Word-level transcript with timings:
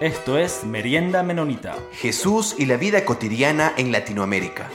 Esto 0.00 0.38
es 0.38 0.64
Merienda 0.64 1.24
Menonita. 1.24 1.76
Jesús 1.90 2.54
y 2.56 2.66
la 2.66 2.76
vida 2.76 3.04
cotidiana 3.04 3.72
en 3.76 3.90
Latinoamérica. 3.90 4.70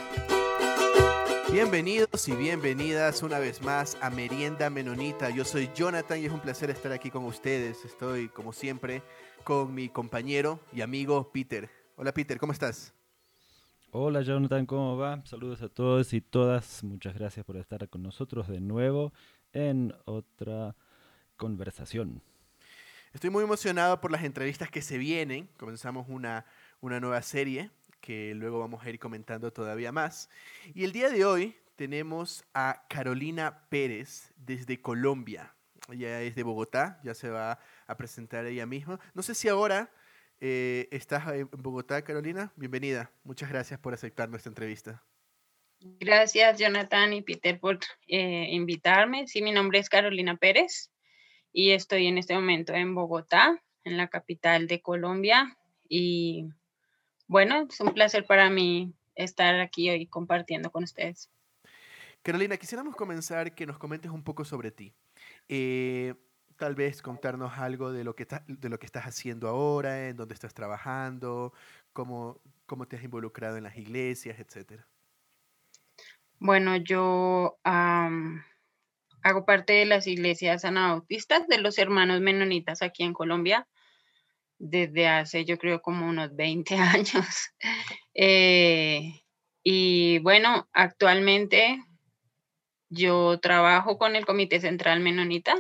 Bienvenidos 1.49 2.27
y 2.27 2.33
bienvenidas 2.33 3.23
una 3.23 3.39
vez 3.39 3.61
más 3.61 3.97
a 4.01 4.09
Merienda 4.09 4.69
Menonita. 4.69 5.29
Yo 5.29 5.45
soy 5.45 5.69
Jonathan 5.73 6.19
y 6.19 6.25
es 6.25 6.31
un 6.33 6.41
placer 6.41 6.69
estar 6.71 6.91
aquí 6.91 7.09
con 7.09 7.23
ustedes. 7.23 7.85
Estoy, 7.85 8.27
como 8.27 8.51
siempre, 8.51 9.01
con 9.45 9.73
mi 9.73 9.87
compañero 9.87 10.59
y 10.73 10.81
amigo 10.81 11.31
Peter. 11.31 11.69
Hola 11.95 12.13
Peter, 12.13 12.37
¿cómo 12.37 12.51
estás? 12.51 12.93
Hola 13.91 14.23
Jonathan, 14.23 14.65
¿cómo 14.65 14.97
va? 14.97 15.21
Saludos 15.23 15.61
a 15.61 15.69
todos 15.69 16.11
y 16.11 16.19
todas. 16.19 16.83
Muchas 16.83 17.13
gracias 17.13 17.45
por 17.45 17.55
estar 17.55 17.87
con 17.87 18.03
nosotros 18.03 18.49
de 18.49 18.59
nuevo 18.59 19.13
en 19.53 19.95
otra 20.03 20.75
conversación. 21.37 22.21
Estoy 23.13 23.29
muy 23.29 23.43
emocionado 23.43 24.01
por 24.01 24.11
las 24.11 24.23
entrevistas 24.23 24.71
que 24.71 24.81
se 24.81 24.97
vienen. 24.97 25.47
Comenzamos 25.57 26.07
una, 26.09 26.45
una 26.81 26.99
nueva 26.99 27.21
serie 27.21 27.69
que 28.01 28.33
luego 28.33 28.59
vamos 28.59 28.83
a 28.83 28.89
ir 28.89 28.97
comentando 28.97 29.53
todavía 29.53 29.91
más. 29.91 30.31
Y 30.73 30.83
el 30.83 30.91
día 30.93 31.09
de 31.09 31.23
hoy 31.23 31.55
tenemos 31.75 32.43
a 32.55 32.85
Carolina 32.89 33.67
Pérez 33.69 34.33
desde 34.35 34.81
Colombia. 34.81 35.53
Ella 35.91 36.23
es 36.23 36.33
de 36.33 36.41
Bogotá, 36.41 36.99
ya 37.03 37.13
se 37.13 37.29
va 37.29 37.59
a 37.85 37.97
presentar 37.97 38.47
ella 38.47 38.65
misma. 38.65 38.99
No 39.13 39.21
sé 39.21 39.35
si 39.35 39.47
ahora 39.47 39.91
eh, 40.41 40.87
estás 40.89 41.27
en 41.33 41.47
Bogotá, 41.51 42.03
Carolina. 42.03 42.51
Bienvenida. 42.55 43.11
Muchas 43.23 43.47
gracias 43.47 43.79
por 43.79 43.93
aceptar 43.93 44.27
nuestra 44.27 44.49
entrevista. 44.49 45.03
Gracias, 45.99 46.57
Jonathan 46.57 47.13
y 47.13 47.21
Peter, 47.21 47.59
por 47.59 47.77
eh, 48.07 48.47
invitarme. 48.49 49.27
Sí, 49.27 49.43
mi 49.43 49.51
nombre 49.51 49.77
es 49.77 49.87
Carolina 49.87 50.35
Pérez 50.35 50.89
y 51.53 51.71
estoy 51.71 52.07
en 52.07 52.17
este 52.17 52.33
momento 52.33 52.73
en 52.73 52.95
Bogotá, 52.95 53.61
en 53.83 53.95
la 53.95 54.07
capital 54.07 54.67
de 54.67 54.81
Colombia. 54.81 55.55
Y 55.87 56.49
bueno, 57.27 57.67
es 57.69 57.79
un 57.79 57.93
placer 57.93 58.25
para 58.25 58.49
mí 58.49 58.93
estar 59.15 59.59
aquí 59.59 59.89
hoy 59.89 60.07
compartiendo 60.07 60.71
con 60.71 60.83
ustedes. 60.83 61.29
Carolina, 62.23 62.57
quisiéramos 62.57 62.95
comenzar 62.95 63.53
que 63.53 63.67
nos 63.67 63.77
comentes 63.77 64.11
un 64.11 64.23
poco 64.23 64.43
sobre 64.43 64.71
ti. 64.71 64.93
Eh, 65.47 66.15
tal 66.57 66.73
vez 66.73 67.01
contarnos 67.01 67.57
algo 67.57 67.91
de 67.91 68.03
lo, 68.03 68.15
que 68.15 68.25
de 68.47 68.69
lo 68.69 68.79
que 68.79 68.85
estás 68.85 69.05
haciendo 69.05 69.47
ahora, 69.47 70.07
en 70.09 70.17
dónde 70.17 70.33
estás 70.33 70.53
trabajando, 70.53 71.53
cómo, 71.91 72.39
cómo 72.65 72.87
te 72.87 72.95
has 72.95 73.03
involucrado 73.03 73.57
en 73.57 73.63
las 73.63 73.77
iglesias, 73.77 74.39
etcétera. 74.39 74.87
Bueno, 76.39 76.77
yo 76.77 77.59
hago 79.23 79.45
parte 79.45 79.73
de 79.73 79.85
las 79.85 80.07
iglesias 80.07 80.65
anabautistas 80.65 81.47
de 81.47 81.57
los 81.59 81.77
hermanos 81.77 82.21
menonitas 82.21 82.81
aquí 82.81 83.03
en 83.03 83.13
Colombia 83.13 83.67
desde 84.59 85.07
hace 85.07 85.43
yo 85.43 85.57
creo 85.57 85.81
como 85.81 86.07
unos 86.07 86.35
20 86.35 86.75
años. 86.77 87.51
Eh, 88.13 89.21
y 89.63 90.19
bueno, 90.19 90.69
actualmente 90.73 91.83
yo 92.89 93.39
trabajo 93.39 93.97
con 93.97 94.15
el 94.15 94.25
Comité 94.25 94.59
Central 94.59 94.99
Menonita. 94.99 95.55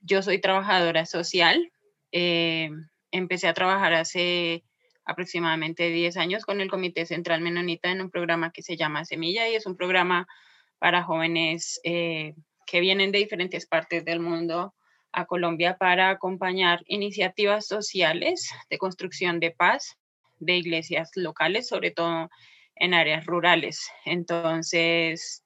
Yo 0.00 0.22
soy 0.22 0.40
trabajadora 0.40 1.04
social. 1.04 1.72
Eh, 2.12 2.70
empecé 3.10 3.48
a 3.48 3.54
trabajar 3.54 3.92
hace 3.94 4.64
aproximadamente 5.04 5.90
10 5.90 6.16
años 6.16 6.44
con 6.44 6.60
el 6.60 6.70
Comité 6.70 7.06
Central 7.06 7.40
Menonita 7.40 7.90
en 7.90 8.00
un 8.00 8.10
programa 8.10 8.50
que 8.50 8.62
se 8.62 8.76
llama 8.76 9.04
Semilla 9.04 9.48
y 9.48 9.54
es 9.54 9.66
un 9.66 9.76
programa 9.76 10.26
para 10.78 11.02
jóvenes 11.02 11.80
eh, 11.84 12.34
que 12.66 12.80
vienen 12.80 13.12
de 13.12 13.18
diferentes 13.18 13.66
partes 13.66 14.04
del 14.04 14.20
mundo 14.20 14.74
a 15.12 15.24
Colombia 15.24 15.78
para 15.78 16.10
acompañar 16.10 16.82
iniciativas 16.86 17.66
sociales 17.66 18.50
de 18.68 18.78
construcción 18.78 19.40
de 19.40 19.52
paz 19.52 19.96
de 20.38 20.56
iglesias 20.56 21.10
locales, 21.14 21.68
sobre 21.68 21.90
todo 21.90 22.28
en 22.74 22.92
áreas 22.92 23.24
rurales. 23.24 23.90
Entonces, 24.04 25.42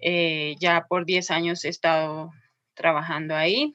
eh, 0.00 0.56
ya 0.60 0.86
por 0.86 1.06
10 1.06 1.30
años 1.30 1.64
he 1.64 1.68
estado 1.68 2.30
trabajando 2.74 3.34
ahí. 3.34 3.74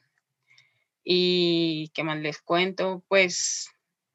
¿Y 1.02 1.90
qué 1.94 2.04
más 2.04 2.18
les 2.18 2.40
cuento? 2.40 3.04
Pues 3.08 3.70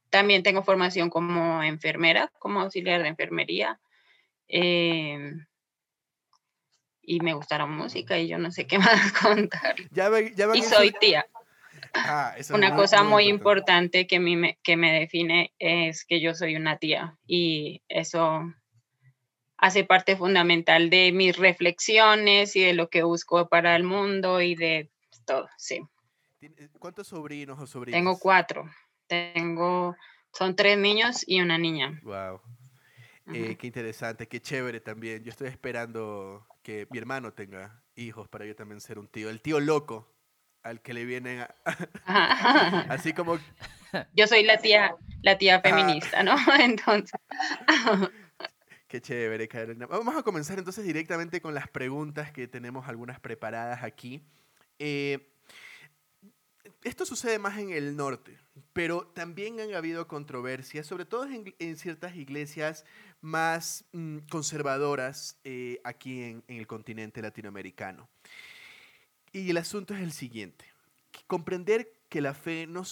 también 0.09 0.41
tengo 0.41 0.63
formación 0.63 1.09
como 1.09 1.61
enfermera, 1.61 2.31
como 2.39 2.61
auxiliar 2.61 3.03
de 3.03 3.09
enfermería. 3.09 3.79
Eh, 4.47 5.33
y 7.01 7.19
me 7.19 7.33
gusta 7.33 7.57
la 7.57 7.65
música 7.65 8.17
y 8.17 8.27
yo 8.27 8.37
no 8.37 8.51
sé 8.51 8.67
qué 8.67 8.77
más 8.79 9.11
contar. 9.13 9.75
y 10.55 10.61
soy 10.61 10.91
tía. 10.99 11.25
Ah, 11.93 12.35
una 12.53 12.75
cosa 12.75 13.03
muy, 13.03 13.27
importante, 13.27 14.05
que, 14.05 14.19
me, 14.19 14.59
que 14.61 14.77
me 14.77 14.91
define 14.93 15.53
es 15.57 16.05
que 16.05 16.21
yo 16.21 16.35
soy 16.35 16.55
una 16.55 16.77
tía 16.77 17.17
y 17.25 17.81
eso 17.87 18.43
hace 19.57 19.83
parte 19.83 20.15
fundamental 20.15 20.89
de 20.89 21.11
mis 21.11 21.35
reflexiones 21.37 22.55
y 22.55 22.61
de 22.61 22.73
lo 22.73 22.89
que 22.89 23.03
busco 23.03 23.49
para 23.49 23.75
el 23.75 23.83
mundo 23.83 24.41
y 24.41 24.55
de 24.55 24.89
todo, 25.25 25.49
sí. 25.57 25.81
Eh, 26.41 26.69
¿Cuántos 26.79 27.07
sobrinos 27.07 27.59
o 27.59 27.67
sobrinas? 27.67 27.97
Tengo 27.97 28.17
cuatro. 28.17 28.69
Tengo, 29.07 29.95
son 30.31 30.55
tres 30.55 30.77
niños 30.77 31.23
y 31.27 31.41
una 31.41 31.57
niña. 31.57 31.99
Wow. 32.03 32.41
Eh, 33.33 33.57
qué 33.57 33.67
interesante, 33.67 34.27
qué 34.27 34.41
chévere 34.41 34.79
también. 34.79 35.23
Yo 35.23 35.29
estoy 35.29 35.47
esperando 35.47 36.47
que 36.61 36.87
mi 36.89 36.97
hermano 36.97 37.33
tenga 37.33 37.83
hijos 37.95 38.27
para 38.27 38.45
yo 38.45 38.55
también 38.55 38.81
ser 38.81 38.99
un 38.99 39.07
tío. 39.07 39.29
El 39.29 39.41
tío 39.41 39.59
loco 39.59 40.13
al 40.63 40.81
que 40.81 40.93
le 40.93 41.05
vienen 41.05 41.41
a... 41.41 41.55
así 42.89 43.13
como... 43.13 43.39
Yo 44.13 44.27
soy 44.27 44.43
la 44.43 44.57
tía, 44.57 44.95
la 45.21 45.37
tía 45.37 45.61
feminista, 45.61 46.23
¿no? 46.23 46.35
Entonces... 46.59 47.19
Qué 48.87 49.01
chévere, 49.01 49.47
Carolina. 49.47 49.85
Vamos 49.85 50.15
a 50.15 50.23
comenzar 50.23 50.57
entonces 50.57 50.83
directamente 50.83 51.41
con 51.41 51.53
las 51.53 51.67
preguntas 51.67 52.31
que 52.31 52.47
tenemos 52.47 52.87
algunas 52.87 53.19
preparadas 53.19 53.83
aquí. 53.83 54.23
Eh, 54.79 55.29
esto 56.83 57.05
sucede 57.05 57.37
más 57.37 57.59
en 57.59 57.69
el 57.69 57.95
norte, 57.95 58.39
pero 58.73 59.05
también 59.05 59.59
han 59.59 59.75
habido 59.75 60.07
controversias, 60.07 60.87
sobre 60.87 61.05
todo 61.05 61.25
en, 61.25 61.77
ciertas 61.77 62.15
iglesias 62.15 62.85
más 63.21 63.85
mm, 63.91 64.19
conservadoras 64.29 65.39
eh, 65.43 65.79
aquí 65.83 66.21
en, 66.21 66.43
el 66.47 66.67
continente 66.67 67.21
latinoamericano. 67.21 68.09
Y 69.31 69.49
el 69.49 69.57
asunto 69.57 69.93
es 69.93 70.01
el 70.01 70.11
siguiente, 70.11 70.65
comprender 71.27 71.91
que 72.09 72.21
la 72.21 72.33
fe 72.33 72.65
no, 72.65 72.83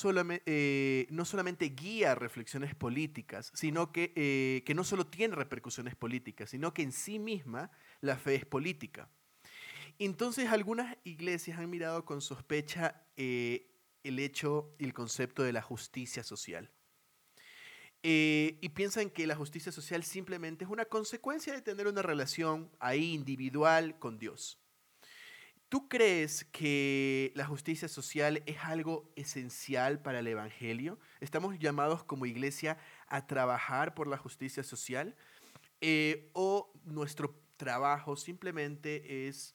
eh, 0.46 1.08
no 1.10 1.26
solamente 1.26 1.66
guía 1.70 2.14
reflexiones 2.14 2.76
políticas, 2.76 3.52
sino 3.56 3.92
que, 3.92 4.14
eh, 4.16 4.64
que 4.64 4.76
no 4.76 4.84
solo 4.84 5.08
tiene 5.08 5.36
repercusiones 5.36 5.96
políticas, 5.96 6.52
sino 6.52 6.74
que 6.74 6.84
en 6.84 6.92
sí 6.92 7.18
misma 7.18 7.72
la 8.02 8.18
fe 8.18 8.36
es 8.36 8.46
política. 8.46 9.10
Entonces 9.98 10.50
algunas 10.50 10.96
iglesias 11.04 11.58
han 11.58 11.72
mirado 11.72 12.06
con 12.06 12.22
sospecha 12.22 13.04
el 13.16 14.20
hecho 14.20 14.76
y 14.78 14.86
el 14.86 14.94
concepto 14.94 15.42
de 15.42 15.54
la 15.54 15.64
justicia 15.64 16.24
social. 16.24 16.70
Eh, 18.10 18.58
y 18.62 18.70
piensan 18.70 19.10
que 19.10 19.28
la 19.28 19.36
justicia 19.36 19.70
social 19.70 20.02
simplemente 20.02 20.64
es 20.64 20.72
una 20.72 20.86
consecuencia 20.86 21.52
de 21.52 21.62
tener 21.62 21.88
una 21.88 22.02
relación 22.02 22.72
ahí 22.80 23.14
individual 23.14 24.00
con 24.00 24.18
Dios. 24.18 24.62
¿Tú 25.68 25.90
crees 25.90 26.46
que 26.46 27.34
la 27.36 27.46
justicia 27.46 27.90
social 27.90 28.42
es 28.46 28.60
algo 28.64 29.12
esencial 29.18 30.02
para 30.02 30.20
el 30.20 30.28
Evangelio? 30.28 30.98
¿Estamos 31.20 31.60
llamados 31.60 32.06
como 32.06 32.26
iglesia 32.26 32.78
a 33.08 33.28
trabajar 33.28 33.94
por 33.94 34.08
la 34.08 34.18
justicia 34.18 34.64
social? 34.64 35.14
Eh, 35.82 36.30
¿O 36.32 36.72
nuestro 36.86 37.38
trabajo 37.58 38.16
simplemente 38.16 39.28
es 39.28 39.54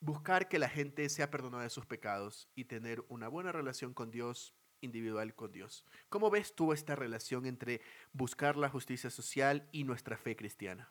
buscar 0.00 0.48
que 0.48 0.58
la 0.58 0.70
gente 0.70 1.10
sea 1.10 1.30
perdonada 1.30 1.64
de 1.64 1.68
sus 1.68 1.84
pecados 1.84 2.48
y 2.54 2.64
tener 2.64 3.04
una 3.10 3.28
buena 3.28 3.52
relación 3.52 3.92
con 3.92 4.10
Dios 4.10 4.54
individual 4.86 5.34
con 5.34 5.52
Dios. 5.52 5.84
¿Cómo 6.08 6.30
ves 6.30 6.54
tú 6.54 6.72
esta 6.72 6.96
relación 6.96 7.44
entre 7.44 7.82
buscar 8.12 8.56
la 8.56 8.70
justicia 8.70 9.10
social 9.10 9.68
y 9.72 9.84
nuestra 9.84 10.16
fe 10.16 10.34
cristiana? 10.34 10.90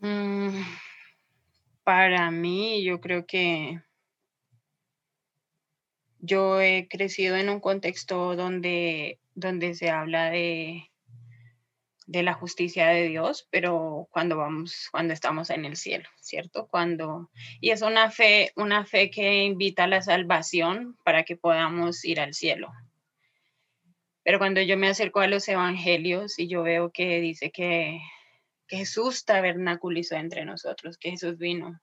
Mm, 0.00 0.62
para 1.84 2.30
mí, 2.32 2.82
yo 2.82 3.00
creo 3.00 3.24
que 3.26 3.80
yo 6.18 6.60
he 6.60 6.88
crecido 6.88 7.36
en 7.36 7.48
un 7.48 7.60
contexto 7.60 8.34
donde, 8.34 9.20
donde 9.34 9.74
se 9.74 9.90
habla 9.90 10.30
de, 10.30 10.90
de 12.06 12.22
la 12.22 12.34
justicia 12.34 12.86
de 12.88 13.08
Dios, 13.08 13.48
pero 13.50 14.08
cuando 14.10 14.36
vamos, 14.36 14.88
cuando 14.92 15.12
estamos 15.12 15.50
en 15.50 15.64
el 15.64 15.76
cielo, 15.76 16.08
¿cierto? 16.20 16.68
Cuando, 16.68 17.30
y 17.60 17.70
es 17.70 17.82
una 17.82 18.10
fe, 18.10 18.52
una 18.54 18.86
fe 18.86 19.10
que 19.10 19.44
invita 19.44 19.84
a 19.84 19.88
la 19.88 20.02
salvación 20.02 20.96
para 21.04 21.24
que 21.24 21.36
podamos 21.36 22.04
ir 22.04 22.20
al 22.20 22.32
cielo. 22.32 22.70
Pero 24.22 24.38
cuando 24.38 24.60
yo 24.62 24.76
me 24.76 24.88
acerco 24.88 25.20
a 25.20 25.26
los 25.26 25.48
evangelios 25.48 26.38
y 26.38 26.48
yo 26.48 26.62
veo 26.62 26.90
que 26.90 27.20
dice 27.20 27.50
que, 27.50 28.00
que 28.68 28.78
Jesús 28.78 29.24
tabernaculizó 29.24 30.14
entre 30.16 30.44
nosotros, 30.44 30.98
que 30.98 31.10
Jesús 31.10 31.38
vino, 31.38 31.80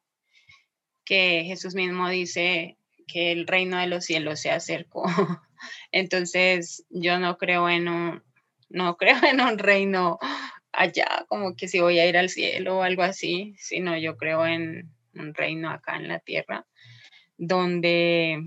que 1.06 1.44
Jesús 1.46 1.76
mismo 1.76 2.08
dice 2.08 2.78
que 3.08 3.34
el 3.34 3.46
reino 3.46 3.78
de 3.78 3.88
los 3.88 4.06
cielos 4.06 4.40
se 4.40 4.52
acercó. 4.52 5.04
Entonces, 5.92 6.86
yo 6.90 7.20
no 7.20 7.38
creo 7.38 7.70
en 7.70 7.90
un, 7.90 8.24
no 8.74 8.98
creo 8.98 9.18
en 9.24 9.40
un 9.40 9.58
reino 9.58 10.20
allá, 10.72 11.26
como 11.30 11.56
que 11.56 11.68
si 11.68 11.80
voy 11.80 12.00
a 12.00 12.08
ir 12.08 12.18
al 12.18 12.30
cielo 12.30 12.80
o 12.80 12.82
algo 12.82 13.04
así, 13.04 13.54
sino 13.58 13.96
yo 13.98 14.18
creo 14.18 14.46
en 14.46 14.92
un 15.14 15.34
reino 15.34 15.70
acá 15.70 15.96
en 15.96 16.08
la 16.08 16.20
tierra, 16.20 16.66
donde 17.38 18.42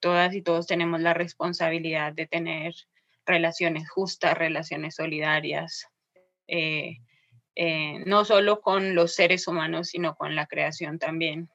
todas 0.00 0.34
y 0.34 0.42
todos 0.42 0.66
tenemos 0.66 1.00
la 1.00 1.14
responsabilidad 1.14 2.14
de 2.14 2.26
tener 2.26 2.74
relaciones 3.26 3.88
justas, 3.88 4.36
relaciones 4.36 4.96
solidarias, 4.96 5.86
eh, 6.48 6.96
eh, 7.54 8.02
no 8.06 8.24
solo 8.24 8.62
con 8.62 8.94
los 8.94 9.14
seres 9.14 9.46
humanos, 9.46 9.88
sino 9.88 10.16
con 10.16 10.34
la 10.34 10.46
creación 10.46 10.98
también. 10.98 11.50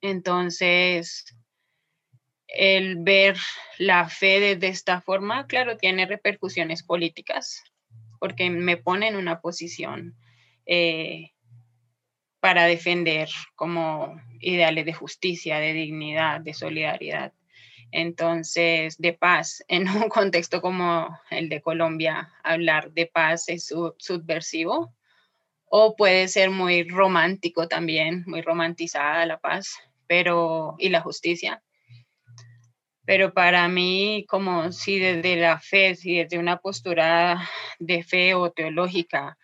Entonces, 0.00 1.24
el 2.52 2.96
ver 2.96 3.36
la 3.78 4.08
fe 4.08 4.56
de, 4.56 4.68
esta 4.68 5.00
forma, 5.00 5.46
claro, 5.46 5.76
tiene 5.76 6.06
repercusiones 6.06 6.82
políticas, 6.82 7.64
porque 8.20 8.50
me 8.50 8.76
pone 8.76 9.08
en 9.08 9.16
una 9.16 9.40
posición 9.40 10.16
eh, 10.66 11.32
para 12.40 12.66
defender 12.66 13.28
como 13.56 14.20
ideales 14.40 14.84
de 14.84 14.92
justicia, 14.92 15.58
de 15.58 15.72
dignidad, 15.72 16.40
de 16.40 16.54
solidaridad. 16.54 17.32
Entonces, 17.90 18.98
de 18.98 19.12
paz, 19.12 19.64
en 19.68 19.88
un 19.88 20.08
contexto 20.08 20.60
como 20.60 21.08
el 21.30 21.48
de 21.48 21.62
Colombia, 21.62 22.30
hablar 22.42 22.92
de 22.92 23.06
paz 23.06 23.48
es 23.48 23.72
subversivo 23.98 24.94
o 25.64 25.96
puede 25.96 26.28
ser 26.28 26.50
muy 26.50 26.82
romántico 26.82 27.66
también, 27.66 28.24
muy 28.26 28.42
romantizada 28.42 29.24
la 29.24 29.38
paz, 29.38 29.78
pero 30.06 30.74
y 30.78 30.90
la 30.90 31.00
justicia. 31.00 31.62
Pero 33.04 33.34
para 33.34 33.66
mí, 33.68 34.24
como 34.28 34.70
si 34.70 34.98
desde 34.98 35.36
la 35.36 35.58
fe, 35.58 35.96
si 35.96 36.16
desde 36.16 36.38
una 36.38 36.58
postura 36.58 37.48
de 37.78 38.04
fe 38.04 38.34
o 38.34 38.52
teológica, 38.52 39.38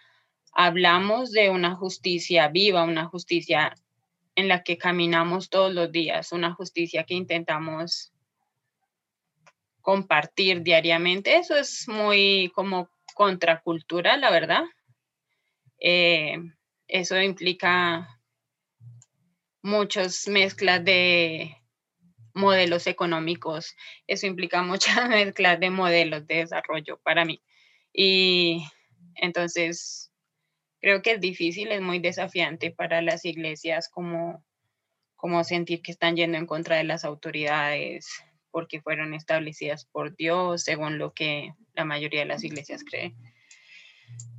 hablamos 0.53 1.33
de 1.33 1.51
una 1.51 1.75
justicia 1.75 2.49
viva, 2.49 2.85
una 2.85 3.07
justicia 3.07 3.75
en 4.37 4.47
la 4.47 4.63
que 4.63 4.79
caminamos 4.79 5.51
todos 5.51 5.75
los 5.75 5.91
días, 5.91 6.31
una 6.31 6.55
justicia 6.55 7.05
que 7.05 7.15
intentamos 7.15 8.13
compartir 9.81 10.63
diariamente, 10.63 11.37
eso 11.37 11.57
es 11.57 11.89
muy 11.89 12.53
como 12.55 12.89
contracultura, 13.15 14.17
la 14.17 14.31
verdad. 14.31 14.63
Eh, 15.81 16.39
eso 16.87 17.21
implica 17.21 18.21
muchas 19.63 20.29
mezclas 20.29 20.85
de 20.85 21.58
modelos 22.39 22.87
económicos, 22.87 23.77
eso 24.07 24.27
implica 24.27 24.63
muchas 24.63 25.09
mezclas 25.09 25.61
de 25.61 25.71
modelos 25.71 26.27
de 26.27 26.37
desarrollo 26.37 26.99
para 27.03 27.25
mí. 27.25 27.43
Y 27.93 28.65
entonces 29.17 30.11
creo 30.81 31.03
que 31.03 31.13
es 31.13 31.21
difícil, 31.21 31.73
es 31.73 31.83
muy 31.83 31.99
desafiante 31.99 32.71
para 32.71 33.03
las 33.03 33.25
iglesias 33.25 33.89
como, 33.89 34.45
como 35.17 35.45
sentir 35.45 35.83
que 35.83 35.93
están 35.93 36.17
yendo 36.17 36.39
en 36.39 36.47
contra 36.47 36.77
de 36.77 36.85
las 36.85 37.05
autoridades 37.05 38.09
porque 38.51 38.81
fueron 38.81 39.13
establecidas 39.13 39.85
por 39.85 40.17
Dios 40.17 40.63
según 40.63 40.99
lo 40.99 41.13
que 41.13 41.53
la 41.75 41.85
mayoría 41.85 42.21
de 42.21 42.27
las 42.27 42.45
iglesias 42.45 42.83
creen 42.83 43.15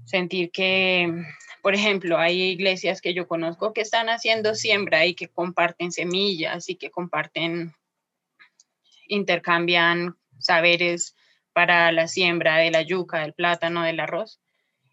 sentir 0.10 0.52
que, 0.52 1.14
por 1.62 1.76
ejemplo, 1.76 2.18
hay 2.18 2.42
iglesias 2.42 3.00
que 3.00 3.14
yo 3.14 3.28
conozco 3.28 3.74
que 3.74 3.82
están 3.82 4.10
haciendo 4.10 4.56
siembra 4.56 5.06
y 5.06 5.14
que 5.14 5.28
comparten 5.28 5.92
semillas 5.92 6.68
y 6.68 6.76
que 6.76 6.90
comparten, 6.90 7.74
intercambian 9.10 10.16
saberes 10.38 11.16
para 11.52 11.92
la 11.92 12.08
siembra 12.08 12.58
de 12.58 12.72
la 12.72 12.82
yuca, 12.82 13.20
del 13.20 13.34
plátano, 13.34 13.84
del 13.84 14.00
arroz. 14.00 14.40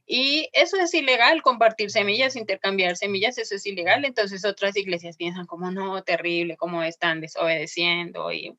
Y 0.05 0.49
eso 0.53 0.77
es 0.77 0.93
ilegal, 0.95 1.43
compartir 1.43 1.91
semillas, 1.91 2.35
intercambiar 2.35 2.97
semillas, 2.97 3.39
eso 3.39 3.55
es 3.55 3.65
ilegal. 3.67 4.05
Entonces 4.05 4.45
otras 4.45 4.77
iglesias 4.77 5.17
piensan 5.17 5.47
como, 5.47 5.71
no, 5.71 6.03
terrible, 6.03 6.57
cómo 6.57 6.83
están 6.83 7.21
desobedeciendo. 7.21 8.33
Y 8.33 8.57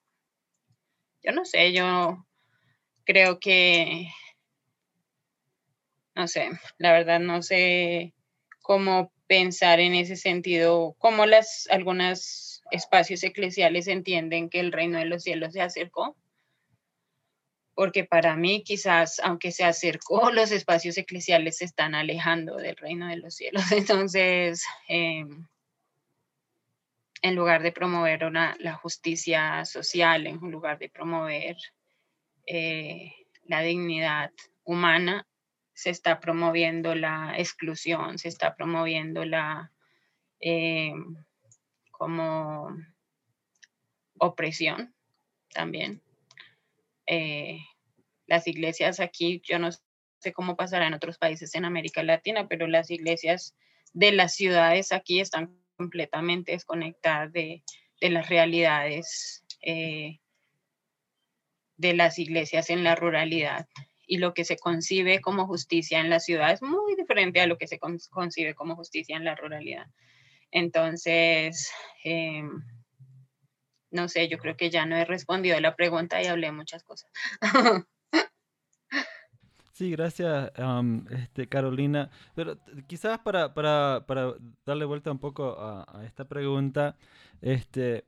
yo 1.21 1.31
no 1.33 1.43
sé, 1.43 1.73
yo 1.73 2.25
creo 3.05 3.39
que 3.39 4.07
no 6.17 6.27
sé, 6.27 6.49
la 6.79 6.91
verdad 6.93 7.19
no 7.19 7.43
sé 7.43 8.15
cómo 8.63 9.13
pensar 9.27 9.79
en 9.79 9.93
ese 9.93 10.15
sentido, 10.15 10.95
cómo 10.97 11.27
las 11.27 11.67
algunos 11.69 12.46
espacios 12.71 13.23
eclesiales 13.23 13.87
entienden 13.87 14.49
que 14.49 14.59
el 14.59 14.71
reino 14.71 14.97
de 14.99 15.05
los 15.05 15.23
cielos 15.23 15.53
se 15.53 15.61
acercó. 15.61 16.15
Porque 17.73 18.03
para 18.03 18.35
mí 18.35 18.63
quizás, 18.63 19.19
aunque 19.19 19.51
se 19.51 19.63
acercó, 19.63 20.31
los 20.31 20.51
espacios 20.51 20.97
eclesiales 20.97 21.57
se 21.57 21.65
están 21.65 21.93
alejando 21.93 22.57
del 22.57 22.75
reino 22.75 23.07
de 23.07 23.17
los 23.17 23.35
cielos. 23.35 23.63
Entonces, 23.71 24.65
em, 24.87 25.47
en 27.21 27.35
lugar 27.35 27.61
de 27.61 27.71
promover 27.71 28.25
una, 28.25 28.55
la 28.59 28.73
justicia 28.73 29.63
social, 29.65 30.27
en 30.27 30.39
lugar 30.39 30.79
de 30.79 30.89
promover 30.89 31.57
eh, 32.47 33.13
la 33.43 33.61
dignidad 33.61 34.31
humana, 34.63 35.27
se 35.73 35.91
está 35.91 36.19
promoviendo 36.19 36.95
la 36.95 37.35
exclusión, 37.37 38.17
se 38.17 38.29
está 38.29 38.55
promoviendo 38.55 39.25
la 39.25 39.71
eh, 40.39 40.91
como 41.97 42.69
opresión 44.19 44.93
también. 45.53 46.01
Eh, 47.07 47.59
las 48.25 48.47
iglesias 48.47 48.99
aquí, 48.99 49.41
yo 49.43 49.59
no 49.59 49.69
sé 49.71 50.33
cómo 50.33 50.55
pasará 50.55 50.87
en 50.87 50.93
otros 50.93 51.17
países 51.17 51.55
en 51.55 51.65
América 51.65 52.03
Latina, 52.03 52.47
pero 52.47 52.67
las 52.67 52.91
iglesias 52.91 53.55
de 53.93 54.11
las 54.11 54.35
ciudades 54.35 54.91
aquí 54.91 55.19
están 55.19 55.57
completamente 55.77 56.51
desconectadas 56.51 57.31
de, 57.31 57.63
las 58.01 58.29
realidades 58.29 59.45
eh, 59.61 60.19
de 61.77 61.93
las 61.93 62.19
iglesias 62.19 62.69
en 62.69 62.83
la 62.83 62.95
ruralidad 62.95 63.67
y 64.07 64.17
lo 64.17 64.33
que 64.33 64.45
se 64.45 64.57
concibe 64.57 65.19
como 65.19 65.45
justicia 65.45 65.99
en 65.99 66.09
la 66.09 66.19
ciudad 66.19 66.51
es 66.51 66.61
muy 66.61 66.95
diferente 66.95 67.41
a 67.41 67.47
lo 67.47 67.57
que 67.57 67.67
se 67.67 67.77
concibe 67.77 68.55
como 68.55 68.75
justicia 68.75 69.17
en 69.17 69.25
la 69.25 69.35
ruralidad. 69.35 69.87
Entonces, 70.51 71.71
em, 72.03 72.49
no 73.91 74.07
sé, 74.07 74.27
yo 74.27 74.37
creo 74.37 74.55
que 74.55 74.69
ya 74.69 74.85
no 74.85 74.95
he 74.95 75.05
respondido 75.05 75.57
a 75.57 75.61
la 75.61 75.75
pregunta 75.75 76.21
y 76.21 76.27
hablé 76.27 76.51
muchas 76.51 76.83
cosas. 76.83 77.11
Sí, 79.73 79.91
gracias, 79.91 80.51
este, 81.11 81.47
Carolina. 81.47 82.09
Pero 82.33 82.57
quizás 82.87 83.19
para, 83.19 83.49
darle 84.65 84.85
vuelta 84.85 85.11
un 85.11 85.19
poco 85.19 85.55
a, 85.59 86.03
esta 86.03 86.25
pregunta, 86.25 86.95
este, 87.41 88.03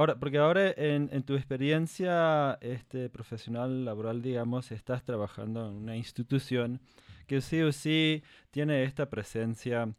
Ahora, 0.00 0.18
porque 0.18 0.38
ahora 0.38 0.72
en, 0.76 1.22
tu 1.24 1.34
experiencia 1.34 2.58
este, 2.60 3.10
profesional, 3.10 3.84
laboral, 3.84 4.22
digamos, 4.22 4.72
estás 4.72 5.02
trabajando 5.04 5.68
en 5.68 5.74
una 5.74 5.96
institución 5.96 6.80
que 7.26 7.40
sí 7.40 7.60
o 7.60 7.70
sí 7.70 8.22
tiene 8.50 8.84
esta 8.84 9.10
presencia 9.10 9.94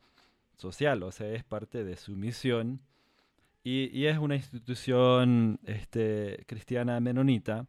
social, 0.62 1.04
o 1.04 1.12
sea, 1.12 1.28
es 1.34 1.44
parte 1.44 1.84
de 1.84 1.98
su 1.98 2.16
misión 2.16 2.82
y, 3.64 4.06
es 4.06 4.18
una 4.18 4.36
institución 4.36 5.60
este, 5.66 6.44
cristiana 6.48 7.00
menonita 7.00 7.68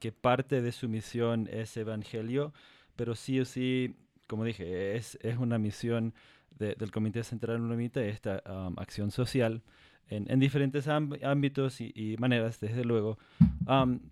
que 0.00 0.12
parte 0.12 0.62
de 0.62 0.70
su 0.70 0.88
misión 0.88 1.48
es 1.50 1.76
evangelio, 1.76 2.52
pero 2.94 3.16
sí 3.16 3.40
o 3.40 3.44
sí, 3.44 3.96
como 4.28 4.44
dije, 4.44 4.96
es, 4.96 5.18
es 5.22 5.36
una 5.36 5.58
misión 5.58 6.14
del 6.58 6.92
Comité 6.92 7.24
Central 7.24 7.58
Menonita, 7.58 8.00
esta 8.04 8.40
acción 8.76 9.10
social 9.10 9.62
en, 10.08 10.38
diferentes 10.38 10.86
ámbitos 10.86 11.80
y, 11.80 12.16
maneras, 12.18 12.60
desde 12.60 12.84
luego, 12.84 13.18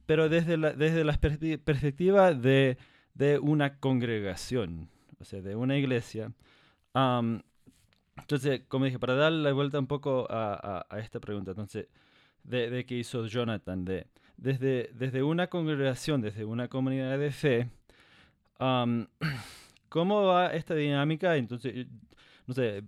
pero 0.07 0.29
desde 0.29 0.57
la, 0.57 0.73
desde 0.73 1.05
la 1.05 1.13
perspectiva 1.15 2.35
de, 2.35 2.77
de, 3.15 3.39
una 3.39 3.79
congregación, 3.79 4.89
o 5.21 5.25
sea, 5.25 5.41
de 5.43 5.55
una 5.55 5.79
iglesia. 5.79 6.33
Entonces, 8.17 8.63
como 8.69 8.85
dije, 8.85 8.99
para 8.99 9.15
dar 9.15 9.33
la 9.33 9.53
vuelta 9.53 9.79
un 9.79 9.87
poco 9.87 10.27
a, 10.31 10.87
a, 10.89 10.99
esta 11.01 11.21
pregunta, 11.21 11.53
entonces, 11.53 11.89
de, 12.45 12.71
de 12.71 12.85
qué 12.85 12.97
hizo 12.97 13.27
Jonathan, 13.27 13.85
de, 13.85 14.07
desde, 14.37 14.91
desde 14.95 15.23
una 15.23 15.47
congregación, 15.49 16.21
desde 16.21 16.45
una 16.45 16.69
comunidad 16.69 17.19
de 17.19 17.31
fe, 17.31 17.71
¿cómo 19.89 20.25
va 20.25 20.53
esta 20.53 20.75
dinámica? 20.75 21.37
Entonces, 21.37 21.87
no 22.47 22.55
sé, 22.55 22.83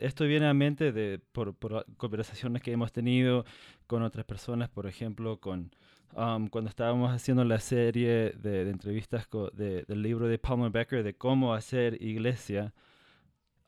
esto 0.00 0.24
viene 0.24 0.46
a 0.46 0.54
mente 0.54 0.92
de, 0.92 1.20
por, 1.32 1.56
conversaciones 1.96 2.62
que 2.62 2.72
hemos 2.72 2.92
tenido 2.92 3.44
con 3.86 4.02
otras 4.02 4.24
personas, 4.24 4.68
por 4.68 4.86
ejemplo, 4.86 5.38
con 5.40 5.70
um, 6.14 6.48
cuando 6.48 6.68
estábamos 6.68 7.10
haciendo 7.10 7.44
la 7.44 7.58
serie 7.58 8.32
de, 8.38 8.68
entrevistas 8.70 9.28
del 9.54 10.02
libro 10.02 10.28
de 10.28 10.38
Palmer 10.38 10.70
Becker 10.70 11.02
de 11.02 11.14
cómo 11.14 11.54
hacer 11.54 12.02
iglesia. 12.02 12.72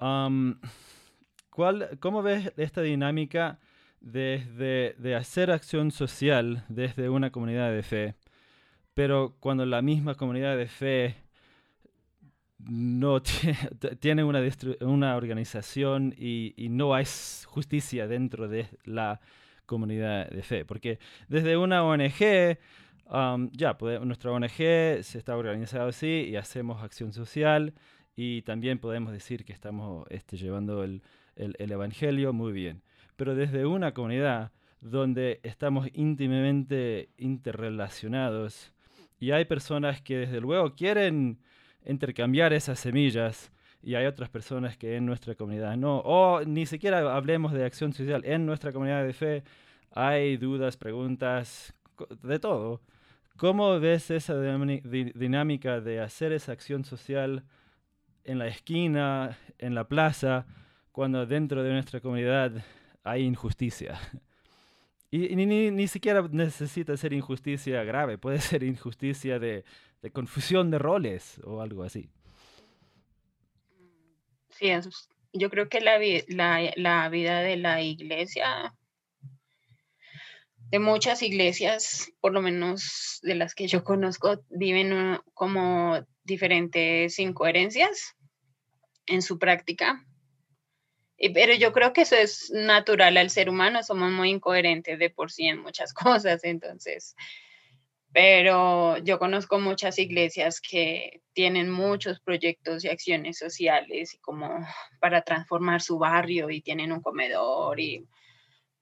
Um, 0.05 0.57
¿cuál, 1.49 1.97
¿Cómo 1.99 2.23
ves 2.23 2.53
esta 2.59 2.83
dinámica 2.83 3.59
desde 4.03 4.95
de 4.99 5.15
hacer 5.15 5.51
acción 5.51 5.91
social 5.93 6.63
desde 6.69 7.09
una 7.09 7.31
comunidad 7.31 7.73
de 7.73 7.83
fe, 7.83 8.15
pero 8.93 9.35
cuando 9.41 9.65
la 9.65 9.81
misma 9.81 10.15
comunidad 10.15 10.59
de 10.59 10.67
fe 10.67 11.15
no 12.59 13.23
tiene 14.01 14.25
una, 14.25 15.17
organización 15.17 16.15
y, 16.19 16.53
no 16.69 16.95
hay 16.95 17.07
justicia 17.47 18.07
dentro 18.07 18.47
de 18.47 18.69
la 18.85 19.23
comunidad 19.65 20.29
de 20.29 20.43
fe. 20.43 20.67
Porque 20.67 20.99
desde 21.29 21.57
una 21.57 21.83
ONG, 21.83 22.59
ya, 23.53 23.79
nuestra 24.03 24.33
ONG 24.33 24.57
se 25.03 25.17
está 25.17 25.35
organizada 25.35 25.89
así 25.89 26.27
y 26.29 26.37
hacemos 26.37 26.83
acción 26.83 27.15
social 27.15 27.73
y 28.17 28.43
también 28.43 28.79
podemos 28.79 29.13
decir 29.13 29.45
que 29.45 29.53
estamos 29.53 30.07
este, 30.11 30.37
llevando 30.37 30.85
el, 30.85 31.03
el 31.37 31.73
Evangelio 31.73 32.33
muy 32.33 32.53
bien. 32.53 32.83
Pero 33.17 33.35
desde 33.35 33.67
una 33.67 33.93
comunidad 33.93 34.53
donde 34.81 35.41
estamos 35.43 35.89
íntimamente 35.95 37.09
interrelacionados 37.17 38.73
y 39.19 39.31
hay 39.31 39.47
personas 39.47 40.03
que 40.03 40.19
desde 40.19 40.41
luego 40.41 40.75
quieren 40.75 41.39
intercambiar 41.87 42.53
esas 42.53 42.79
semillas 42.79 43.51
y 43.83 43.95
hay 43.95 44.07
otras 44.07 44.31
personas 44.31 44.77
que 44.77 44.97
en 44.97 45.07
nuestra 45.07 45.35
comunidad 45.35 45.77
no. 45.77 45.99
O 46.01 46.43
ni 46.45 46.67
siquiera 46.67 47.15
hablemos 47.15 47.53
de 47.53 47.65
acción 47.65 47.93
social. 47.93 48.23
En 48.25 48.47
nuestra 48.47 48.73
comunidad 48.73 49.05
de 49.05 49.13
fe 49.13 49.45
hay 49.93 50.37
dudas, 50.37 50.77
preguntas, 50.77 51.75
de 52.23 52.39
todo. 52.39 52.81
¿Cómo 53.37 53.79
ves 53.81 54.11
esa 54.11 54.35
dinámica 54.41 55.81
de 55.81 56.01
hacer 56.01 56.33
esa 56.33 56.53
acción 56.53 56.85
social 56.85 57.45
en 58.25 58.39
la 58.39 58.49
esquina, 58.49 59.39
en 59.59 59.75
la 59.75 59.89
plaza, 59.89 60.47
cuando 60.93 61.27
dentro 61.27 61.63
de 61.63 61.73
nuestra 61.73 62.01
comunidad 62.01 62.53
hay 63.03 63.23
injusticia? 63.23 63.99
Y, 65.11 65.37
ni, 65.37 65.47
ni, 65.47 65.87
siquiera 65.87 66.27
necesita 66.33 66.97
ser 66.97 67.13
injusticia 67.13 67.85
grave, 67.85 68.19
puede 68.19 68.41
ser 68.41 68.65
injusticia 68.65 69.39
de, 69.39 69.65
confusión 70.13 70.73
de 70.73 70.79
roles 70.81 71.41
o 71.45 71.61
algo 71.61 71.85
así. 71.85 72.11
Sí, 74.51 74.73
yo 75.33 75.51
creo 75.51 75.69
que 75.69 75.81
la, 75.81 76.01
la, 76.77 77.09
vida 77.11 77.41
de 77.43 77.57
la 77.57 77.81
iglesia, 77.81 78.75
de 80.75 80.81
muchas 80.81 81.23
iglesias, 81.23 82.11
por 82.21 82.33
lo 82.33 82.43
menos 82.43 83.21
de 83.23 83.37
las 83.37 83.55
que 83.55 83.69
yo 83.69 83.85
conozco, 83.85 84.45
viven 84.51 85.21
como 85.33 86.05
diferentes 86.25 87.17
incoherencias 87.21 88.17
en 89.07 89.23
su 89.23 89.39
práctica. 89.39 90.05
Pero 91.33 91.55
yo 91.55 91.73
creo 91.73 91.93
que 91.93 92.01
eso 92.01 92.17
es 92.17 92.51
natural 92.51 93.17
al 93.19 93.31
ser 93.31 93.49
humano, 93.51 93.85
somos 93.85 94.11
muy 94.11 94.31
incoherentes 94.31 94.99
de 94.99 95.11
por 95.11 95.31
sí 95.31 95.47
en 95.47 95.61
muchas 95.61 95.95
cosas, 95.95 96.43
entonces 96.43 97.15
pero 98.13 98.99
yo 98.99 99.19
conozco 99.19 99.59
muchas 99.59 99.99
iglesias 99.99 100.61
que 100.61 101.21
tienen 101.33 101.69
muchos 101.69 102.21
proyectos 102.21 102.85
y 102.85 102.89
acciones 102.89 103.39
sociales 103.39 104.15
y 104.15 104.19
como 104.19 104.65
para 105.01 105.23
transformar 105.23 105.83
su 105.83 105.99
barrio 105.99 106.49
y 106.51 106.63
tienen 106.63 106.93
un 106.93 107.01
comedor 107.01 107.79
y 107.79 108.09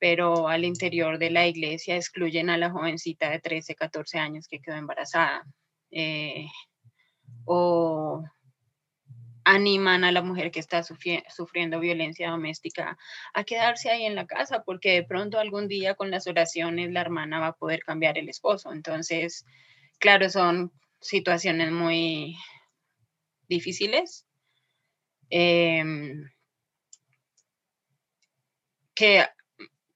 pero 0.02 0.48
al 0.48 0.64
interior 0.64 1.16
de 1.16 1.30
la 1.30 1.46
iglesia 1.46 1.94
excluyen 1.94 2.50
a 2.50 2.58
la 2.58 2.70
jovencita 2.70 3.30
de 3.30 3.38
13, 3.38 3.76
14 3.76 4.18
años 4.18 4.48
que 4.48 4.60
quedó 4.60 4.74
embarazada 4.74 5.46
eh, 5.92 6.48
o 7.44 8.24
animan 9.44 10.02
a 10.02 10.10
la 10.10 10.22
mujer 10.22 10.50
que 10.50 10.58
está 10.58 10.82
sufriendo 10.82 11.78
violencia 11.78 12.30
doméstica 12.30 12.98
a 13.32 13.44
quedarse 13.44 13.90
ahí 13.90 14.04
en 14.04 14.16
la 14.16 14.26
casa, 14.26 14.64
porque 14.64 14.90
de 14.90 15.04
pronto 15.04 15.38
algún 15.38 15.68
día 15.68 15.94
con 15.94 16.10
las 16.10 16.26
oraciones 16.26 16.90
la 16.90 17.02
hermana 17.02 17.38
va 17.38 17.46
a 17.46 17.56
poder 17.56 17.84
cambiar 17.84 18.18
el 18.18 18.28
esposo. 18.28 18.72
Entonces, 18.72 19.46
claro, 20.00 20.28
son 20.30 20.72
situaciones 21.00 21.70
muy 21.70 22.36
difíciles. 23.46 24.26
Em, 25.30 26.28
que 28.96 29.24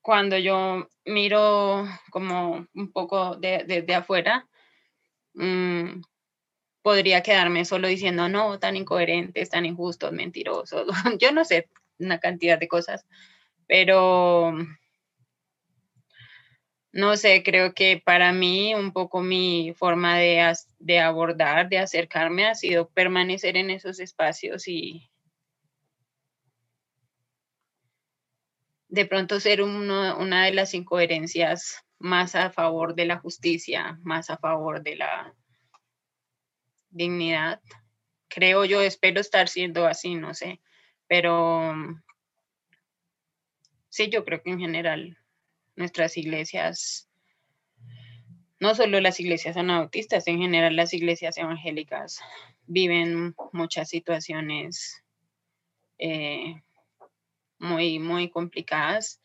cuando 0.06 0.38
yo 0.38 0.88
miro 1.04 1.84
como 2.10 2.64
un 2.74 2.92
poco 2.92 3.34
desde 3.34 3.82
de, 3.82 3.94
afuera, 3.96 4.46
mm, 5.34 6.00
podría 6.80 7.24
quedarme 7.24 7.64
solo 7.64 7.88
diciendo, 7.88 8.28
no, 8.28 8.60
tan 8.60 8.76
incoherentes, 8.76 9.50
tan 9.50 9.66
injustos, 9.66 10.12
mentirosos, 10.12 10.86
yo 11.18 11.32
no 11.32 11.44
sé, 11.44 11.68
una 11.98 12.20
cantidad 12.20 12.56
de 12.56 12.68
cosas, 12.68 13.04
pero 13.66 14.54
no 16.92 17.16
sé, 17.16 17.42
creo 17.42 17.74
que 17.74 18.00
para 18.04 18.32
mí 18.32 18.76
un 18.76 18.92
poco 18.92 19.22
mi 19.22 19.74
forma 19.76 20.18
de, 20.18 20.54
de 20.78 21.00
abordar, 21.00 21.68
de 21.68 21.78
acercarme 21.78 22.46
ha 22.46 22.54
sido 22.54 22.88
permanecer 22.90 23.56
en 23.56 23.70
esos 23.70 23.98
espacios 23.98 24.68
y 24.68 25.10
de 28.96 29.04
pronto 29.04 29.40
ser 29.40 29.62
una 29.62 30.46
de 30.46 30.54
las 30.54 30.72
incoherencias 30.72 31.84
más 31.98 32.34
a 32.34 32.48
favor 32.48 32.94
de 32.94 33.04
la 33.04 33.18
justicia, 33.18 33.98
más 34.02 34.30
a 34.30 34.38
favor 34.38 34.82
de 34.82 34.96
la 34.96 35.34
dignidad. 36.88 37.60
Creo 38.28 38.64
yo, 38.64 38.80
espero 38.80 39.20
estar 39.20 39.48
siendo 39.48 39.86
así, 39.86 40.14
no 40.14 40.32
sé, 40.32 40.62
pero 41.06 41.74
sí, 43.90 44.08
yo 44.08 44.24
creo 44.24 44.42
que 44.42 44.50
en 44.52 44.60
general 44.60 45.18
nuestras 45.74 46.16
iglesias, 46.16 47.10
no 48.58 48.74
solo 48.74 48.98
las 49.00 49.20
iglesias 49.20 49.58
anabautistas, 49.58 50.26
en 50.26 50.38
general 50.38 50.74
las 50.74 50.94
iglesias 50.94 51.36
evangélicas 51.36 52.20
viven 52.66 53.34
muchas 53.52 53.90
situaciones 53.90 55.04
eh, 55.98 56.62
muy, 57.58 57.98
muy 57.98 58.30
complicadas 58.30 59.20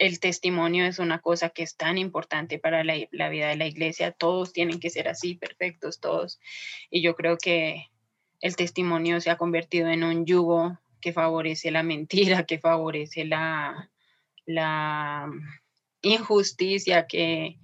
el 0.00 0.18
testimonio 0.18 0.86
es 0.86 0.98
una 0.98 1.20
cosa 1.20 1.50
que 1.50 1.62
es 1.62 1.76
tan 1.76 1.98
importante 1.98 2.58
para 2.58 2.82
la, 2.82 3.28
vida 3.28 3.48
de 3.48 3.56
la 3.56 3.66
iglesia. 3.66 4.12
Todos 4.12 4.50
tienen 4.54 4.80
que 4.80 4.88
ser 4.88 5.08
así, 5.08 5.34
perfectos, 5.34 6.00
todos. 6.00 6.40
Y 6.90 7.02
yo 7.02 7.14
creo 7.14 7.36
que 7.36 7.90
el 8.40 8.56
testimonio 8.56 9.20
se 9.20 9.28
ha 9.28 9.36
convertido 9.36 9.88
en 9.88 10.02
un 10.02 10.24
yugo 10.24 10.78
que 11.02 11.12
favorece 11.12 11.70
la 11.70 11.82
mentira, 11.82 12.46
que 12.46 12.58
favorece 12.58 13.26
la, 13.26 13.90
la 14.46 15.30
injusticia, 16.00 17.06
que 17.06 17.58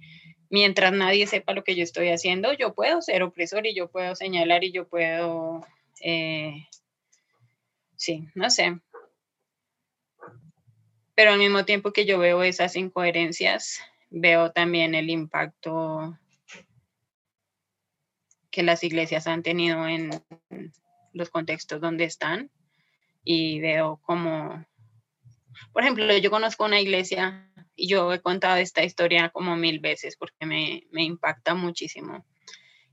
mientras 0.51 0.93
nadie 0.93 1.25
sepa 1.25 1.53
lo 1.53 1.63
que 1.63 1.75
yo 1.75 1.83
estoy 1.83 2.09
haciendo, 2.09 2.53
yo 2.53 2.75
puedo 2.75 3.01
ser 3.01 3.23
opresor 3.23 3.65
y 3.65 3.73
yo 3.73 3.89
puedo 3.89 4.13
señalar 4.13 4.63
y 4.63 4.71
yo 4.71 4.87
puedo, 4.87 5.65
eh, 6.01 6.67
sí, 7.95 8.27
no 8.35 8.51
sé, 8.51 8.79
pero 11.17 11.31
al 11.31 11.39
mismo 11.39 11.65
tiempo 11.65 11.93
que 11.93 12.05
yo 12.05 12.19
veo 12.19 12.43
esas 12.43 12.75
incoherencias, 12.75 13.81
veo 14.11 14.51
también 14.51 14.93
el 14.93 15.09
impacto 15.09 16.15
que 18.51 18.61
las 18.61 18.83
iglesias 18.83 19.25
han 19.25 19.41
tenido 19.41 19.87
en 19.87 20.11
los 21.13 21.31
contextos 21.31 21.81
donde 21.81 22.03
están 22.03 22.51
y 23.23 23.59
veo 23.61 23.99
como, 24.03 24.63
por 25.73 25.81
ejemplo, 25.81 26.15
yo 26.15 26.29
conozco 26.29 26.65
una 26.65 26.79
iglesia 26.79 27.51
y 27.75 27.87
yo 27.87 28.13
he 28.13 28.21
contado 28.21 28.57
esta 28.57 28.83
historia 28.83 29.29
como 29.29 29.55
mil 29.55 29.79
veces 29.79 30.17
porque 30.17 30.45
me, 30.45 30.83
impacta 31.03 31.55
muchísimo. 31.55 32.27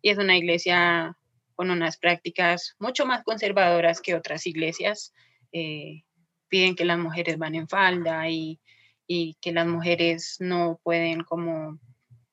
Y 0.01 0.09
es 0.09 0.17
una 0.17 0.39
iglesia 0.39 1.15
con 1.57 1.71
unas 1.71 1.99
prácticas 1.99 2.75
mucho 2.79 3.05
más 3.05 3.23
conservadoras 3.23 4.01
que 4.01 4.15
otras 4.15 4.47
iglesias. 4.47 5.13
Eh, 5.53 6.05
piden 6.49 6.77
que 6.77 6.85
las 6.85 6.99
mujeres 6.99 7.39
van 7.39 7.55
en 7.55 7.69
falda 7.69 8.29
y, 8.29 8.61
que 9.07 9.53
las 9.53 9.67
mujeres 9.67 10.37
no 10.41 10.81
pueden 10.83 11.25
como 11.25 11.79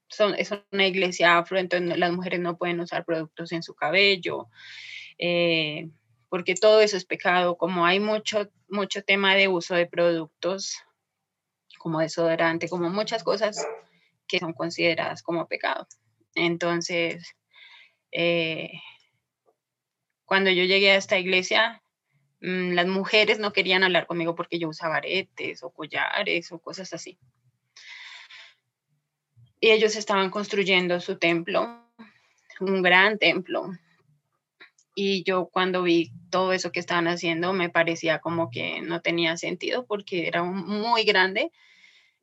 son, 0.08 0.36
es 0.36 0.52
una 0.72 0.88
iglesia 0.88 1.38
afro, 1.38 1.58
entonces 1.58 1.98
las 1.98 2.12
mujeres 2.12 2.40
no 2.40 2.58
pueden 2.58 2.80
usar 2.80 3.06
productos 3.06 3.52
en 3.52 3.64
su 3.64 3.76
cabello, 3.76 4.48
eh, 5.18 5.90
porque 6.30 6.56
todo 6.56 6.82
eso 6.82 6.98
es 6.98 7.06
pecado, 7.06 7.58
como 7.58 7.86
hay 7.86 8.00
mucho, 8.00 8.50
mucho 8.70 9.04
tema 9.04 9.36
de 9.36 9.48
uso 9.48 9.76
de 9.76 9.86
productos 9.86 10.78
como 11.78 12.00
desodorante, 12.00 12.70
como 12.70 12.90
muchas 12.90 13.24
cosas 13.24 13.66
que 14.28 14.40
son 14.40 14.54
consideradas 14.54 15.24
como 15.24 15.48
pecado. 15.48 15.88
Entonces, 16.36 17.36
eh, 18.12 18.72
cuando 20.26 20.50
yo 20.50 20.64
llegué 20.64 20.92
a 20.92 20.96
esta 20.96 21.20
iglesia, 21.20 21.81
las 22.42 22.88
mujeres 22.88 23.40
no 23.40 23.54
querían 23.54 23.84
hablar 23.84 24.08
conmigo 24.08 24.36
porque 24.36 24.58
yo 24.58 24.68
usaba 24.68 24.98
aretes 24.98 25.62
o 25.64 25.70
collares 25.70 26.52
o 26.52 26.60
cosas 26.60 26.92
así. 26.94 27.20
Y 29.60 29.70
ellos 29.70 29.96
estaban 29.96 30.32
construyendo 30.32 31.00
su 31.00 31.20
templo, 31.20 31.88
un 32.60 32.82
gran 32.82 33.20
templo. 33.20 33.72
Y 34.96 35.24
yo 35.24 35.50
cuando 35.54 35.84
vi 35.84 36.12
todo 36.32 36.52
eso 36.52 36.72
que 36.72 36.80
estaban 36.80 37.08
haciendo 37.08 37.54
me 37.54 37.70
parecía 37.70 38.20
como 38.20 38.50
que 38.50 38.82
no 38.82 39.02
tenía 39.02 39.38
sentido 39.38 39.86
porque 39.86 40.28
era 40.28 40.44
muy 40.44 41.04
grande 41.04 41.52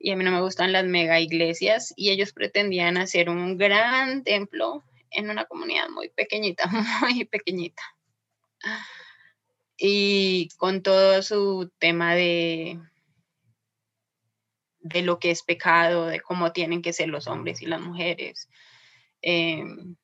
y 0.00 0.10
a 0.10 0.16
mí 0.16 0.24
no 0.24 0.32
me 0.32 0.40
gustan 0.40 0.72
las 0.72 0.84
mega 0.84 1.20
iglesias 1.20 1.94
y 1.96 2.10
ellos 2.10 2.32
pretendían 2.32 2.96
hacer 2.96 3.30
un 3.30 3.56
gran 3.56 4.24
templo 4.24 4.84
en 5.10 5.30
una 5.30 5.44
comunidad 5.44 5.88
muy 5.90 6.08
pequeñita, 6.08 6.64
muy 7.00 7.24
pequeñita. 7.24 7.82
Y 9.78 10.48
con 10.56 10.82
todo 10.82 11.22
su 11.22 11.70
tema 11.78 12.14
de, 12.16 12.80
de 14.80 15.02
lo 15.02 15.18
que 15.18 15.30
es 15.30 15.42
pecado, 15.42 16.06
de 16.06 16.20
cómo 16.20 16.52
tienen 16.52 16.82
que 16.82 16.92
ser 16.92 17.08
los 17.08 17.28
hombres 17.28 17.62
y 17.62 17.66
las 17.66 17.80
mujeres. 17.80 18.48
Em, 19.22 19.96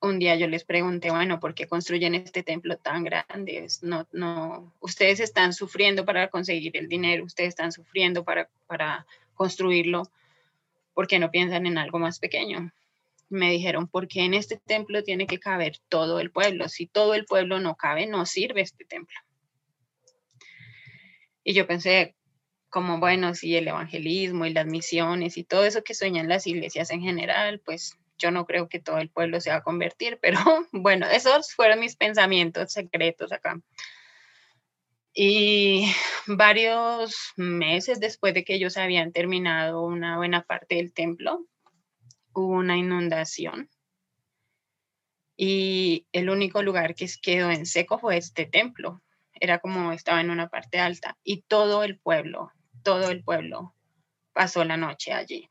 un 0.00 0.18
día 0.18 0.34
yo 0.36 0.48
les 0.48 0.64
pregunté, 0.64 1.10
bueno, 1.10 1.40
¿por 1.40 1.54
qué 1.54 1.66
construyen 1.66 2.14
este 2.14 2.42
templo 2.42 2.78
tan 2.78 3.04
grande? 3.04 3.66
No, 3.82 4.08
no, 4.12 4.74
ustedes 4.80 5.20
están 5.20 5.52
sufriendo 5.52 6.04
para 6.04 6.28
conseguir 6.28 6.76
el 6.76 6.88
dinero, 6.88 7.24
ustedes 7.24 7.50
están 7.50 7.70
sufriendo 7.70 8.24
para, 8.24 8.48
para 8.66 9.06
construirlo, 9.34 10.10
¿por 10.94 11.06
qué 11.06 11.18
no 11.18 11.30
piensan 11.30 11.66
en 11.66 11.78
algo 11.78 11.98
más 11.98 12.18
pequeño? 12.18 12.72
Me 13.30 13.50
dijeron, 13.50 13.88
porque 13.88 14.24
en 14.24 14.34
este 14.34 14.58
templo 14.58 15.02
tiene 15.02 15.26
que 15.26 15.38
caber 15.38 15.78
todo 15.88 16.20
el 16.20 16.30
pueblo. 16.30 16.68
Si 16.68 16.86
todo 16.86 17.14
el 17.14 17.24
pueblo 17.24 17.60
no 17.60 17.76
cabe, 17.76 18.06
no 18.06 18.26
sirve 18.26 18.60
este 18.60 18.84
templo. 18.84 19.16
Y 21.42 21.54
yo 21.54 21.66
pensé, 21.66 22.16
como 22.68 22.98
bueno, 22.98 23.34
si 23.34 23.56
el 23.56 23.68
evangelismo 23.68 24.46
y 24.46 24.52
las 24.52 24.66
misiones 24.66 25.36
y 25.36 25.44
todo 25.44 25.64
eso 25.64 25.82
que 25.82 25.94
sueñan 25.94 26.28
las 26.28 26.46
iglesias 26.46 26.90
en 26.90 27.00
general, 27.00 27.60
pues 27.64 27.96
yo 28.18 28.30
no 28.30 28.46
creo 28.46 28.68
que 28.68 28.78
todo 28.78 28.98
el 28.98 29.10
pueblo 29.10 29.40
se 29.40 29.50
va 29.50 29.56
a 29.56 29.62
convertir, 29.62 30.18
pero 30.22 30.38
bueno, 30.72 31.06
esos 31.06 31.54
fueron 31.54 31.80
mis 31.80 31.96
pensamientos 31.96 32.72
secretos 32.72 33.32
acá. 33.32 33.60
Y 35.12 35.92
varios 36.28 37.32
meses 37.36 37.98
después 37.98 38.32
de 38.32 38.44
que 38.44 38.54
ellos 38.54 38.76
habían 38.76 39.12
terminado 39.12 39.82
una 39.82 40.16
buena 40.16 40.42
parte 40.42 40.76
del 40.76 40.92
templo, 40.92 41.46
hubo 42.34 42.54
una 42.54 42.76
inundación. 42.76 43.68
Y 45.36 46.06
el 46.12 46.28
único 46.28 46.62
lugar 46.62 46.94
que 46.94 47.08
quedó 47.22 47.50
en 47.50 47.66
seco 47.66 47.98
fue 47.98 48.16
este 48.16 48.46
templo. 48.46 49.02
Era 49.32 49.58
como 49.58 49.92
estaba 49.92 50.20
en 50.20 50.30
una 50.30 50.48
parte 50.48 50.78
alta. 50.78 51.16
Y 51.24 51.42
todo 51.42 51.82
el 51.82 51.98
pueblo, 51.98 52.52
todo 52.82 53.10
el 53.10 53.24
pueblo 53.24 53.74
pasó 54.32 54.64
la 54.64 54.76
noche 54.76 55.12
allí. 55.12 55.48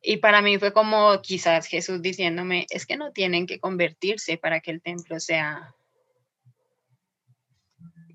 Y 0.00 0.16
para 0.16 0.42
mí 0.42 0.58
fue 0.58 0.72
como 0.72 1.20
quizás 1.22 1.66
Jesús 1.66 2.02
diciéndome, 2.02 2.66
es 2.70 2.86
que 2.86 2.96
no 2.96 3.12
tienen 3.12 3.46
que 3.46 3.60
convertirse 3.60 4.36
para 4.36 4.60
que 4.60 4.72
el 4.72 4.82
templo 4.82 5.20
sea 5.20 5.74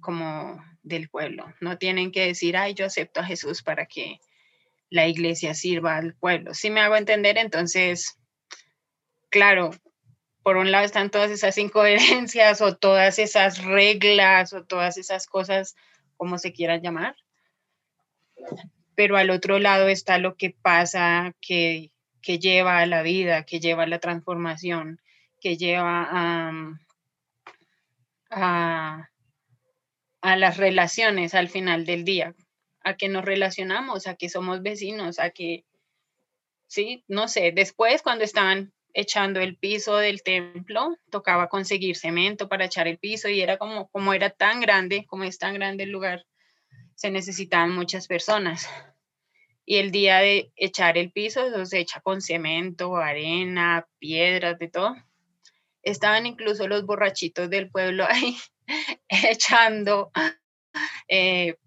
como 0.02 0.62
del 0.84 1.10
pueblo. 1.10 1.54
No 1.62 1.78
tienen 1.78 2.12
que 2.12 2.28
decir, 2.28 2.58
ay, 2.58 2.74
yo 2.74 2.86
acepto 2.86 3.22
a 3.22 3.26
Jesús 3.26 3.64
para 3.64 3.86
que 3.86 4.20
la 4.90 5.08
iglesia 5.08 5.54
sirva 5.54 5.98
al 5.98 6.16
pueblo. 6.16 6.54
Si 6.54 6.70
me 6.70 6.82
hago 6.82 6.96
entender, 6.96 7.38
entonces, 7.38 8.18
claro, 9.30 9.72
por 10.44 10.58
un 10.58 10.72
lado 10.72 10.86
están 10.86 11.10
todas 11.10 11.30
esas 11.30 11.58
incoherencias 11.58 12.62
o 12.62 12.78
todas 12.78 13.20
esas 13.20 13.64
reglas 13.64 14.54
o 14.54 14.64
todas 14.64 14.98
esas 14.98 15.28
cosas, 15.28 15.76
como 16.16 16.38
se 16.38 16.54
quieran 16.54 16.82
llamar, 16.82 17.16
pero 18.96 19.18
al 19.18 19.30
otro 19.30 19.60
lado 19.60 19.90
está 19.90 20.18
lo 20.18 20.36
que 20.38 20.52
pasa, 20.52 21.36
que, 21.42 21.92
lleva 22.24 22.80
a 22.80 22.86
la 22.86 23.04
vida, 23.04 23.44
que 23.44 23.60
lleva 23.60 23.84
a 23.84 23.88
la 23.88 24.00
transformación, 24.00 25.00
que 25.40 25.56
lleva 25.56 26.08
a, 26.10 26.52
a, 30.22 30.36
las 30.36 30.58
relaciones 30.58 31.36
al 31.36 31.48
final 31.48 31.86
del 31.86 32.04
día, 32.04 32.36
a 32.88 32.96
que 32.96 33.10
nos 33.10 33.26
relacionamos, 33.26 34.08
a 34.08 34.16
que 34.16 34.30
somos 34.30 34.62
vecinos, 34.62 35.20
a 35.20 35.30
que, 35.32 35.66
sí, 36.68 37.04
no 37.10 37.28
sé, 37.28 37.52
después 37.52 38.02
cuando 38.02 38.24
estaban 38.24 38.72
echando 38.94 39.42
el 39.42 39.58
piso 39.58 39.98
del 39.98 40.24
templo, 40.24 40.98
tocaba 41.12 41.50
conseguir 41.50 41.98
cemento 41.98 42.48
para 42.48 42.66
echar 42.66 42.88
el 42.88 42.98
piso 42.98 43.28
y 43.28 43.42
era 43.42 43.58
como, 43.58 43.90
como 43.90 44.14
era 44.14 44.30
tan 44.30 44.62
grande, 44.62 45.06
como 45.06 45.26
es 45.26 45.38
tan 45.38 45.54
grande 45.54 45.84
el 45.84 45.92
lugar, 45.92 46.26
se 46.96 47.12
necesitaban 47.12 47.76
muchas 47.76 48.08
personas. 48.08 48.70
Y 49.66 49.76
el 49.78 49.92
día 49.92 50.20
de 50.20 50.54
echar 50.56 50.98
el 50.98 51.12
piso, 51.12 51.46
eso 51.46 51.66
se 51.66 51.80
echa 51.80 52.00
con 52.00 52.22
cemento, 52.22 52.96
arena, 52.96 53.86
piedras, 54.00 54.58
de 54.60 54.70
todo. 54.70 54.96
Estaban 55.84 56.26
incluso 56.26 56.70
los 56.70 56.86
borrachitos 56.86 57.50
del 57.50 57.70
pueblo 57.70 58.06
ahí 58.08 58.38
echando 59.10 60.10
eh, 61.10 61.58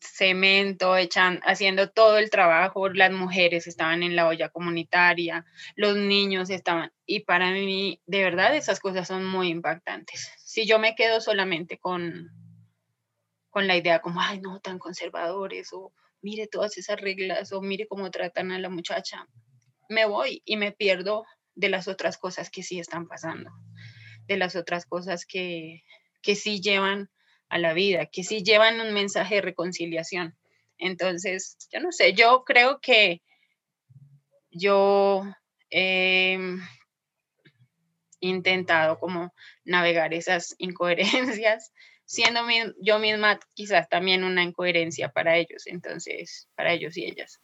cemento, 0.00 0.96
echan, 0.96 1.40
haciendo 1.44 1.90
todo 1.90 2.18
el 2.18 2.30
trabajo, 2.30 2.88
las 2.88 3.12
mujeres 3.12 3.66
estaban 3.66 4.02
en 4.02 4.16
la 4.16 4.26
olla 4.26 4.48
comunitaria, 4.48 5.44
los 5.76 5.96
niños 5.96 6.50
estaban, 6.50 6.92
y 7.06 7.20
para 7.20 7.50
mí, 7.50 8.00
de 8.06 8.22
verdad, 8.22 8.54
esas 8.56 8.80
cosas 8.80 9.08
son 9.08 9.24
muy 9.24 9.48
impactantes. 9.48 10.30
Si 10.38 10.66
yo 10.66 10.78
me 10.78 10.94
quedo 10.94 11.20
solamente 11.20 11.78
con, 11.78 12.30
con 13.50 13.66
la 13.66 13.76
idea 13.76 14.00
como, 14.00 14.20
ay, 14.20 14.40
no, 14.40 14.60
tan 14.60 14.78
conservadores, 14.78 15.72
o 15.72 15.92
mire 16.20 16.46
todas 16.46 16.78
esas 16.78 17.00
reglas, 17.00 17.52
o 17.52 17.60
mire 17.60 17.86
cómo 17.86 18.10
tratan 18.10 18.52
a 18.52 18.58
la 18.58 18.68
muchacha, 18.68 19.26
me 19.88 20.06
voy 20.06 20.42
y 20.44 20.56
me 20.56 20.72
pierdo 20.72 21.24
de 21.54 21.68
las 21.68 21.88
otras 21.88 22.18
cosas 22.18 22.50
que 22.50 22.62
sí 22.62 22.78
están 22.78 23.06
pasando, 23.06 23.50
de 24.26 24.36
las 24.36 24.56
otras 24.56 24.86
cosas 24.86 25.26
que, 25.26 25.82
que 26.22 26.34
sí 26.34 26.60
llevan 26.60 27.10
a 27.52 27.58
la 27.58 27.74
vida, 27.74 28.06
que 28.06 28.24
sí 28.24 28.42
llevan 28.42 28.80
un 28.80 28.94
mensaje 28.94 29.34
de 29.34 29.40
reconciliación. 29.42 30.34
Entonces, 30.78 31.58
yo 31.70 31.80
no 31.80 31.92
sé, 31.92 32.14
yo 32.14 32.44
creo 32.46 32.80
que 32.80 33.20
yo 34.50 35.22
he 35.68 36.38
intentado 38.20 38.98
como 38.98 39.34
navegar 39.64 40.14
esas 40.14 40.54
incoherencias 40.56 41.72
siendo 42.06 42.40
yo 42.80 42.98
misma 42.98 43.38
quizás 43.52 43.86
también 43.90 44.24
una 44.24 44.42
incoherencia 44.42 45.10
para 45.10 45.36
ellos, 45.36 45.66
entonces, 45.66 46.48
para 46.54 46.72
ellos 46.72 46.96
y 46.96 47.04
ellas. 47.04 47.38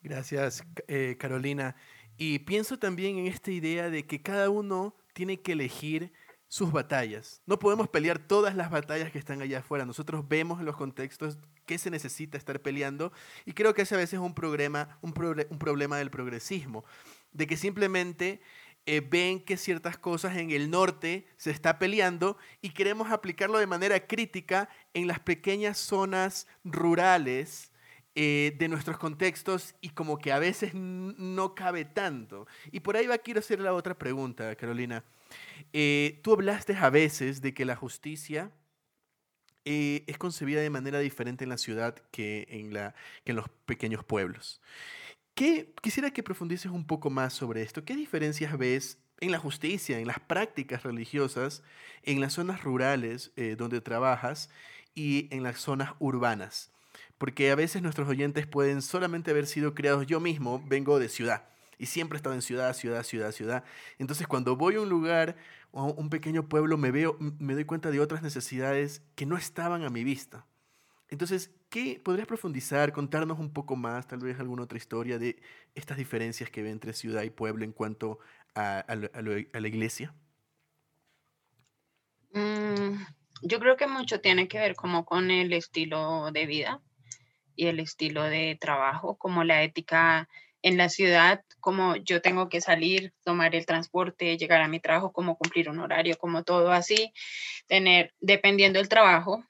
Gracias, 0.00 0.64
eh, 0.88 1.14
Carolina. 1.20 1.76
Y 2.16 2.40
pienso 2.40 2.80
también 2.80 3.18
en 3.18 3.28
esta 3.28 3.52
idea 3.52 3.90
de 3.90 4.08
que 4.08 4.22
cada 4.22 4.50
uno 4.50 4.96
tiene 5.14 5.40
que 5.40 5.52
elegir 5.52 6.12
sus 6.48 6.70
batallas. 6.70 7.42
No 7.46 7.58
podemos 7.58 7.88
pelear 7.88 8.18
todas 8.18 8.54
las 8.54 8.70
batallas 8.70 9.10
que 9.10 9.18
están 9.18 9.42
allá 9.42 9.58
afuera. 9.58 9.84
Nosotros 9.84 10.28
vemos 10.28 10.60
en 10.60 10.66
los 10.66 10.76
contextos 10.76 11.38
qué 11.64 11.78
se 11.78 11.90
necesita 11.90 12.38
estar 12.38 12.60
peleando 12.60 13.12
y 13.44 13.52
creo 13.52 13.74
que 13.74 13.82
ese 13.82 13.94
a 13.94 13.98
veces 13.98 14.14
es 14.14 14.20
un 14.20 14.34
problema, 14.34 14.98
un, 15.02 15.12
problema 15.12 15.98
del 15.98 16.10
progresismo, 16.10 16.84
de 17.32 17.46
que 17.46 17.56
simplemente 17.56 18.40
eh, 18.86 19.00
ven 19.00 19.40
que 19.40 19.56
ciertas 19.56 19.98
cosas 19.98 20.36
en 20.36 20.50
el 20.52 20.70
norte 20.70 21.26
se 21.36 21.50
está 21.50 21.78
peleando 21.78 22.38
y 22.62 22.70
queremos 22.70 23.10
aplicarlo 23.10 23.58
de 23.58 23.66
manera 23.66 24.06
crítica 24.06 24.68
en 24.94 25.08
las 25.08 25.18
pequeñas 25.18 25.78
zonas 25.78 26.46
rurales 26.62 27.72
eh, 28.14 28.54
de 28.56 28.68
nuestros 28.68 28.96
contextos 28.96 29.74
y 29.80 29.90
como 29.90 30.18
que 30.18 30.32
a 30.32 30.38
veces 30.38 30.72
no 30.74 31.56
cabe 31.56 31.84
tanto. 31.84 32.46
Y 32.70 32.80
por 32.80 32.96
ahí 32.96 33.06
va 33.08 33.18
quiero 33.18 33.40
hacer 33.40 33.58
la 33.60 33.74
otra 33.74 33.98
pregunta, 33.98 34.54
Carolina. 34.54 35.04
Eh, 35.72 36.20
tú 36.22 36.32
hablaste 36.32 36.74
a 36.76 36.90
veces 36.90 37.40
de 37.42 37.54
que 37.54 37.64
la 37.64 37.76
justicia 37.76 38.50
es 39.64 40.16
concebida 40.16 40.60
de 40.60 40.70
manera 40.70 41.00
diferente 41.00 41.42
en 41.44 41.50
la 41.50 41.58
ciudad 41.58 41.96
que 42.12 42.46
en, 42.50 42.72
la, 42.72 42.94
que 43.24 43.32
en 43.32 43.36
los 43.36 43.48
pequeños 43.66 44.04
pueblos. 44.04 44.60
¿Qué, 45.34 45.74
quisiera 45.82 46.12
que 46.12 46.22
profundices 46.22 46.70
un 46.70 46.86
poco 46.86 47.10
más 47.10 47.34
sobre 47.34 47.62
esto. 47.62 47.84
¿Qué 47.84 47.96
diferencias 47.96 48.56
ves 48.56 48.98
en 49.20 49.32
la 49.32 49.38
justicia, 49.38 49.98
en 49.98 50.06
las 50.06 50.20
prácticas 50.20 50.84
religiosas, 50.84 51.62
en 52.04 52.20
las 52.20 52.34
zonas 52.34 52.62
rurales 52.62 53.32
eh, 53.36 53.56
donde 53.58 53.80
trabajas 53.80 54.50
y 54.94 55.28
en 55.30 55.42
las 55.42 55.58
zonas 55.58 55.94
urbanas? 55.98 56.70
Porque 57.18 57.50
a 57.50 57.54
veces 57.54 57.82
nuestros 57.82 58.08
oyentes 58.08 58.46
pueden 58.46 58.82
solamente 58.82 59.32
haber 59.32 59.46
sido 59.46 59.74
creados, 59.74 60.06
yo 60.06 60.20
mismo 60.20 60.62
vengo 60.66 60.98
de 60.98 61.08
ciudad 61.08 61.42
y 61.78 61.86
siempre 61.86 62.16
he 62.16 62.18
estado 62.18 62.34
en 62.34 62.42
ciudad, 62.42 62.74
ciudad, 62.74 63.02
ciudad, 63.02 63.32
ciudad. 63.32 63.64
Entonces 63.98 64.26
cuando 64.26 64.56
voy 64.56 64.76
a 64.76 64.80
un 64.80 64.88
lugar 64.88 65.36
o 65.70 65.80
a 65.80 65.84
un 65.84 66.10
pequeño 66.10 66.48
pueblo 66.48 66.76
me, 66.76 66.90
veo, 66.90 67.16
me 67.38 67.54
doy 67.54 67.64
cuenta 67.64 67.90
de 67.90 68.00
otras 68.00 68.22
necesidades 68.22 69.02
que 69.14 69.26
no 69.26 69.36
estaban 69.36 69.82
a 69.82 69.90
mi 69.90 70.04
vista. 70.04 70.46
Entonces, 71.08 71.52
¿qué 71.70 72.00
podrías 72.02 72.26
profundizar, 72.26 72.92
contarnos 72.92 73.38
un 73.38 73.52
poco 73.52 73.76
más, 73.76 74.08
tal 74.08 74.18
vez 74.18 74.40
alguna 74.40 74.64
otra 74.64 74.78
historia 74.78 75.18
de 75.18 75.40
estas 75.74 75.98
diferencias 75.98 76.50
que 76.50 76.62
ve 76.62 76.70
entre 76.70 76.92
ciudad 76.92 77.22
y 77.22 77.30
pueblo 77.30 77.64
en 77.64 77.72
cuanto 77.72 78.18
a, 78.54 78.84
la 78.88 79.68
iglesia? 79.68 80.14
Mm, 82.32 83.04
yo 83.42 83.60
creo 83.60 83.76
que 83.76 83.86
mucho 83.86 84.20
tiene 84.20 84.48
que 84.48 84.58
ver 84.58 84.74
como 84.74 85.04
con 85.04 85.30
el 85.30 85.52
estilo 85.52 86.32
de 86.32 86.46
vida 86.46 86.82
y 87.54 87.66
el 87.66 87.78
estilo 87.78 88.24
de 88.24 88.58
trabajo, 88.60 89.16
como 89.16 89.44
la 89.44 89.62
ética 89.62 90.28
en 90.66 90.76
la 90.76 90.88
ciudad, 90.88 91.44
como 91.60 91.94
yo 91.94 92.20
tengo 92.20 92.48
que 92.48 92.60
salir, 92.60 93.12
tomar 93.22 93.54
el 93.54 93.66
transporte, 93.66 94.36
llegar 94.36 94.60
a 94.62 94.66
mi 94.66 94.80
trabajo, 94.80 95.12
como 95.12 95.38
cumplir 95.38 95.70
un 95.70 95.78
horario, 95.78 96.18
como 96.18 96.42
todo 96.42 96.72
así, 96.72 97.12
tener, 97.68 98.12
dependiendo 98.18 98.80
del 98.80 98.88
trabajo, 98.88 99.44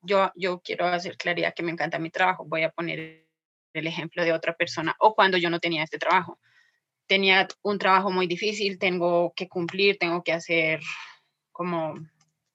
yo, 0.00 0.32
yo 0.34 0.62
quiero 0.62 0.86
hacer 0.86 1.18
claridad 1.18 1.52
que 1.54 1.62
me 1.62 1.70
encanta 1.70 1.98
mi 1.98 2.08
trabajo, 2.08 2.46
voy 2.46 2.62
a 2.62 2.70
poner 2.70 3.28
el 3.74 3.86
ejemplo 3.86 4.24
de 4.24 4.32
otra 4.32 4.54
persona 4.54 4.96
o 5.00 5.14
cuando 5.14 5.36
yo 5.36 5.50
no 5.50 5.60
tenía 5.60 5.82
este 5.82 5.98
trabajo. 5.98 6.38
Tenía 7.06 7.46
un 7.60 7.78
trabajo 7.78 8.10
muy 8.10 8.26
difícil, 8.26 8.78
tengo 8.78 9.34
que 9.36 9.48
cumplir, 9.48 9.98
tengo 9.98 10.22
que 10.22 10.32
hacer 10.32 10.80
como 11.50 11.94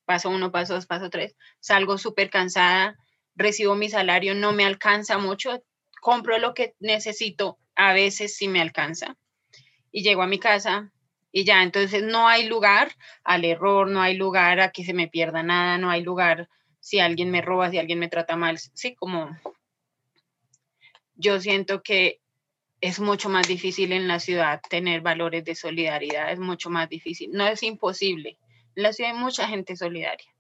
paso 0.06 0.32
uno, 0.32 0.52
paso 0.52 0.74
dos, 0.74 0.88
paso 0.88 1.12
tres, 1.12 1.36
salgo 1.60 2.00
súper 2.00 2.32
cansada, 2.32 2.96
recibo 3.36 3.76
mi 3.76 3.88
salario, 3.88 4.34
no 4.34 4.52
me 4.52 4.66
alcanza 4.66 5.20
mucho, 5.20 5.64
compro 6.02 6.40
lo 6.40 6.56
que 6.56 6.74
necesito, 6.80 7.60
a 7.78 7.94
veces 7.94 8.36
sí 8.36 8.48
me 8.48 8.60
alcanza, 8.60 9.16
y 9.92 10.04
llego 10.04 10.24
a 10.24 10.28
mi 10.28 10.40
casa 10.40 10.92
y 11.32 11.44
ya, 11.44 11.62
entonces 11.62 12.04
no 12.04 12.28
hay 12.28 12.48
lugar 12.48 12.92
al 13.24 13.46
error, 13.46 13.88
no 13.88 14.02
hay 14.02 14.16
lugar 14.16 14.60
a 14.60 14.72
que 14.72 14.84
se 14.84 14.94
me 14.94 15.08
pierda 15.08 15.44
nada, 15.44 15.78
no 15.78 15.90
hay 15.90 16.02
lugar 16.02 16.50
si 16.80 17.00
alguien 17.00 17.32
me 17.32 17.42
roba, 17.42 17.70
si 17.70 17.78
alguien 17.78 18.00
me 18.00 18.10
trata 18.10 18.36
mal, 18.36 18.58
sí, 18.58 18.96
como 18.96 19.30
yo 21.16 21.40
siento 21.40 21.84
que 21.84 22.22
es 22.82 23.00
mucho 23.00 23.30
más 23.30 23.48
difícil 23.48 23.92
en 23.92 24.08
la 24.08 24.20
ciudad 24.20 24.62
tener 24.70 25.02
valores 25.02 25.44
de 25.44 25.56
solidaridad, 25.56 26.32
es 26.32 26.40
mucho 26.40 26.70
más 26.70 26.90
difícil, 26.90 27.32
no 27.32 27.46
es 27.46 27.62
imposible, 27.62 28.38
en 28.76 28.84
la 28.84 28.94
ciudad 28.94 29.14
hay 29.14 29.20
mucha 29.20 29.48
gente 29.48 29.76
solidaria. 29.76 30.34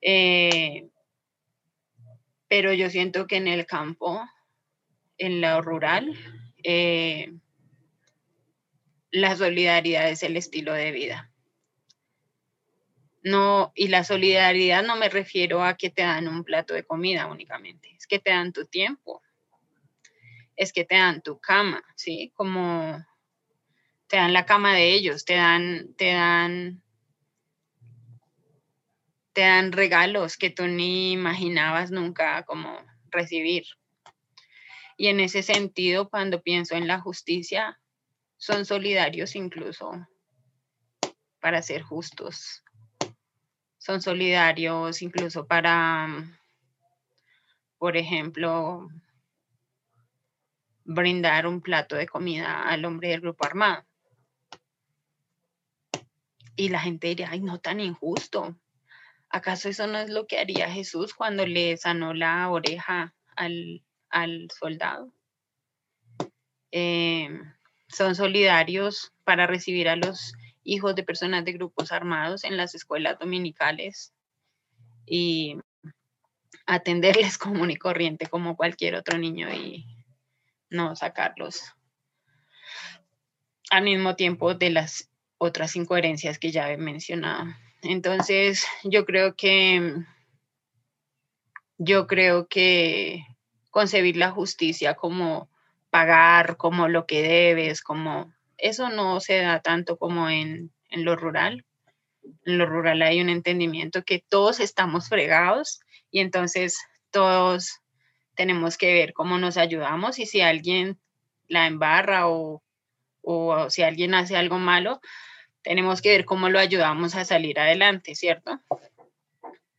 Eh, 0.00 0.88
pero 2.48 2.72
yo 2.72 2.88
siento 2.88 3.26
que 3.26 3.36
en 3.36 3.48
el 3.48 3.66
campo, 3.66 4.22
en 5.18 5.40
lo 5.40 5.60
rural, 5.60 6.16
eh, 6.62 7.32
la 9.10 9.36
solidaridad 9.36 10.08
es 10.08 10.22
el 10.22 10.36
estilo 10.36 10.72
de 10.72 10.92
vida. 10.92 11.30
No, 13.22 13.72
y 13.74 13.88
la 13.88 14.04
solidaridad 14.04 14.82
no 14.84 14.96
me 14.96 15.08
refiero 15.08 15.64
a 15.64 15.76
que 15.76 15.90
te 15.90 16.02
dan 16.02 16.28
un 16.28 16.44
plato 16.44 16.74
de 16.74 16.84
comida 16.84 17.26
únicamente, 17.26 17.94
es 17.96 18.06
que 18.06 18.18
te 18.18 18.30
dan 18.30 18.52
tu 18.52 18.64
tiempo, 18.64 19.22
es 20.56 20.72
que 20.72 20.84
te 20.84 20.96
dan 20.96 21.20
tu 21.22 21.38
cama, 21.38 21.84
¿sí? 21.96 22.32
Como 22.34 23.04
te 24.06 24.16
dan 24.16 24.32
la 24.32 24.46
cama 24.46 24.74
de 24.74 24.92
ellos, 24.94 25.24
te 25.24 25.34
dan, 25.34 25.94
te 25.96 26.12
dan 26.12 26.82
te 29.38 29.42
dan 29.42 29.70
regalos 29.70 30.36
que 30.36 30.50
tú 30.50 30.66
ni 30.66 31.12
imaginabas 31.12 31.92
nunca 31.92 32.42
como 32.42 32.76
recibir. 33.08 33.66
Y 35.00 35.06
en 35.06 35.20
ese 35.20 35.44
sentido, 35.44 36.10
cuando 36.10 36.42
pienso 36.42 36.74
en 36.74 36.88
la 36.88 37.00
justicia, 37.00 37.80
son 38.36 38.64
solidarios 38.64 39.36
incluso 39.36 39.92
para 41.38 41.62
ser 41.62 41.82
justos. 41.82 42.64
Son 43.78 44.02
solidarios 44.02 45.00
incluso 45.00 45.46
para, 45.46 46.08
por 47.78 47.96
ejemplo, 47.96 48.88
brindar 50.82 51.46
un 51.46 51.60
plato 51.60 51.94
de 51.94 52.08
comida 52.08 52.62
al 52.62 52.84
hombre 52.84 53.10
del 53.10 53.20
grupo 53.20 53.46
armado. 53.46 53.86
Y 56.56 56.70
la 56.70 56.80
gente 56.80 57.06
diría, 57.06 57.28
ay, 57.30 57.40
no 57.40 57.60
tan 57.60 57.78
injusto. 57.78 58.58
¿Acaso 59.28 59.68
eso 59.68 59.86
no 59.86 59.98
es 59.98 60.10
lo 60.10 60.26
que 60.26 60.40
haría 60.40 60.68
Jesús 60.68 61.14
cuando 61.14 61.46
le 61.46 61.76
sanó 61.76 62.14
la 62.14 62.50
oreja 62.50 63.14
al, 63.36 63.84
soldado? 64.58 65.12
Em, 66.70 67.42
son 67.88 68.14
solidarios 68.14 69.12
para 69.24 69.46
recibir 69.46 69.88
a 69.88 69.96
los 69.96 70.32
hijos 70.62 70.94
de 70.94 71.02
personas 71.02 71.44
de 71.44 71.52
grupos 71.52 71.92
armados 71.92 72.44
en 72.44 72.56
las 72.56 72.74
escuelas 72.74 73.18
dominicales 73.18 74.12
y 75.06 75.56
atenderles 76.66 77.38
común 77.38 77.70
y 77.70 77.76
corriente 77.76 78.26
como 78.26 78.56
cualquier 78.56 78.94
otro 78.94 79.18
niño 79.18 79.52
y 79.52 79.86
no 80.70 80.94
sacarlos 80.94 81.74
al 83.70 83.84
mismo 83.84 84.16
tiempo 84.16 84.54
de 84.54 84.70
las 84.70 85.10
otras 85.38 85.76
incoherencias 85.76 86.38
que 86.38 86.50
ya 86.50 86.70
he 86.70 86.76
mencionado. 86.76 87.46
Entonces, 87.82 88.66
yo 88.82 89.04
creo 89.04 89.36
que 89.36 90.04
yo 91.78 92.06
creo 92.06 92.48
que 92.48 93.24
concebir 93.70 94.16
la 94.16 94.30
justicia 94.30 94.94
como 94.94 95.48
pagar, 95.90 96.56
como 96.56 96.88
lo 96.88 97.06
que 97.06 97.22
debes, 97.22 97.82
como 97.82 98.32
eso 98.56 98.90
no 98.90 99.20
se 99.20 99.38
da 99.38 99.60
tanto 99.60 99.96
como 99.96 100.28
en, 100.28 100.72
en 100.90 101.04
lo 101.04 101.16
rural. 101.16 101.64
En 102.44 102.58
lo 102.58 102.66
rural 102.66 103.02
hay 103.02 103.20
un 103.20 103.28
entendimiento 103.28 104.02
que 104.02 104.24
todos 104.28 104.60
estamos 104.60 105.08
fregados 105.08 105.80
y 106.10 106.20
entonces 106.20 106.78
todos 107.10 107.80
tenemos 108.34 108.76
que 108.76 108.92
ver 108.92 109.12
cómo 109.12 109.38
nos 109.38 109.56
ayudamos 109.56 110.18
y 110.18 110.26
si 110.26 110.40
alguien 110.40 110.98
la 111.48 111.66
embarra 111.66 112.28
o, 112.28 112.62
o 113.22 113.70
si 113.70 113.82
alguien 113.82 114.14
hace 114.14 114.36
algo 114.36 114.58
malo, 114.58 115.00
tenemos 115.62 116.00
que 116.00 116.10
ver 116.10 116.24
cómo 116.24 116.48
lo 116.48 116.58
ayudamos 116.58 117.14
a 117.14 117.24
salir 117.24 117.58
adelante, 117.58 118.14
¿cierto? 118.14 118.60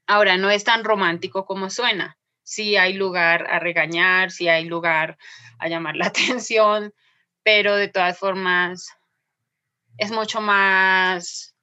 Ahora, 0.06 0.38
no 0.38 0.50
es 0.50 0.64
tan 0.64 0.84
romántico 0.84 1.46
como 1.46 1.70
suena. 1.70 2.19
Sí 2.50 2.78
hay 2.78 2.94
lugar 2.94 3.46
a 3.48 3.60
regañar, 3.60 4.32
sí 4.32 4.48
hay 4.48 4.66
lugar 4.66 5.20
a 5.60 5.68
llamar 5.68 5.96
la 5.96 6.08
atención, 6.08 6.92
pero 7.44 7.76
de 7.76 7.90
todas 7.90 8.18
formas 8.18 8.90
es 10.00 10.12
mucho 10.12 10.42
más... 10.42 11.56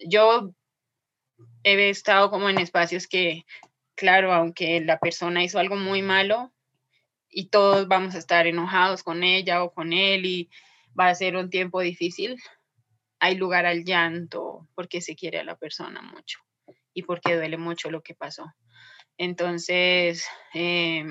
Yo 0.00 0.50
he 1.62 1.88
estado 1.88 2.30
como 2.30 2.48
en 2.48 2.58
espacios 2.58 3.06
que, 3.06 3.44
claro, 3.94 4.32
aunque 4.32 4.80
la 4.80 4.98
persona 4.98 5.44
hizo 5.44 5.60
algo 5.60 5.76
muy 5.76 6.02
malo 6.02 6.52
y 7.28 7.48
todos 7.48 7.86
vamos 7.86 8.16
a 8.16 8.18
estar 8.18 8.48
enojados 8.48 9.04
con 9.04 9.22
ella 9.22 9.62
o 9.62 9.72
con 9.72 9.92
él 9.92 10.26
y 10.26 10.50
va 10.98 11.10
a 11.10 11.14
ser 11.14 11.36
un 11.36 11.48
tiempo 11.48 11.80
difícil, 11.80 12.42
hay 13.20 13.36
lugar 13.36 13.66
al 13.66 13.84
llanto 13.84 14.66
porque 14.74 15.00
se 15.00 15.14
quiere 15.14 15.38
a 15.38 15.44
la 15.44 15.56
persona 15.56 16.02
mucho 16.02 16.40
y 16.92 17.02
porque 17.04 17.36
duele 17.36 17.56
mucho 17.56 17.88
lo 17.92 18.02
que 18.02 18.16
pasó. 18.16 18.52
Entonces, 19.18 20.24
eh, 20.54 21.04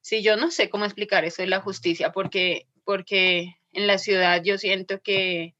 sí, 0.00 0.22
yo 0.22 0.36
no 0.36 0.50
sé 0.50 0.70
cómo 0.70 0.84
explicar 0.84 1.24
eso 1.24 1.42
de 1.42 1.48
la 1.48 1.60
justicia 1.60 2.12
porque, 2.12 2.68
porque 2.84 3.56
en 3.72 3.86
la 3.86 3.98
ciudad 3.98 4.40
yo 4.42 4.56
siento 4.56 5.00
que 5.02 5.56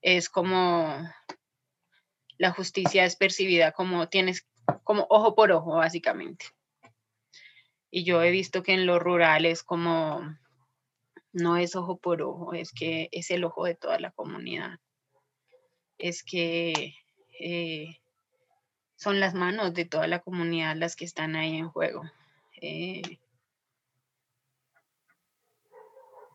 es 0.00 0.28
como 0.30 0.98
la 2.38 2.50
justicia 2.50 3.04
es 3.04 3.16
percibida 3.16 3.72
como 3.72 4.08
tienes 4.08 4.46
como 4.82 5.06
ojo 5.10 5.34
por 5.34 5.52
ojo, 5.52 5.76
básicamente. 5.76 6.46
Y 7.90 8.04
yo 8.04 8.22
he 8.22 8.30
visto 8.30 8.62
que 8.62 8.72
en 8.72 8.86
lo 8.86 8.98
rural 8.98 9.46
es 9.46 9.62
como 9.62 10.22
no 11.32 11.56
es 11.56 11.76
ojo 11.76 11.98
por 11.98 12.22
ojo, 12.22 12.54
es 12.54 12.72
que 12.72 13.08
es 13.12 13.30
el 13.30 13.44
ojo 13.44 13.66
de 13.66 13.74
toda 13.74 13.98
la 13.98 14.10
comunidad. 14.12 14.78
Es 15.98 16.22
que 16.24 16.94
eh, 17.38 17.98
son 19.04 19.20
las 19.20 19.34
manos 19.34 19.74
de 19.74 19.84
toda 19.84 20.06
la 20.06 20.20
comunidad 20.20 20.76
las 20.76 20.96
que 20.96 21.04
están 21.04 21.36
ahí 21.36 21.58
en 21.58 21.68
juego. 21.68 22.02
Eh, 22.60 23.18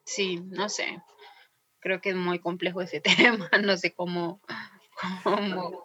sí, 0.06 0.40
no 0.46 0.70
sé. 0.70 1.02
Creo 1.80 2.00
que 2.00 2.12
es 2.12 2.16
muy 2.16 2.38
complejo 2.38 2.82
ese 2.82 3.02
tema, 3.02 3.50
no 3.64 3.76
sé 3.76 3.92
cómo, 3.92 4.40
cómo. 5.24 5.84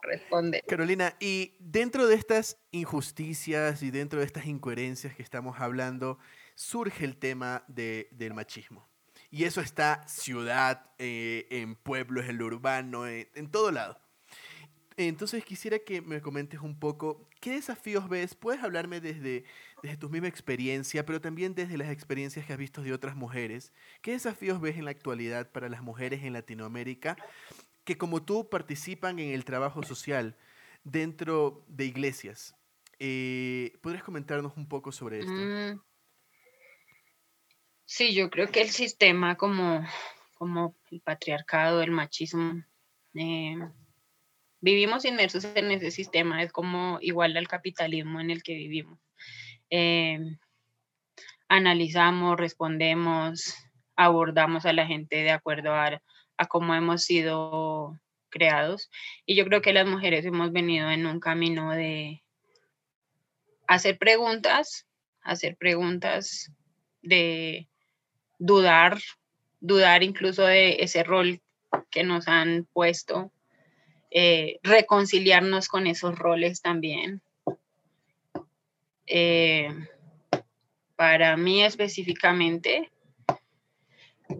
Carolina, 0.68 1.16
y 1.20 1.55
dentro 1.59 2.07
de 2.07 2.16
estas 2.16 2.59
injusticias 2.70 3.83
y 3.83 3.90
dentro 3.90 4.20
de 4.20 4.27
estas 4.27 4.44
incoherencias 4.44 5.14
que 5.14 5.23
estamos 5.23 5.61
hablando, 5.61 6.18
surge 6.55 7.07
el 7.07 7.16
tema 7.16 7.64
del 7.66 8.35
machismo. 8.35 8.87
Y 9.31 9.44
eso 9.44 9.62
está 9.62 10.07
ciudad, 10.07 10.90
eh, 10.99 11.47
en 11.51 11.77
pueblos, 11.77 12.27
en 12.27 12.37
lo 12.37 12.44
urbano, 12.44 13.07
en, 13.09 13.51
todo 13.51 13.70
lado. 13.73 13.99
Entonces 14.96 15.44
quisiera 15.44 15.80
que 15.80 16.00
me 16.00 16.20
comentes 16.20 16.61
un 16.61 16.78
poco 16.78 17.28
qué 17.40 17.52
desafíos 17.52 18.09
ves. 18.09 18.35
Puedes 18.35 18.62
hablarme 18.62 19.00
desde, 19.00 19.44
desde 19.83 19.96
tu 19.96 20.09
misma 20.09 20.28
experiencia, 20.28 21.04
pero 21.04 21.20
también 21.20 21.54
desde 21.54 21.76
las 21.76 21.90
experiencias 21.90 22.46
que 22.46 22.52
has 22.52 22.59
visto 22.59 22.83
de 22.83 22.92
otras 22.92 23.16
mujeres. 23.16 23.72
¿Qué 24.02 24.12
desafíos 24.12 24.61
ves 24.61 24.76
en 24.76 24.85
la 24.85 24.92
actualidad 24.92 25.50
para 25.50 25.68
las 25.68 25.83
mujeres 25.83 26.22
en 26.22 26.33
Latinoamérica 26.33 27.16
que 27.85 27.98
como 27.98 28.22
tú 28.22 28.48
participan 28.48 29.18
en 29.18 29.30
el 29.30 29.44
trabajo 29.44 29.83
social 29.83 30.37
dentro 30.85 31.64
de 31.66 31.87
iglesias? 31.87 32.54
Eh, 33.00 33.76
¿Podrías 33.83 34.04
comentarnos 34.04 34.57
un 34.57 34.68
poco 34.68 34.92
sobre 34.92 35.20
esto? 35.20 35.33
Mm. 35.33 35.80
Sí, 37.85 38.14
yo 38.14 38.30
creo 38.30 38.50
que 38.50 38.62
el 38.62 38.70
sistema 38.70 39.37
como, 39.37 39.85
como 40.38 40.76
el 40.90 41.00
patriarcado, 41.00 41.83
el 41.83 41.90
machismo, 41.90 42.64
eh, 43.14 43.59
vivimos 44.64 45.05
inmersos 45.05 45.44
en 45.44 45.70
ese 45.70 45.90
sistema, 45.90 46.42
es 46.42 46.50
como 46.50 46.96
igual 47.03 47.37
al 47.37 47.46
capitalismo 47.46 48.18
en 48.18 48.31
el 48.31 48.42
que 48.42 48.55
vivimos. 48.55 48.98
Eh, 49.68 50.18
analizamos, 51.48 52.38
respondemos, 52.38 53.55
abordamos 53.94 54.64
a 54.64 54.72
la 54.72 54.87
gente 54.87 55.16
de 55.16 55.33
acuerdo 55.33 55.74
a, 55.74 56.00
a 56.38 56.46
cómo 56.46 56.74
hemos 56.74 57.05
sido 57.05 58.00
creados. 58.31 58.90
Y 59.27 59.37
yo 59.37 59.44
creo 59.44 59.61
que 59.61 59.74
las 59.74 59.87
mujeres 59.87 60.24
hemos 60.24 60.50
venido 60.50 60.90
en 60.90 61.05
un 61.05 61.20
camino 61.20 61.72
de 61.72 62.22
hacer 63.66 63.98
preguntas, 63.98 64.87
hacer 65.20 65.59
preguntas 65.59 66.50
de 67.03 67.68
dudar, 68.38 68.98
dudar 69.61 70.03
incluso 70.03 70.46
de 70.46 70.83
ese 70.83 71.05
rol 71.05 71.42
que 71.90 72.03
nos 72.03 72.29
han 72.29 72.66
puesto, 72.72 73.31
eh, 74.16 74.61
reconciliarnos 74.62 75.66
con 75.66 75.88
esos 75.88 76.16
roles 76.16 76.62
también. 76.62 77.20
Eh, 79.07 79.68
para 80.94 81.37
mí 81.37 81.64
específicamente, 81.64 82.92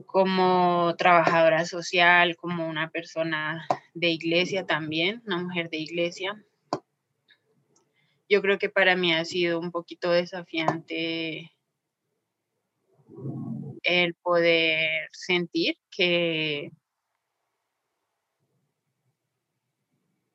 como 0.06 0.94
trabajadora 0.96 1.64
social, 1.66 2.37
como 2.37 2.68
una 2.68 2.88
persona 2.88 3.66
de 3.94 4.10
iglesia 4.10 4.64
también, 4.64 5.20
una 5.26 5.38
mujer 5.38 5.68
de 5.70 5.78
iglesia, 5.78 6.40
yo 8.28 8.40
creo 8.42 8.58
que 8.60 8.70
para 8.70 8.94
mí 8.94 9.12
ha 9.12 9.24
sido 9.24 9.58
un 9.58 9.72
poquito 9.72 10.12
desafiante 10.12 11.50
el 13.82 14.14
poder 14.14 15.08
sentir 15.10 15.76
que 15.90 16.70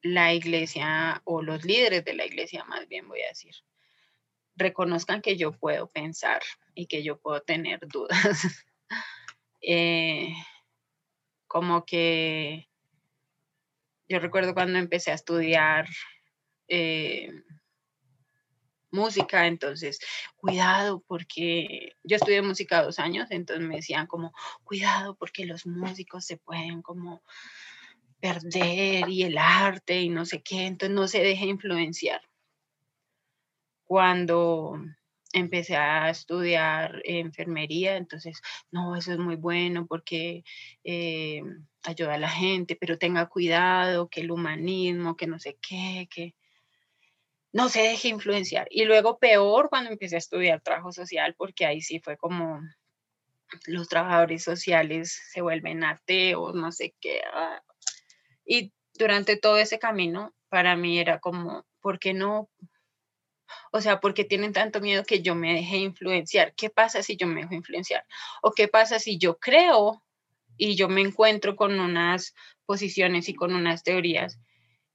la 0.01 0.33
iglesia 0.33 1.21
o 1.25 1.41
los 1.41 1.65
líderes 1.65 2.05
de 2.05 2.13
la 2.13 2.25
iglesia, 2.25 2.63
más 2.65 2.87
bien 2.87 3.07
voy 3.07 3.21
a 3.21 3.29
decir, 3.29 3.55
reconozcan 4.55 5.21
que 5.21 5.37
yo 5.37 5.51
puedo 5.51 5.87
pensar 5.87 6.41
y 6.75 6.87
que 6.87 7.03
yo 7.03 7.19
puedo 7.19 7.41
tener 7.41 7.79
dudas. 7.87 8.19
Eh, 9.61 10.33
como 11.47 11.85
que 11.85 12.69
yo 14.07 14.19
recuerdo 14.19 14.53
cuando 14.53 14.79
empecé 14.79 15.11
a 15.11 15.15
estudiar 15.15 15.85
eh, 16.69 17.29
música, 18.91 19.47
entonces, 19.47 19.99
cuidado 20.35 21.03
porque 21.07 21.95
yo 22.03 22.15
estudié 22.15 22.41
música 22.41 22.83
dos 22.83 22.99
años, 22.99 23.27
entonces 23.29 23.67
me 23.67 23.75
decían 23.75 24.07
como, 24.07 24.33
cuidado 24.63 25.15
porque 25.15 25.45
los 25.45 25.65
músicos 25.65 26.25
se 26.25 26.37
pueden 26.37 26.81
como 26.81 27.21
perder 28.19 29.09
y 29.09 29.23
el 29.23 29.37
arte 29.37 30.01
y 30.01 30.09
no 30.09 30.25
sé 30.25 30.41
qué, 30.41 30.65
entonces 30.65 30.95
no 30.95 31.07
se 31.07 31.21
deje 31.21 31.45
influenciar. 31.45 32.21
Cuando 33.85 34.79
empecé 35.33 35.75
a 35.75 36.09
estudiar 36.09 37.01
enfermería, 37.05 37.97
entonces, 37.97 38.41
no, 38.71 38.95
eso 38.95 39.13
es 39.13 39.19
muy 39.19 39.35
bueno 39.35 39.87
porque 39.87 40.43
eh, 40.83 41.41
ayuda 41.83 42.15
a 42.15 42.19
la 42.19 42.29
gente, 42.29 42.75
pero 42.75 42.97
tenga 42.97 43.27
cuidado, 43.27 44.09
que 44.09 44.21
el 44.21 44.31
humanismo, 44.31 45.15
que 45.15 45.27
no 45.27 45.39
sé 45.39 45.57
qué, 45.61 46.07
que 46.13 46.35
no 47.51 47.69
se 47.69 47.81
deje 47.81 48.09
influenciar. 48.09 48.67
Y 48.69 48.85
luego 48.85 49.19
peor 49.19 49.69
cuando 49.69 49.91
empecé 49.91 50.15
a 50.15 50.19
estudiar 50.19 50.61
trabajo 50.61 50.91
social, 50.91 51.35
porque 51.37 51.65
ahí 51.65 51.81
sí 51.81 51.99
fue 51.99 52.17
como 52.17 52.61
los 53.65 53.87
trabajadores 53.87 54.43
sociales 54.43 55.19
se 55.31 55.41
vuelven 55.41 55.83
ateos, 55.83 56.53
no 56.55 56.71
sé 56.71 56.95
qué. 56.99 57.21
Ah. 57.33 57.61
Y 58.49 58.73
durante 58.95 59.37
todo 59.37 59.59
ese 59.59 59.77
camino, 59.77 60.33
para 60.49 60.75
mí 60.75 60.97
era 60.97 61.19
como, 61.19 61.67
¿por 61.81 61.99
qué 61.99 62.15
no? 62.15 62.49
O 63.71 63.79
sea, 63.79 63.99
¿por 63.99 64.15
qué 64.15 64.23
tienen 64.25 64.53
tanto 64.53 64.81
miedo 64.81 65.03
que 65.03 65.21
yo 65.21 65.35
me 65.35 65.53
deje 65.53 65.77
influenciar? 65.77 66.55
¿Qué 66.55 66.71
pasa 66.71 67.03
si 67.03 67.15
yo 67.15 67.27
me 67.27 67.41
dejo 67.41 67.53
influenciar? 67.53 68.03
¿O 68.41 68.51
qué 68.51 68.67
pasa 68.67 68.97
si 68.97 69.19
yo 69.19 69.37
creo 69.37 70.03
y 70.57 70.75
yo 70.75 70.89
me 70.89 71.01
encuentro 71.01 71.55
con 71.55 71.79
unas 71.79 72.33
posiciones 72.65 73.29
y 73.29 73.35
con 73.35 73.53
unas 73.53 73.83
teorías 73.83 74.39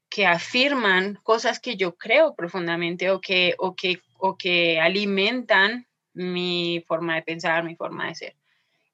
que 0.09 0.27
afirman 0.27 1.21
cosas 1.23 1.61
que 1.61 1.77
yo 1.77 1.97
creo 1.97 2.35
profundamente 2.35 3.12
o 3.12 3.21
que, 3.21 3.55
o 3.59 3.77
que, 3.77 4.01
o 4.19 4.37
que 4.37 4.81
alimentan 4.81 5.87
mi 6.12 6.85
forma 6.88 7.14
de 7.14 7.23
pensar, 7.23 7.62
mi 7.62 7.77
forma 7.77 8.09
de 8.09 8.17
ser. 8.17 8.37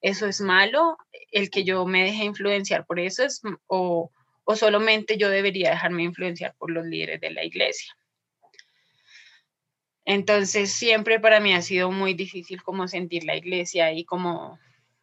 ¿Eso 0.03 0.27
es 0.27 0.43
malo? 0.43 0.99
¿El 1.33 1.49
que 1.49 1.65
yo 1.65 1.87
me 1.87 2.05
deje 2.05 2.25
influenciar 2.25 2.85
por 2.85 3.01
eso 3.01 3.25
es, 3.25 3.41
o, 3.67 4.11
o 4.51 4.57
solamente 4.57 5.17
yo 5.17 5.31
debería 5.31 5.71
dejarme 5.71 6.03
influenciar 6.03 6.57
por 6.59 6.73
los 6.73 6.85
líderes 6.85 7.21
de 7.21 7.31
la 7.31 7.45
iglesia? 7.45 7.97
Entonces, 10.05 10.73
siempre 10.73 11.21
para 11.21 11.39
mí 11.39 11.53
ha 11.53 11.63
sido 11.63 11.93
muy 11.93 12.15
difícil 12.15 12.61
como 12.65 12.89
sentir 12.89 13.23
la 13.23 13.37
iglesia 13.37 13.93
y 13.93 14.05
como 14.05 14.59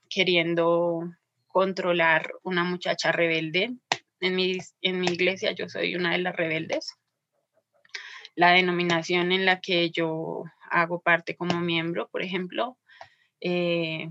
queriendo 0.09 1.13
controlar 1.47 2.33
una 2.43 2.65
muchacha 2.65 3.13
rebelde 3.13 3.73
en 4.19 4.35
mi, 4.35 4.57
en 4.81 4.99
mi 4.99 5.07
iglesia 5.07 5.53
yo 5.53 5.69
soy 5.69 5.95
una 5.95 6.11
de 6.11 6.17
las 6.17 6.35
rebeldes. 6.35 6.97
La 8.35 8.51
denominación 8.51 9.31
en 9.31 9.45
la 9.45 9.61
que 9.61 9.91
yo 9.91 10.43
hago 10.69 10.99
parte 10.99 11.37
como 11.37 11.61
miembro, 11.61 12.09
por 12.09 12.21
ejemplo, 12.21 12.77
eh, 13.39 14.09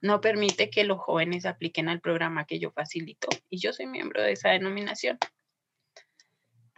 no 0.00 0.20
permite 0.20 0.70
que 0.70 0.84
los 0.84 0.98
jóvenes 0.98 1.46
apliquen 1.46 1.88
al 1.88 2.00
programa 2.00 2.44
que 2.46 2.58
yo 2.58 2.70
facilito 2.70 3.28
y 3.48 3.58
yo 3.58 3.72
soy 3.72 3.86
miembro 3.86 4.22
de 4.22 4.32
esa 4.32 4.50
denominación 4.50 5.18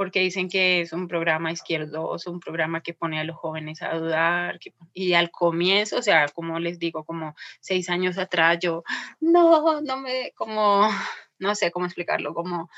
porque 0.00 0.20
dicen 0.20 0.48
que 0.48 0.80
es 0.80 0.94
un 0.94 1.08
programa 1.08 1.52
izquierdoso, 1.52 2.30
un 2.30 2.40
programa 2.40 2.80
que 2.80 2.94
pone 2.94 3.20
a 3.20 3.24
los 3.24 3.36
jóvenes 3.36 3.82
a 3.82 3.94
dudar, 3.98 4.58
y 4.94 5.12
al 5.12 5.30
comienzo, 5.30 5.98
o 5.98 6.02
sea, 6.02 6.26
como 6.28 6.58
les 6.58 6.78
digo, 6.78 7.04
como 7.04 7.34
seis 7.60 7.90
años 7.90 8.16
atrás, 8.16 8.56
yo, 8.62 8.82
no, 9.20 9.82
no 9.82 9.98
me, 9.98 10.32
como, 10.36 10.88
no 11.38 11.54
sé 11.54 11.70
cómo 11.70 11.84
explicarlo, 11.84 12.32
como 12.32 12.70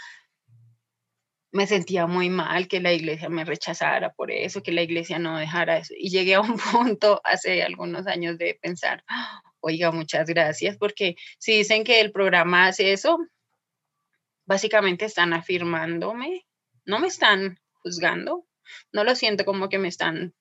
me 1.52 1.68
sentía 1.68 2.08
muy 2.08 2.28
mal 2.28 2.66
que 2.66 2.80
la 2.80 2.92
iglesia 2.92 3.28
me 3.28 3.44
rechazara 3.44 4.12
por 4.14 4.32
eso, 4.32 4.64
que 4.64 4.72
la 4.72 4.82
iglesia 4.82 5.20
no 5.20 5.38
dejara 5.38 5.76
eso. 5.76 5.94
Y 5.96 6.10
llegué 6.10 6.34
a 6.34 6.40
un 6.40 6.56
punto 6.72 7.20
hace 7.22 7.62
algunos 7.62 8.08
años 8.08 8.36
de 8.36 8.58
pensar, 8.60 9.04
oiga, 9.62 9.90
muchas 9.92 10.26
gracias, 10.26 10.76
porque 10.76 11.16
si 11.38 11.56
dicen 11.56 11.84
que 11.84 12.00
el 12.00 12.12
programa 12.12 12.66
hace 12.66 12.92
eso, 12.92 13.18
básicamente 14.44 15.06
están 15.06 15.32
afirmándome, 15.32 16.46
no 16.84 16.98
me 16.98 17.06
están 17.06 17.58
juzgando, 17.82 18.46
no 18.92 19.04
lo 19.04 19.14
siento 19.14 19.44
como 19.44 19.68
que 19.68 19.78
me 19.78 19.88
están 19.88 20.34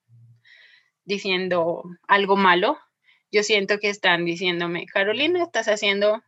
diciendo 1.06 1.84
algo 2.08 2.36
malo, 2.36 2.78
yo 3.32 3.44
siento 3.44 3.80
que 3.80 3.90
están 3.90 4.26
diciéndome, 4.26 4.86
Carolina, 4.88 5.44
estás 5.44 5.68
haciendo 5.68 6.22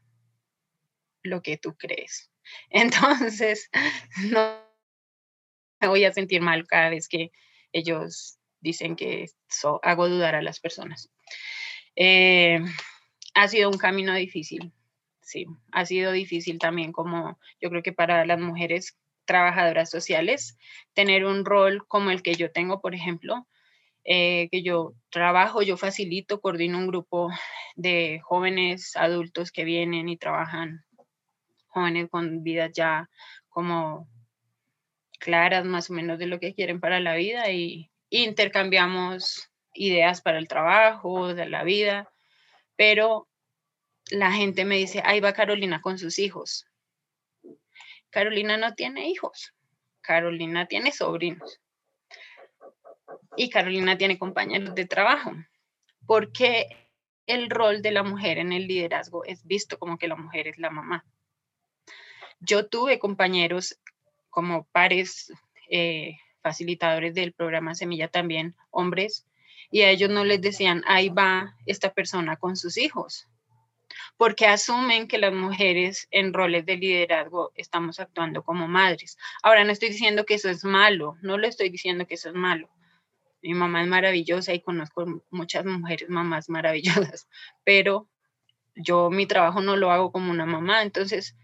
lo 1.23 1.41
que 1.41 1.57
tú 1.57 1.75
crees. 1.75 2.31
Entonces, 2.69 3.69
no 4.31 4.61
me 5.81 5.87
voy 5.87 6.05
a 6.05 6.13
sentir 6.13 6.41
mal 6.41 6.65
cada 6.67 6.89
vez 6.89 7.09
que 7.09 7.31
ellos 7.73 8.37
dicen 8.61 8.95
que 8.95 9.25
hago 9.81 10.07
dudar 10.07 10.35
a 10.35 10.41
las 10.41 10.59
personas. 10.59 11.09
Eh, 11.95 12.59
ha 13.35 13.47
sido 13.47 13.69
un 13.69 13.77
camino 13.77 14.13
difícil, 14.15 14.73
sí, 15.21 15.45
ha 15.71 15.85
sido 15.85 16.11
difícil 16.11 16.59
también 16.59 16.91
como 16.91 17.39
yo 17.61 17.69
creo 17.69 17.83
que 17.83 17.93
para 17.93 18.25
las 18.25 18.39
mujeres 18.39 18.97
trabajadoras 19.25 19.89
sociales, 19.89 20.57
tener 20.93 21.25
un 21.25 21.45
rol 21.45 21.85
como 21.87 22.11
el 22.11 22.21
que 22.21 22.35
yo 22.35 22.51
tengo, 22.51 22.81
por 22.81 22.93
ejemplo, 22.93 23.47
eh, 24.03 24.49
que 24.51 24.63
yo 24.63 24.93
trabajo, 25.09 25.61
yo 25.61 25.77
facilito, 25.77 26.41
coordino 26.41 26.77
un 26.77 26.87
grupo 26.87 27.29
de 27.75 28.19
jóvenes 28.23 28.95
adultos 28.95 29.51
que 29.51 29.63
vienen 29.63 30.09
y 30.09 30.17
trabajan 30.17 30.83
jóvenes 31.67 32.09
con 32.09 32.43
vidas 32.43 32.71
ya 32.73 33.09
como 33.49 34.07
claras 35.19 35.65
más 35.65 35.89
o 35.89 35.93
menos 35.93 36.19
de 36.19 36.27
lo 36.27 36.39
que 36.39 36.53
quieren 36.53 36.81
para 36.81 36.99
la 36.99 37.15
vida 37.15 37.49
y 37.51 37.89
intercambiamos 38.09 39.52
ideas 39.73 40.21
para 40.21 40.37
el 40.37 40.47
trabajo, 40.47 41.33
de 41.33 41.47
la 41.47 41.63
vida, 41.63 42.11
pero 42.75 43.27
la 44.11 44.31
gente 44.31 44.65
me 44.65 44.77
dice, 44.77 45.01
ahí 45.05 45.19
va 45.19 45.33
Carolina 45.33 45.81
con 45.81 45.97
sus 45.97 46.19
hijos. 46.19 46.65
Carolina 48.09 48.57
no 48.57 48.75
tiene 48.75 49.09
hijos, 49.09 49.53
Carolina 50.01 50.67
tiene 50.67 50.91
sobrinos 50.91 51.59
y 53.35 53.49
Carolina 53.49 53.97
tiene 53.97 54.19
compañeros 54.19 54.75
de 54.75 54.85
trabajo. 54.85 55.31
porque 56.05 56.67
el 57.25 57.49
rol 57.49 57.81
de 57.81 57.91
la 57.91 58.03
mujer 58.03 58.37
en 58.37 58.51
el 58.51 58.67
liderazgo 58.67 59.23
es 59.23 59.45
visto 59.45 59.79
como 59.79 59.97
que 59.97 60.09
la 60.09 60.17
mujer 60.17 60.49
es 60.49 60.57
la 60.57 60.69
mamá? 60.69 61.05
Yo 62.41 62.67
tuve 62.67 62.99
compañeros 62.99 63.79
como 64.29 64.65
pares 64.73 65.31
eh, 65.69 66.17
facilitadores 66.41 67.13
del 67.15 67.31
programa 67.31 67.73
Semilla 67.73 68.09
también, 68.09 68.55
hombres, 68.69 69.25
y 69.73 69.81
a 69.81 69.89
ellos 69.89 70.11
no 70.11 70.23
les 70.23 70.39
decían, 70.39 70.83
ahí 70.85 71.09
va 71.09 71.57
esta 71.65 71.91
persona 71.91 72.37
con 72.37 72.55
sus 72.55 72.77
hijos, 72.77 73.27
porque 74.17 74.45
asumen 74.45 75.07
que 75.07 75.17
las 75.17 75.33
mujeres 75.33 76.07
en 76.11 76.31
roles 76.31 76.67
de 76.67 76.77
liderazgo 76.77 77.51
estamos 77.55 77.99
actuando 77.99 78.43
como 78.43 78.67
madres. 78.67 79.17
Ahora 79.41 79.63
no 79.63 79.71
estoy 79.71 79.89
diciendo 79.89 80.25
que 80.25 80.35
eso 80.35 80.47
es 80.47 80.63
malo, 80.63 81.17
no 81.23 81.39
le 81.39 81.47
estoy 81.47 81.69
diciendo 81.69 82.05
que 82.05 82.13
eso 82.13 82.29
es 82.29 82.35
malo. 82.35 82.69
Mi 83.41 83.55
mamá 83.55 83.81
es 83.81 83.87
maravillosa 83.87 84.53
y 84.53 84.61
conozco 84.61 85.23
muchas 85.31 85.65
mujeres 85.65 86.07
mamás 86.07 86.49
maravillosas, 86.49 87.27
pero 87.63 88.07
yo 88.75 89.09
mi 89.09 89.25
trabajo 89.25 89.59
no 89.61 89.75
lo 89.75 89.89
hago 89.89 90.11
como 90.11 90.29
una 90.29 90.45
mamá, 90.45 90.83
entonces 90.83 91.35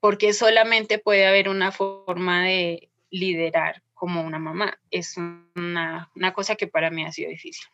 porque 0.00 0.32
solamente 0.32 0.98
puede 0.98 1.28
haber 1.28 1.48
una 1.48 1.70
forma 1.70 2.42
de 2.42 2.90
liderar 3.08 3.84
como 3.96 4.22
una 4.22 4.38
mamá. 4.38 4.78
Es 4.92 5.16
una, 5.16 6.08
cosa 6.32 6.54
que 6.54 6.68
para 6.68 6.90
mí 6.90 7.04
ha 7.04 7.10
sido 7.10 7.30
difícil. 7.30 7.66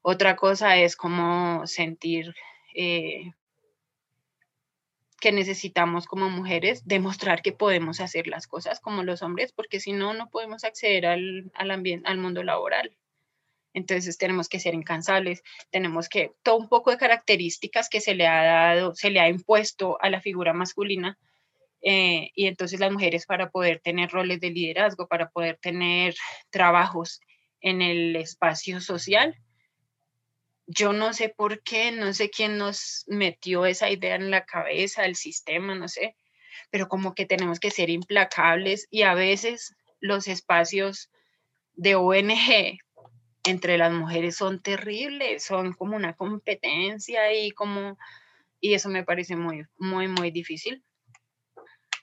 Otra 0.00 0.36
cosa 0.36 0.76
es 0.78 0.96
como 0.96 1.66
sentir 1.66 2.34
eh, 2.74 3.32
que 5.20 5.32
necesitamos 5.32 6.06
como 6.06 6.30
mujeres 6.30 6.86
demostrar 6.86 7.42
que 7.42 7.52
podemos 7.52 8.00
hacer 8.00 8.28
las 8.28 8.46
cosas 8.46 8.80
como 8.80 9.02
los 9.02 9.20
hombres, 9.20 9.52
porque 9.52 9.80
si 9.80 9.92
no, 9.92 10.14
no 10.14 10.30
podemos 10.30 10.64
acceder 10.64 11.04
al, 11.04 11.50
al, 11.54 11.70
al 12.04 12.18
mundo 12.18 12.42
laboral. 12.42 12.96
Entonces 13.74 14.16
tenemos 14.16 14.48
que 14.48 14.60
ser 14.60 14.74
incansables, 14.74 15.42
tenemos 15.70 16.08
que, 16.08 16.32
todo 16.42 16.56
un 16.56 16.68
poco 16.68 16.90
de 16.90 16.96
características 16.96 17.88
que 17.88 18.00
se 18.00 18.14
le 18.14 18.26
ha 18.26 18.42
dado, 18.42 18.94
se 18.94 19.10
le 19.10 19.20
ha 19.20 19.28
impuesto 19.28 19.98
a 20.00 20.08
la 20.08 20.20
figura 20.20 20.52
masculina. 20.52 21.18
Eh, 21.82 22.30
y 22.34 22.46
entonces 22.46 22.80
las 22.80 22.92
mujeres 22.92 23.26
para 23.26 23.50
poder 23.50 23.80
tener 23.80 24.10
roles 24.10 24.40
de 24.40 24.50
liderazgo, 24.50 25.06
para 25.06 25.30
poder 25.30 25.58
tener 25.58 26.14
trabajos 26.50 27.20
en 27.60 27.82
el 27.82 28.16
espacio 28.16 28.80
social, 28.80 29.36
yo 30.66 30.92
no 30.92 31.14
sé 31.14 31.30
por 31.30 31.62
qué, 31.62 31.92
no 31.92 32.12
sé 32.12 32.30
quién 32.30 32.58
nos 32.58 33.04
metió 33.06 33.64
esa 33.64 33.90
idea 33.90 34.16
en 34.16 34.30
la 34.30 34.44
cabeza, 34.44 35.06
el 35.06 35.16
sistema, 35.16 35.74
no 35.74 35.88
sé, 35.88 36.14
pero 36.70 36.88
como 36.88 37.14
que 37.14 37.24
tenemos 37.24 37.58
que 37.58 37.70
ser 37.70 37.88
implacables 37.88 38.86
y 38.90 39.02
a 39.02 39.14
veces 39.14 39.74
los 40.00 40.28
espacios 40.28 41.10
de 41.74 41.94
ONG 41.94 42.78
entre 43.44 43.78
las 43.78 43.92
mujeres 43.92 44.36
son 44.36 44.60
terribles, 44.60 45.42
son 45.44 45.72
como 45.72 45.96
una 45.96 46.14
competencia 46.14 47.32
y 47.32 47.50
como 47.52 47.96
y 48.60 48.74
eso 48.74 48.90
me 48.90 49.04
parece 49.04 49.36
muy 49.36 49.64
muy 49.78 50.08
muy 50.08 50.30
difícil. 50.30 50.84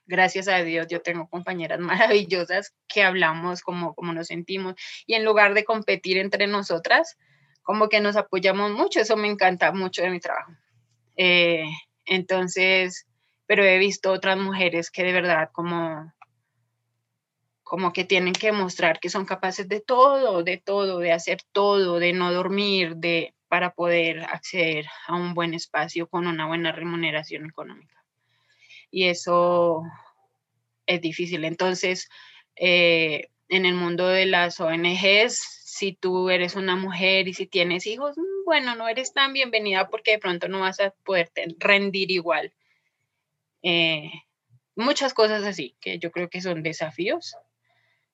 Gracias 0.08 0.48
a 0.48 0.62
Dios 0.64 0.88
yo 0.88 1.02
tengo 1.02 1.28
compañeras 1.30 1.80
maravillosas 1.82 2.74
que 2.88 3.04
hablamos 3.04 3.62
como 3.62 3.94
como 3.96 4.14
nos 4.14 4.28
sentimos 4.28 4.76
y 5.06 5.16
en 5.16 5.26
lugar 5.26 5.54
de 5.54 5.66
competir 5.66 6.18
entre 6.18 6.48
nosotras, 6.48 7.18
como 7.64 7.90
que 7.90 8.00
nos 8.00 8.16
apoyamos 8.16 8.72
mucho, 8.72 9.00
eso 9.00 9.18
me 9.18 9.28
encanta 9.28 9.72
mucho 9.72 10.04
de 10.04 10.12
mi 10.12 10.20
trabajo. 10.20 10.52
Eh, 11.18 11.66
entonces, 12.06 13.08
pero 13.48 13.64
he 13.64 13.78
visto 13.80 14.12
otras 14.12 14.38
mujeres 14.38 14.92
que 14.92 15.04
de 15.04 15.14
verdad 15.14 15.50
como 15.52 16.14
como 17.64 17.94
que 17.94 18.04
tienen 18.04 18.34
que 18.34 18.52
mostrar 18.52 19.00
que 19.00 19.10
son 19.10 19.26
capaces 19.26 19.68
de 19.68 19.82
todo, 19.82 20.44
de 20.44 20.58
todo, 20.58 21.00
de 21.00 21.12
hacer 21.12 21.40
todo, 21.52 21.98
de 21.98 22.14
no 22.14 22.32
dormir, 22.32 22.98
de 22.98 23.34
para 23.48 23.74
poder 23.74 24.22
acceder 24.22 24.86
a 25.08 25.16
un 25.16 25.34
buen 25.34 25.56
espacio 25.56 26.08
con 26.08 26.28
una 26.28 26.46
buena 26.46 26.72
remuneración 26.72 27.46
económica. 27.48 27.95
Y 28.96 29.10
eso 29.10 29.84
es 30.86 31.02
difícil. 31.02 31.44
Entonces, 31.44 32.08
eh, 32.56 33.28
en 33.50 33.66
el 33.66 33.76
mundo 33.76 34.08
de 34.08 34.26
las 34.26 34.62
ONGs 34.62 35.56
si 35.66 35.92
tú 35.92 36.30
eres 36.30 36.56
una 36.56 36.78
mujer 36.78 37.28
y 37.28 37.34
si 37.34 37.46
tienes 37.46 37.86
hijos, 37.88 38.18
mm, 38.18 38.46
bueno, 38.46 38.76
no 38.76 38.88
eres 38.88 39.12
tan 39.12 39.34
bienvenida 39.34 39.90
porque 39.90 40.12
de 40.12 40.20
pronto 40.20 40.48
no 40.48 40.62
vas 40.62 40.80
a 40.80 40.92
poder 41.04 41.30
rendir 41.60 42.10
igual. 42.10 42.54
Eh, 43.64 44.10
muchas 44.78 45.14
cosas 45.14 45.44
así, 45.44 45.76
que 45.82 46.00
yo 46.00 46.12
creo 46.12 46.30
que 46.30 46.40
son 46.40 46.64
desafíos. 46.64 47.36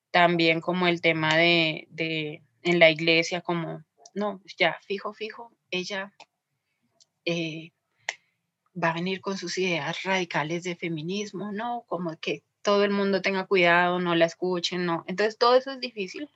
También 0.09 0.61
como 0.61 0.87
el 0.87 0.99
tema 0.99 1.37
de, 1.37 1.87
en 2.63 2.79
la 2.79 2.89
iglesia, 2.89 3.41
como, 3.41 3.83
no, 4.15 4.41
ya, 4.57 4.79
fijo, 4.87 5.13
fijo, 5.13 5.51
ella 5.69 6.11
eh, 7.25 7.71
va 8.75 8.89
a 8.89 8.93
venir 8.93 9.21
con 9.21 9.37
sus 9.37 9.57
ideas 9.57 10.03
radicales 10.03 10.63
de 10.63 10.75
feminismo, 10.75 11.51
¿no? 11.51 11.83
Como 11.87 12.17
que 12.17 12.43
todo 12.61 12.83
el 12.83 12.91
mundo 12.91 13.21
tenga 13.21 13.45
cuidado, 13.45 13.99
no 13.99 14.15
la 14.15 14.25
escuchen, 14.25 14.85
¿no? 14.85 15.03
Entonces 15.07 15.37
todo 15.37 15.55
eso 15.55 15.71
es 15.71 15.79
difícil 15.79 16.29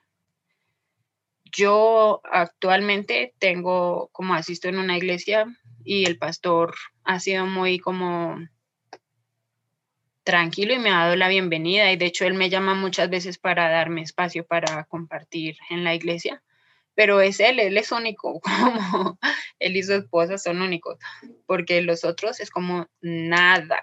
yo 1.55 2.21
actualmente 2.23 3.33
tengo, 3.39 4.09
como 4.11 4.33
asisto 4.33 4.67
en 4.67 4.77
una 4.77 4.97
iglesia 4.97 5.45
y 5.83 6.05
el 6.05 6.17
pastor 6.17 6.75
ha 7.03 7.19
sido 7.19 7.45
muy 7.45 7.79
como 7.79 8.37
tranquilo 10.23 10.73
y 10.73 10.79
me 10.79 10.89
ha 10.89 11.03
dado 11.03 11.15
la 11.15 11.29
bienvenida 11.29 11.91
y 11.91 11.97
de 11.97 12.07
hecho 12.07 12.25
él 12.25 12.33
me 12.33 12.49
llama 12.49 12.73
muchas 12.73 13.09
veces 13.09 13.37
para 13.37 13.69
darme 13.69 14.01
espacio 14.01 14.45
para 14.45 14.85
compartir 14.85 15.57
en 15.69 15.83
la 15.83 15.93
iglesia, 15.93 16.43
pero 16.95 17.19
es 17.21 17.39
él, 17.39 17.59
él 17.59 17.77
es 17.77 17.91
único, 17.91 18.39
como 18.41 19.19
él 19.59 19.77
y 19.77 19.83
su 19.83 19.93
esposa 19.93 20.37
son 20.37 20.61
únicos, 20.61 20.97
porque 21.45 21.81
los 21.81 22.03
otros 22.03 22.39
es 22.39 22.49
como 22.49 22.87
nada. 23.01 23.81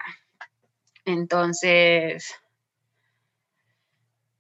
Entonces, 1.04 2.34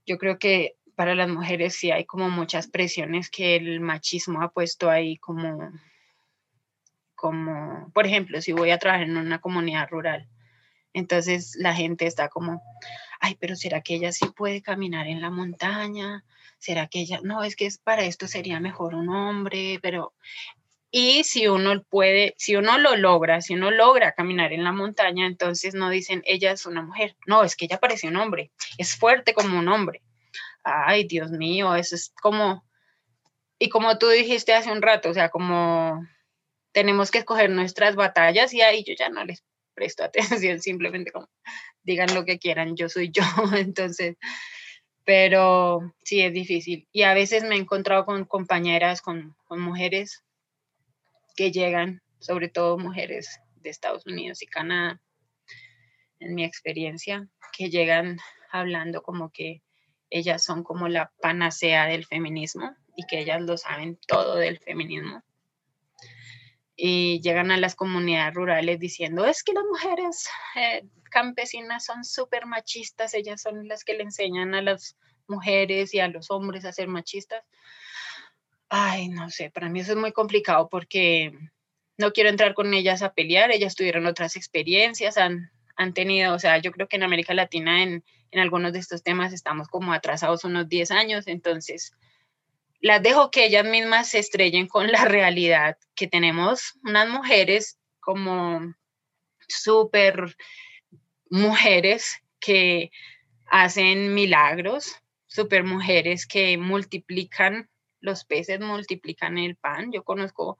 yo 0.06 0.18
creo 0.18 0.38
que 0.38 0.76
para 0.96 1.14
las 1.14 1.28
mujeres 1.28 1.74
sí 1.74 1.90
hay 1.90 2.04
como 2.04 2.30
muchas 2.30 2.66
presiones 2.66 3.30
que 3.30 3.56
el 3.56 3.80
machismo 3.80 4.42
ha 4.42 4.50
puesto 4.50 4.90
ahí 4.90 5.16
como, 5.16 5.72
como, 7.14 7.90
por 7.92 8.06
ejemplo, 8.06 8.40
si 8.40 8.52
voy 8.52 8.70
a 8.70 8.78
trabajar 8.78 9.08
en 9.08 9.16
una 9.16 9.40
comunidad 9.40 9.88
rural, 9.90 10.28
entonces 10.92 11.54
la 11.56 11.74
gente 11.74 12.06
está 12.06 12.28
como, 12.28 12.62
ay, 13.20 13.36
pero 13.40 13.56
¿será 13.56 13.80
que 13.80 13.94
ella 13.94 14.12
sí 14.12 14.26
puede 14.26 14.62
caminar 14.62 15.06
en 15.06 15.20
la 15.20 15.30
montaña? 15.30 16.24
¿Será 16.58 16.86
que 16.86 17.00
ella, 17.00 17.20
no, 17.22 17.42
es 17.44 17.56
que 17.56 17.68
para 17.82 18.04
esto 18.04 18.28
sería 18.28 18.60
mejor 18.60 18.94
un 18.94 19.08
hombre, 19.08 19.78
pero... 19.82 20.14
Y 20.94 21.24
si 21.24 21.48
uno 21.48 21.82
puede, 21.84 22.34
si 22.36 22.54
uno 22.54 22.76
lo 22.76 22.96
logra, 22.96 23.40
si 23.40 23.54
uno 23.54 23.70
logra 23.70 24.12
caminar 24.12 24.52
en 24.52 24.62
la 24.62 24.72
montaña, 24.72 25.26
entonces 25.26 25.74
no 25.74 25.88
dicen, 25.88 26.22
ella 26.26 26.52
es 26.52 26.66
una 26.66 26.82
mujer. 26.82 27.16
No, 27.26 27.44
es 27.44 27.56
que 27.56 27.64
ella 27.64 27.80
parece 27.80 28.08
un 28.08 28.16
hombre, 28.16 28.50
es 28.76 28.94
fuerte 28.94 29.32
como 29.32 29.58
un 29.58 29.68
hombre 29.68 30.02
ay, 30.64 31.04
Dios 31.04 31.30
mío, 31.30 31.74
eso 31.74 31.94
es 31.94 32.12
como, 32.20 32.64
y 33.58 33.68
como 33.68 33.98
tú 33.98 34.08
dijiste 34.08 34.54
hace 34.54 34.70
un 34.70 34.82
rato, 34.82 35.10
o 35.10 35.14
sea, 35.14 35.30
como 35.30 36.06
tenemos 36.72 37.10
que 37.10 37.18
escoger 37.18 37.50
nuestras 37.50 37.96
batallas 37.96 38.52
y 38.54 38.62
ahí 38.62 38.84
yo 38.84 38.94
ya 38.98 39.08
no 39.08 39.24
les 39.24 39.44
presto 39.74 40.04
atención, 40.04 40.60
simplemente 40.62 41.12
digan 41.82 42.14
lo 42.14 42.24
que 42.24 42.38
quieran, 42.38 42.76
yo 42.76 42.88
soy 42.88 43.10
yo, 43.10 43.22
entonces, 43.56 44.16
pero 45.04 45.94
sí 46.04 46.20
es 46.20 46.32
difícil. 46.32 46.88
Y 46.92 47.02
a 47.02 47.14
veces 47.14 47.44
me 47.44 47.56
he 47.56 47.58
encontrado 47.58 48.04
con 48.04 48.24
compañeras, 48.24 49.02
con, 49.02 49.36
con 49.44 49.60
mujeres 49.60 50.24
que 51.36 51.50
llegan, 51.50 52.02
sobre 52.20 52.48
todo 52.48 52.78
mujeres 52.78 53.40
de 53.56 53.70
Estados 53.70 54.06
Unidos 54.06 54.42
y 54.42 54.46
Canadá, 54.46 55.00
en 56.20 56.34
mi 56.34 56.44
experiencia, 56.44 57.28
que 57.56 57.68
llegan 57.68 58.18
hablando 58.50 59.02
como 59.02 59.30
que 59.30 59.62
ellas 60.10 60.44
son 60.44 60.62
como 60.62 60.88
la 60.88 61.10
panacea 61.20 61.86
del 61.86 62.04
feminismo 62.04 62.76
y 62.96 63.06
que 63.06 63.20
ellas 63.20 63.40
lo 63.40 63.56
saben 63.56 63.98
todo 64.06 64.36
del 64.36 64.58
feminismo. 64.58 65.22
Y 66.84 67.20
llegan 67.20 67.52
a 67.52 67.58
las 67.58 67.76
comunidades 67.76 68.34
rurales 68.34 68.80
diciendo, 68.80 69.24
es 69.24 69.44
que 69.44 69.52
las 69.52 69.62
mujeres 69.62 70.28
eh, 70.56 70.84
campesinas 71.12 71.84
son 71.84 72.02
súper 72.02 72.44
machistas, 72.44 73.14
ellas 73.14 73.40
son 73.40 73.68
las 73.68 73.84
que 73.84 73.94
le 73.94 74.02
enseñan 74.02 74.52
a 74.56 74.62
las 74.62 74.96
mujeres 75.28 75.94
y 75.94 76.00
a 76.00 76.08
los 76.08 76.32
hombres 76.32 76.64
a 76.64 76.72
ser 76.72 76.88
machistas. 76.88 77.44
Ay, 78.68 79.06
no 79.10 79.30
sé, 79.30 79.48
para 79.48 79.68
mí 79.68 79.78
eso 79.78 79.92
es 79.92 79.98
muy 79.98 80.10
complicado 80.10 80.68
porque 80.68 81.32
no 81.98 82.12
quiero 82.12 82.30
entrar 82.30 82.52
con 82.52 82.74
ellas 82.74 83.02
a 83.02 83.14
pelear, 83.14 83.52
ellas 83.52 83.76
tuvieron 83.76 84.06
otras 84.06 84.34
experiencias, 84.34 85.18
han, 85.18 85.52
han 85.76 85.94
tenido, 85.94 86.34
o 86.34 86.40
sea, 86.40 86.58
yo 86.58 86.72
creo 86.72 86.88
que 86.88 86.96
en 86.96 87.04
América 87.04 87.32
Latina 87.32 87.84
en, 87.84 88.02
en 88.32 88.40
algunos 88.40 88.72
de 88.72 88.80
estos 88.80 89.04
temas 89.04 89.32
estamos 89.32 89.68
como 89.68 89.92
atrasados 89.92 90.42
unos 90.42 90.68
10 90.68 90.90
años, 90.90 91.28
entonces 91.28 91.92
las 92.82 93.00
dejo 93.00 93.30
que 93.30 93.46
ellas 93.46 93.64
mismas 93.64 94.08
se 94.10 94.18
estrellen 94.18 94.66
con 94.66 94.90
la 94.90 95.04
realidad 95.04 95.78
que 95.94 96.08
tenemos 96.08 96.78
unas 96.82 97.08
mujeres 97.08 97.78
como 98.00 98.74
súper 99.48 100.36
mujeres 101.30 102.20
que 102.40 102.90
hacen 103.46 104.14
milagros, 104.14 104.96
súper 105.26 105.62
mujeres 105.62 106.26
que 106.26 106.58
multiplican 106.58 107.70
los 108.00 108.24
peces, 108.24 108.58
multiplican 108.58 109.38
el 109.38 109.54
pan. 109.54 109.92
Yo 109.92 110.02
conozco, 110.02 110.58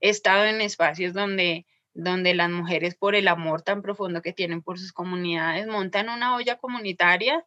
he 0.00 0.08
estado 0.10 0.44
en 0.46 0.60
espacios 0.60 1.14
donde 1.14 1.64
donde 1.94 2.34
las 2.34 2.50
mujeres 2.50 2.94
por 2.94 3.14
el 3.14 3.28
amor 3.28 3.60
tan 3.60 3.82
profundo 3.82 4.22
que 4.22 4.32
tienen 4.32 4.62
por 4.62 4.78
sus 4.78 4.94
comunidades 4.94 5.66
montan 5.66 6.08
una 6.08 6.34
olla 6.36 6.56
comunitaria 6.56 7.44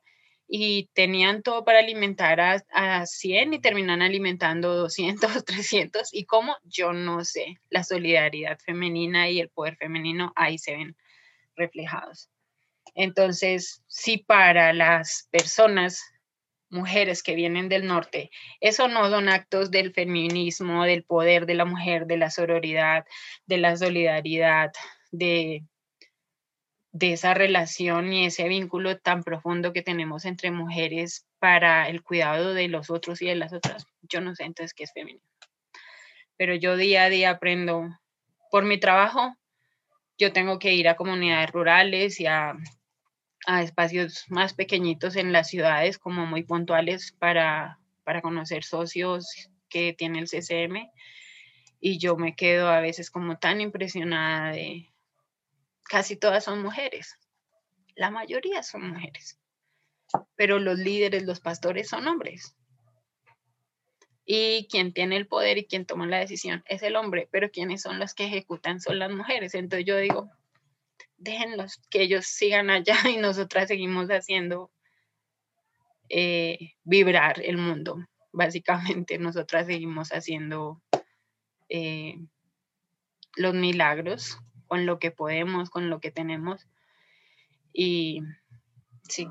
y 0.48 0.90
tenían 0.94 1.42
todo 1.42 1.66
para 1.66 1.80
alimentar 1.80 2.40
a, 2.40 2.64
a 2.72 3.06
100 3.06 3.56
y 3.56 3.60
terminan 3.60 4.02
alimentando 4.02 4.76
200, 4.76 5.44
300 5.44 6.10
y 6.14 6.26
cómo, 6.26 6.56
yo 6.64 6.94
no 6.94 7.24
sé, 7.26 7.60
la 7.70 7.84
solidaridad 7.84 8.60
femenina 8.60 9.30
y 9.30 9.40
el 9.40 9.50
poder 9.50 9.78
femenino 9.78 10.34
ahí 10.36 10.58
se 10.58 10.76
ven 10.76 10.96
reflejados. 11.56 12.30
Entonces, 12.94 13.84
si 13.88 14.18
para 14.18 14.72
las 14.74 15.28
personas 15.32 16.02
mujeres 16.70 17.24
que 17.24 17.36
vienen 17.36 17.70
del 17.70 17.88
norte. 17.88 18.30
Eso 18.60 18.88
no 18.88 19.10
son 19.10 19.30
actos 19.30 19.72
del 19.72 19.94
feminismo, 19.94 20.84
del 20.84 21.04
poder 21.04 21.46
de 21.46 21.56
la 21.56 21.66
mujer, 21.66 22.06
de 22.06 22.18
la 22.18 22.30
sororidad, 22.30 23.06
de 23.46 23.58
la 23.58 23.78
solidaridad, 23.78 24.72
de, 25.12 25.64
de 26.96 27.12
esa 27.12 27.34
relación 27.34 28.14
y 28.14 28.26
ese 28.26 28.48
vínculo 28.48 28.98
tan 28.98 29.22
profundo 29.22 29.74
que 29.74 29.82
tenemos 29.82 30.24
entre 30.24 30.50
mujeres 30.50 31.28
para 31.40 31.90
el 31.90 32.02
cuidado 32.02 32.54
de 32.54 32.70
los 32.70 32.90
otros 32.90 33.22
y 33.22 33.26
de 33.26 33.36
las 33.36 33.52
otras. 33.52 33.86
Yo 34.04 34.22
no 34.22 34.34
sé 34.34 34.46
entonces 34.46 34.74
qué 34.74 34.86
es 34.86 34.94
feminismo. 34.94 35.28
Pero 36.38 36.56
yo 36.56 36.78
día 36.78 37.04
a 37.04 37.10
día 37.10 37.32
aprendo 37.32 37.90
por 38.50 38.64
mi 38.64 38.80
trabajo. 38.80 39.36
Yo 40.18 40.32
tengo 40.32 40.58
que 40.58 40.74
ir 40.74 40.88
a 40.88 40.96
comunidades 40.96 41.52
rurales 41.52 42.22
y 42.22 42.28
a, 42.28 42.56
a 43.46 43.62
espacios 43.62 44.24
más 44.30 44.54
pequeñitos 44.54 45.18
en 45.18 45.34
las 45.34 45.50
ciudades, 45.50 46.00
como 46.00 46.26
muy 46.26 46.44
puntuales, 46.44 47.12
para, 47.20 47.78
para 48.06 48.22
conocer 48.22 48.64
socios 48.64 49.50
que 49.68 49.92
tiene 49.92 50.20
el 50.20 50.30
CCM. 50.30 50.90
Y 51.82 51.98
yo 51.98 52.16
me 52.16 52.38
quedo 52.38 52.70
a 52.70 52.80
veces 52.80 53.12
como 53.12 53.38
tan 53.38 53.60
impresionada 53.60 54.54
de, 54.54 54.95
casi 55.90 56.16
todas 56.16 56.44
son 56.44 56.62
mujeres. 56.62 57.18
La 57.96 58.12
mayoría 58.12 58.64
son 58.64 58.90
mujeres. 58.90 59.40
Pero 60.36 60.60
los 60.60 60.78
líderes, 60.78 61.24
los 61.24 61.40
pastores 61.40 61.90
son 61.90 62.08
hombres. 62.08 62.56
Y 64.26 64.68
quien 64.70 64.94
tiene 64.94 65.18
el 65.18 65.28
poder 65.28 65.58
y 65.58 65.66
quien 65.66 65.86
toma 65.86 66.08
la 66.08 66.18
decisión 66.18 66.64
es 66.66 66.82
el 66.82 66.96
hombre, 66.96 67.30
pero 67.32 67.52
quienes 67.52 67.82
son 67.84 68.00
los 68.00 68.16
que 68.16 68.26
ejecutan 68.26 68.82
son 68.82 68.98
las 69.00 69.12
mujeres. 69.12 69.54
Entonces 69.54 69.86
yo 69.86 69.98
digo, 69.98 70.32
déjenlos 71.18 71.80
que 71.90 72.02
ellos 72.02 72.26
sigan 72.26 72.70
allá 72.70 72.96
y 73.10 73.18
nosotras 73.18 73.68
seguimos 73.68 74.10
haciendo 74.10 74.72
eh, 76.10 76.74
vibrar 76.84 77.42
el 77.44 77.58
mundo. 77.58 77.98
Básicamente 78.32 79.18
nosotras 79.20 79.68
seguimos 79.68 80.10
haciendo 80.10 80.82
eh, 81.70 82.16
los 83.36 83.54
milagros 83.54 84.40
con 84.68 84.86
lo 84.86 85.00
que 85.00 85.12
podemos, 85.12 85.70
con 85.70 85.90
lo 85.90 86.00
que 86.00 86.12
tenemos. 86.12 86.68
Y 87.74 88.22
sí. 89.10 89.28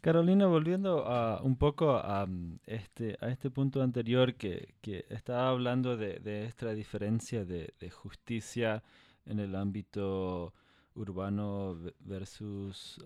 Carolina, 0.00 0.46
volviendo 0.46 1.06
a, 1.06 1.42
un 1.42 1.56
poco 1.56 1.96
a, 1.96 2.24
mm, 2.26 2.60
este, 2.66 3.18
a 3.20 3.28
este 3.28 3.50
punto 3.50 3.82
anterior 3.82 4.34
que, 4.34 4.74
que 4.80 5.04
estaba 5.10 5.50
hablando 5.50 5.96
de, 5.96 6.46
esta 6.46 6.72
diferencia 6.72 7.44
de, 7.44 7.72
justicia 7.90 8.82
en 9.26 9.40
el 9.40 9.54
ámbito 9.54 10.54
urbano 10.94 11.76
versus 12.00 13.00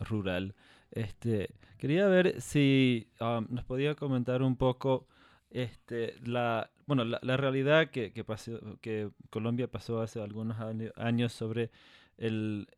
rural, 0.00 0.54
este, 0.90 1.54
quería 1.78 2.06
ver 2.08 2.40
si 2.40 3.08
nos 3.20 3.64
podía 3.64 3.94
comentar 3.94 4.42
un 4.42 4.56
poco 4.56 5.06
este, 5.50 6.14
la, 6.24 6.70
bueno, 6.86 7.04
la, 7.04 7.36
realidad 7.36 7.90
que, 7.90 8.12
que, 8.12 9.10
Colombia 9.30 9.70
pasó 9.70 10.00
hace 10.00 10.20
algunos 10.20 10.58
años 10.96 11.32
sobre 11.32 11.70
el, 12.18 12.68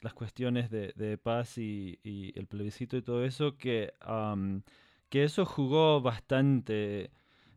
las 0.00 0.14
cuestiones 0.14 0.70
de, 0.70 1.18
paz 1.22 1.58
y, 1.58 1.98
el 2.34 2.46
plebiscito 2.46 2.96
y 2.96 3.02
todo 3.02 3.24
eso, 3.24 3.56
que, 3.56 3.92
que 5.08 5.24
eso 5.24 5.44
jugó 5.44 6.00
bastante 6.00 7.10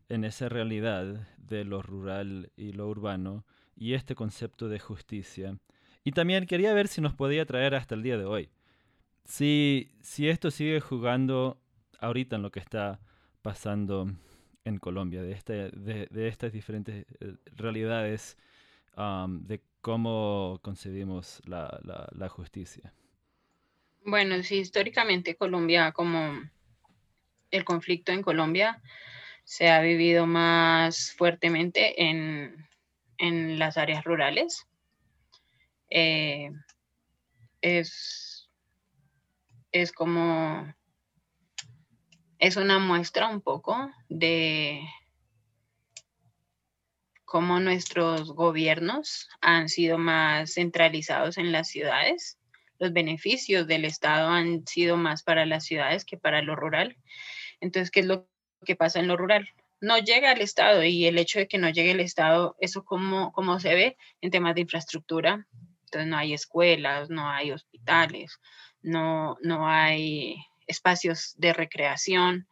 en 0.09 0.23
esa 0.23 0.49
realidad 0.49 1.27
de 1.37 1.63
lo 1.63 1.81
rural 1.81 2.51
y 2.57 2.73
lo 2.73 2.87
urbano 2.87 3.45
y 3.75 3.93
este 3.93 4.15
concepto 4.15 4.67
de 4.67 4.79
justicia. 4.79 5.57
Y 6.03 6.11
también 6.11 6.45
quería 6.45 6.73
ver 6.73 6.87
si 6.87 7.01
nos 7.01 7.13
podía 7.13 7.45
traer 7.45 7.75
hasta 7.75 7.95
el 7.95 8.03
día 8.03 8.17
de 8.17 8.25
hoy. 8.25 8.49
Si, 9.25 9.91
si 10.01 10.27
esto 10.27 10.51
sigue 10.51 10.79
jugando 10.79 11.61
ahorita 11.99 12.35
en 12.35 12.41
lo 12.41 12.51
que 12.51 12.59
está 12.59 12.99
pasando 13.41 14.11
en 14.65 14.77
Colombia, 14.77 15.21
de, 15.21 15.31
este, 15.31 15.69
de, 15.71 16.27
estas 16.27 16.51
diferentes 16.51 17.05
eh, 17.19 17.35
realidades 17.55 18.37
de 18.95 19.61
cómo 19.79 20.59
concebimos 20.61 21.41
la, 21.45 21.79
la, 22.11 22.27
justicia. 22.27 22.93
Bueno, 24.03 24.43
sí, 24.43 24.57
históricamente 24.57 25.35
Colombia, 25.35 25.93
como 25.93 26.41
el 27.49 27.63
conflicto 27.63 28.11
en 28.11 28.21
Colombia 28.21 28.81
se 29.45 29.69
ha 29.69 29.81
vivido 29.81 30.27
más 30.27 31.13
fuertemente 31.13 32.03
en, 32.03 32.67
en 33.17 33.57
las 33.57 33.77
áreas 33.77 34.03
rurales. 34.03 34.67
Eh, 35.89 36.51
es, 37.61 38.49
es 39.71 39.91
como 39.91 40.71
es 42.39 42.55
una 42.55 42.79
muestra 42.79 43.27
un 43.27 43.41
poco 43.41 43.91
de 44.07 44.81
cómo 47.25 47.59
nuestros 47.59 48.31
gobiernos 48.31 49.29
han 49.41 49.67
sido 49.67 49.97
más 49.97 50.53
centralizados 50.53 51.37
en 51.37 51.51
las 51.51 51.67
ciudades. 51.67 52.39
Los 52.79 52.93
beneficios 52.93 53.67
del 53.67 53.83
Estado 53.83 54.29
han 54.29 54.65
sido 54.65 54.95
más 54.95 55.21
para 55.21 55.45
las 55.45 55.65
ciudades 55.65 56.05
que 56.05 56.17
para 56.17 56.41
lo 56.41 56.55
rural. 56.55 56.95
Entonces, 57.59 57.91
¿qué 57.91 57.99
es 57.99 58.05
lo 58.05 58.27
que 58.65 58.77
pasa 58.77 58.99
en 58.99 59.07
lo 59.07 59.17
rural? 59.17 59.49
No 59.81 59.97
llega 59.97 60.31
al 60.31 60.41
Estado 60.41 60.83
y 60.83 61.05
el 61.05 61.17
hecho 61.17 61.39
de 61.39 61.47
que 61.47 61.57
no 61.57 61.69
llegue 61.69 61.91
el 61.91 61.99
Estado, 61.99 62.55
eso 62.61 62.85
como, 62.85 63.33
como 63.33 63.59
se 63.59 63.75
ve 63.75 63.97
en 64.21 64.31
temas 64.31 64.55
de 64.55 64.61
infraestructura. 64.61 65.45
Entonces, 65.83 66.07
no 66.07 66.17
hay 66.17 66.33
escuelas, 66.33 67.09
no 67.09 67.29
hay 67.29 67.51
hospitales, 67.51 68.39
no, 68.81 69.37
no 69.41 69.67
hay 69.67 70.37
espacios 70.69 71.33
de 71.37 71.51
recreación. 71.51 72.47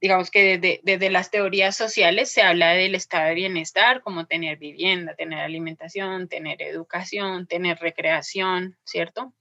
Digamos 0.00 0.32
que 0.32 0.58
desde, 0.58 1.10
las 1.10 1.30
teorías 1.30 1.76
sociales 1.76 2.32
se 2.32 2.42
habla 2.42 2.70
del 2.70 2.96
estado 2.96 3.28
de 3.28 3.34
bienestar, 3.34 4.00
como 4.02 4.26
tener 4.26 4.58
vivienda, 4.58 5.14
tener 5.14 5.38
alimentación, 5.38 6.28
tener 6.28 6.60
educación, 6.60 7.46
tener 7.46 7.78
recreación, 7.78 8.76
¿cierto? 8.84 9.32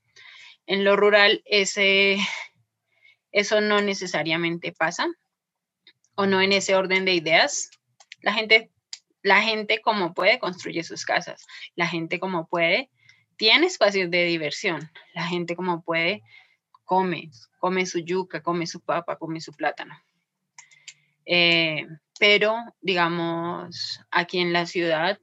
En 0.68 0.84
lo 0.84 0.96
rural 0.96 1.42
ese, 1.46 2.20
eso 3.32 3.60
no 3.62 3.82
necesariamente 3.82 4.72
pasa, 4.72 5.08
o 6.14 6.28
no 6.28 6.42
en 6.42 6.52
ese 6.52 6.76
orden 6.76 7.06
de 7.06 7.16
ideas. 7.16 7.72
La 8.22 8.34
gente, 8.34 8.70
la 9.24 9.42
gente 9.42 9.82
como 9.82 10.14
puede 10.14 10.38
construye 10.38 10.84
sus 10.84 11.06
casas, 11.06 11.48
la 11.74 11.88
gente 11.88 12.20
como 12.20 12.48
puede 12.48 12.92
tiene 13.38 13.66
espacios 13.66 14.12
de 14.12 14.26
diversión, 14.26 14.92
la 15.16 15.26
gente 15.26 15.56
como 15.56 15.82
puede 15.82 16.22
come, 16.92 17.32
come 17.58 17.86
su 17.86 18.00
yuca, 18.00 18.42
come 18.42 18.68
su 18.68 18.82
papa, 18.82 19.16
come 19.16 19.40
su 19.40 19.54
plátano. 19.54 19.96
Eh, 21.26 21.88
pero, 22.20 22.58
digamos, 22.82 24.02
aquí 24.12 24.40
en 24.40 24.52
la 24.52 24.66
ciudad 24.66 25.18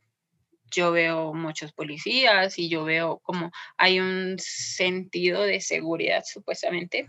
yo 0.70 0.92
veo 0.92 1.34
muchos 1.34 1.74
policías 1.74 2.58
y 2.58 2.70
yo 2.70 2.84
veo 2.84 3.18
como 3.18 3.50
hay 3.76 4.00
un 4.00 4.36
sentido 4.38 5.42
de 5.42 5.60
seguridad, 5.60 6.22
supuestamente, 6.24 7.06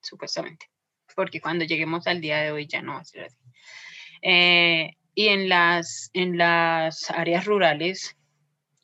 supuestamente, 0.00 0.70
porque 1.16 1.40
cuando 1.40 1.64
lleguemos 1.64 2.06
al 2.06 2.20
día 2.20 2.38
de 2.42 2.52
hoy 2.52 2.68
ya 2.68 2.82
no 2.82 2.92
va 2.92 3.00
a 3.00 3.04
ser 3.04 3.24
así. 3.24 3.38
Eh, 4.22 4.92
y 5.16 5.28
en 5.28 5.48
las, 5.48 6.10
en 6.12 6.38
las 6.38 7.10
áreas 7.10 7.44
rurales 7.44 8.16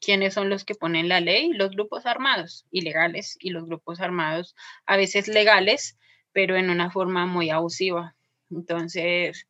¿Quiénes 0.03 0.35
son 0.35 0.51
los 0.51 0.65
que 0.65 0.75
ponen 0.75 1.09
la 1.09 1.21
ley? 1.21 1.53
Los 1.53 1.71
grupos 1.71 2.07
armados, 2.07 2.67
ilegales, 2.73 3.37
y 3.39 3.51
los 3.51 3.67
grupos 3.67 4.01
armados 4.01 4.57
a 4.85 4.97
veces 4.97 5.29
legales, 5.29 5.97
pero 6.33 6.57
en 6.57 6.71
una 6.71 6.91
forma 6.91 7.25
muy 7.25 7.51
abusiva. 7.51 8.17
Entonces, 8.51 9.47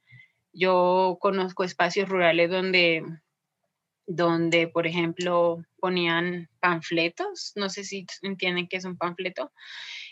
yo 0.52 1.16
conozco 1.20 1.64
espacios 1.64 2.06
rurales 2.10 2.50
donde, 2.50 3.02
donde, 4.06 4.68
por 4.68 4.86
ejemplo, 4.86 5.64
ponían 5.80 6.50
panfletos, 6.60 7.52
no 7.56 7.70
sé 7.70 7.84
si 7.84 8.06
entienden 8.20 8.68
qué 8.68 8.76
es 8.76 8.84
un 8.84 8.98
panfleto, 8.98 9.52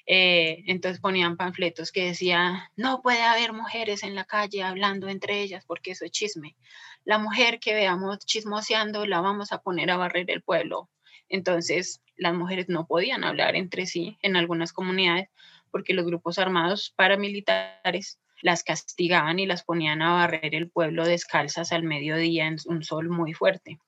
eh, 0.07 0.62
entonces 0.66 1.01
ponían 1.01 1.36
panfletos 1.36 1.92
que 1.92 2.07
decían, 2.07 2.61
no 2.76 3.03
puede 3.03 3.22
haber 3.22 3.53
mujeres 3.53 4.03
en 4.03 4.14
la 4.14 4.24
calle 4.24 4.62
hablando 4.62 5.09
entre 5.09 5.40
ellas 5.40 5.64
porque 5.66 5.92
eso 5.92 6.05
es 6.05 6.11
chisme. 6.11 6.57
La 7.05 7.18
mujer 7.18 7.61
que 7.61 7.74
veamos 7.74 8.18
chismoseando 8.20 9.07
la 9.07 9.20
vamos 9.20 9.53
a 9.53 9.62
poner 9.62 9.90
a 9.90 9.96
barrer 9.96 10.30
el 10.30 10.42
pueblo. 10.42 10.88
Entonces 11.28 12.03
las 12.16 12.34
mujeres 12.34 12.68
no 12.68 12.86
podían 12.86 13.24
hablar 13.24 13.57
entre 13.57 13.86
sí 13.86 14.18
en 14.22 14.36
algunas 14.36 14.72
comunidades 14.72 15.28
porque 15.70 15.94
los 15.94 16.05
grupos 16.05 16.38
armados 16.38 16.92
paramilitares 16.96 18.18
las 18.42 18.64
castigaban 18.64 19.38
y 19.38 19.46
las 19.46 19.64
ponían 19.64 20.03
a 20.03 20.14
barrer 20.14 20.55
el 20.55 20.70
pueblo 20.70 21.05
descalzas 21.05 21.72
al 21.72 21.82
mediodía 21.82 22.46
en 22.46 22.57
un 22.66 22.82
sol 22.82 23.09
muy 23.09 23.32
fuerte. 23.32 23.78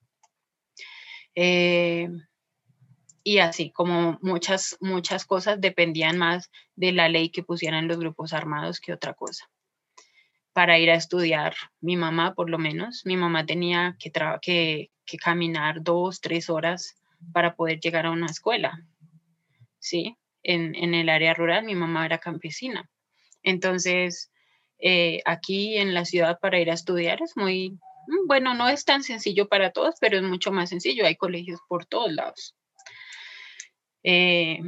Eh, 1.34 2.08
y 3.24 3.38
así 3.38 3.70
como 3.70 4.18
muchas, 4.22 4.76
muchas 4.80 5.24
cosas 5.24 5.60
dependían 5.60 6.18
más 6.18 6.50
de 6.74 6.92
la 6.92 7.08
ley 7.08 7.30
que 7.30 7.42
pusieran 7.42 7.88
los 7.88 7.98
grupos 7.98 8.32
armados 8.32 8.80
que 8.80 8.92
otra 8.92 9.14
cosa. 9.14 9.48
Para 10.52 10.78
ir 10.78 10.90
a 10.90 10.96
estudiar, 10.96 11.54
mi 11.80 11.96
mamá 11.96 12.34
por 12.34 12.50
lo 12.50 12.58
menos, 12.58 13.02
mi 13.06 13.16
mamá 13.16 13.46
tenía 13.46 13.96
que, 13.98 14.12
que, 14.42 14.90
que 15.06 15.16
caminar 15.16 15.82
dos, 15.82 16.20
tres 16.20 16.50
horas 16.50 16.96
para 17.32 17.54
poder 17.54 17.80
llegar 17.80 18.06
a 18.06 18.10
una 18.10 18.26
escuela. 18.26 18.84
¿Sí? 19.78 20.16
En, 20.42 20.74
en 20.74 20.94
el 20.94 21.08
área 21.08 21.34
rural 21.34 21.64
mi 21.64 21.74
mamá 21.74 22.04
era 22.04 22.18
campesina. 22.18 22.90
Entonces, 23.42 24.30
eh, 24.78 25.22
aquí 25.24 25.76
en 25.76 25.94
la 25.94 26.04
ciudad 26.04 26.38
para 26.40 26.60
ir 26.60 26.70
a 26.70 26.74
estudiar 26.74 27.22
es 27.22 27.36
muy, 27.36 27.70
mm, 27.70 28.26
bueno, 28.26 28.54
no 28.54 28.68
es 28.68 28.84
tan 28.84 29.02
sencillo 29.04 29.48
para 29.48 29.70
todos, 29.70 29.94
pero 30.00 30.16
es 30.18 30.24
mucho 30.24 30.50
más 30.52 30.70
sencillo. 30.70 31.06
Hay 31.06 31.16
colegios 31.16 31.60
por 31.68 31.86
todos 31.86 32.12
lados. 32.12 32.56
Eh, 34.02 34.60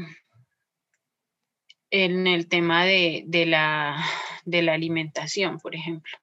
en 1.90 2.26
el 2.26 2.48
tema 2.48 2.84
de, 2.84 3.44
la, 3.46 4.04
de 4.44 4.62
la 4.62 4.72
alimentación, 4.72 5.60
por 5.60 5.76
ejemplo. 5.76 6.18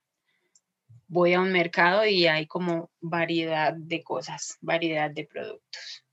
Voy 1.08 1.32
a 1.32 1.40
un 1.40 1.50
mercado 1.50 2.04
y 2.04 2.26
hay 2.26 2.46
como 2.46 2.90
variedad 3.00 3.72
de 3.72 4.02
cosas, 4.02 4.58
variedad 4.60 5.10
de 5.10 5.24
productos. 5.24 6.04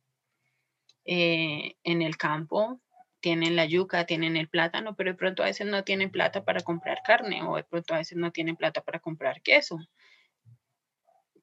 Eh, 1.04 1.76
en 1.84 2.02
el 2.02 2.16
campo 2.16 2.80
tienen 3.20 3.58
la 3.58 3.66
yuca, 3.66 4.06
tienen 4.06 4.38
el 4.38 4.48
plátano, 4.48 4.96
pero 4.96 5.12
de 5.12 5.18
pronto 5.18 5.44
a 5.44 5.48
veces 5.48 5.68
no 5.68 5.84
tienen 5.84 6.10
plata 6.10 6.46
para 6.46 6.62
comprar 6.62 7.02
carne 7.04 7.44
o 7.44 7.58
de 7.58 7.64
pronto 7.66 7.94
a 7.94 7.98
veces 7.98 8.18
no 8.18 8.32
tienen 8.32 8.56
plata 8.56 8.82
para 8.82 9.00
comprar 9.00 9.42
queso. 9.42 9.78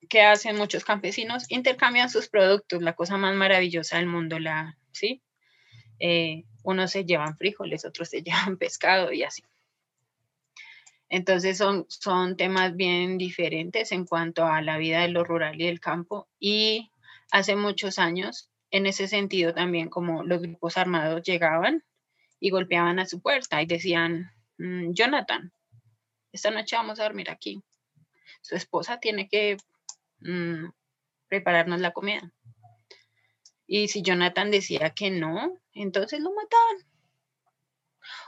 ¿Qué 0.08 0.22
hacen 0.22 0.56
muchos 0.56 0.84
campesinos? 0.86 1.50
Intercambian 1.50 2.08
sus 2.08 2.28
productos, 2.28 2.80
la 2.80 2.94
cosa 2.94 3.18
más 3.18 3.34
maravillosa 3.34 3.98
del 3.98 4.06
mundo, 4.06 4.38
la, 4.38 4.78
¿sí? 4.92 5.22
Eh, 5.98 6.44
unos 6.62 6.90
se 6.90 7.04
llevan 7.04 7.36
frijoles, 7.36 7.84
otros 7.84 8.08
se 8.08 8.22
llevan 8.22 8.56
pescado 8.56 9.12
y 9.12 9.22
así. 9.22 9.42
Entonces 11.08 11.58
son, 11.58 11.86
son 11.88 12.36
temas 12.36 12.74
bien 12.74 13.16
diferentes 13.16 13.92
en 13.92 14.04
cuanto 14.06 14.44
a 14.44 14.60
la 14.60 14.76
vida 14.76 15.02
de 15.02 15.08
lo 15.08 15.22
rural 15.24 15.60
y 15.60 15.66
del 15.66 15.80
campo. 15.80 16.28
Y 16.40 16.90
hace 17.30 17.54
muchos 17.54 17.98
años, 17.98 18.50
en 18.70 18.86
ese 18.86 19.06
sentido 19.06 19.54
también, 19.54 19.88
como 19.88 20.24
los 20.24 20.42
grupos 20.42 20.76
armados 20.76 21.22
llegaban 21.22 21.84
y 22.40 22.50
golpeaban 22.50 22.98
a 22.98 23.06
su 23.06 23.20
puerta 23.20 23.62
y 23.62 23.66
decían, 23.66 24.32
mm, 24.58 24.92
Jonathan, 24.92 25.52
esta 26.32 26.50
noche 26.50 26.76
vamos 26.76 26.98
a 26.98 27.04
dormir 27.04 27.30
aquí. 27.30 27.62
Su 28.42 28.56
esposa 28.56 28.98
tiene 28.98 29.28
que 29.28 29.56
mm, 30.20 30.66
prepararnos 31.28 31.80
la 31.80 31.92
comida. 31.92 32.32
Y 33.66 33.88
si 33.88 34.02
Jonathan 34.02 34.50
decía 34.50 34.90
que 34.90 35.10
no, 35.10 35.58
entonces 35.72 36.20
lo 36.20 36.30
mataban. 36.32 36.86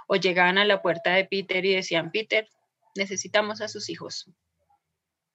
O 0.09 0.17
llegaban 0.17 0.59
a 0.59 0.65
la 0.65 0.83
puerta 0.83 1.15
de 1.15 1.25
Peter 1.25 1.65
y 1.65 1.75
decían, 1.75 2.11
Peter, 2.11 2.49
necesitamos 2.97 3.61
a 3.61 3.69
sus 3.69 3.89
hijos. 3.89 4.29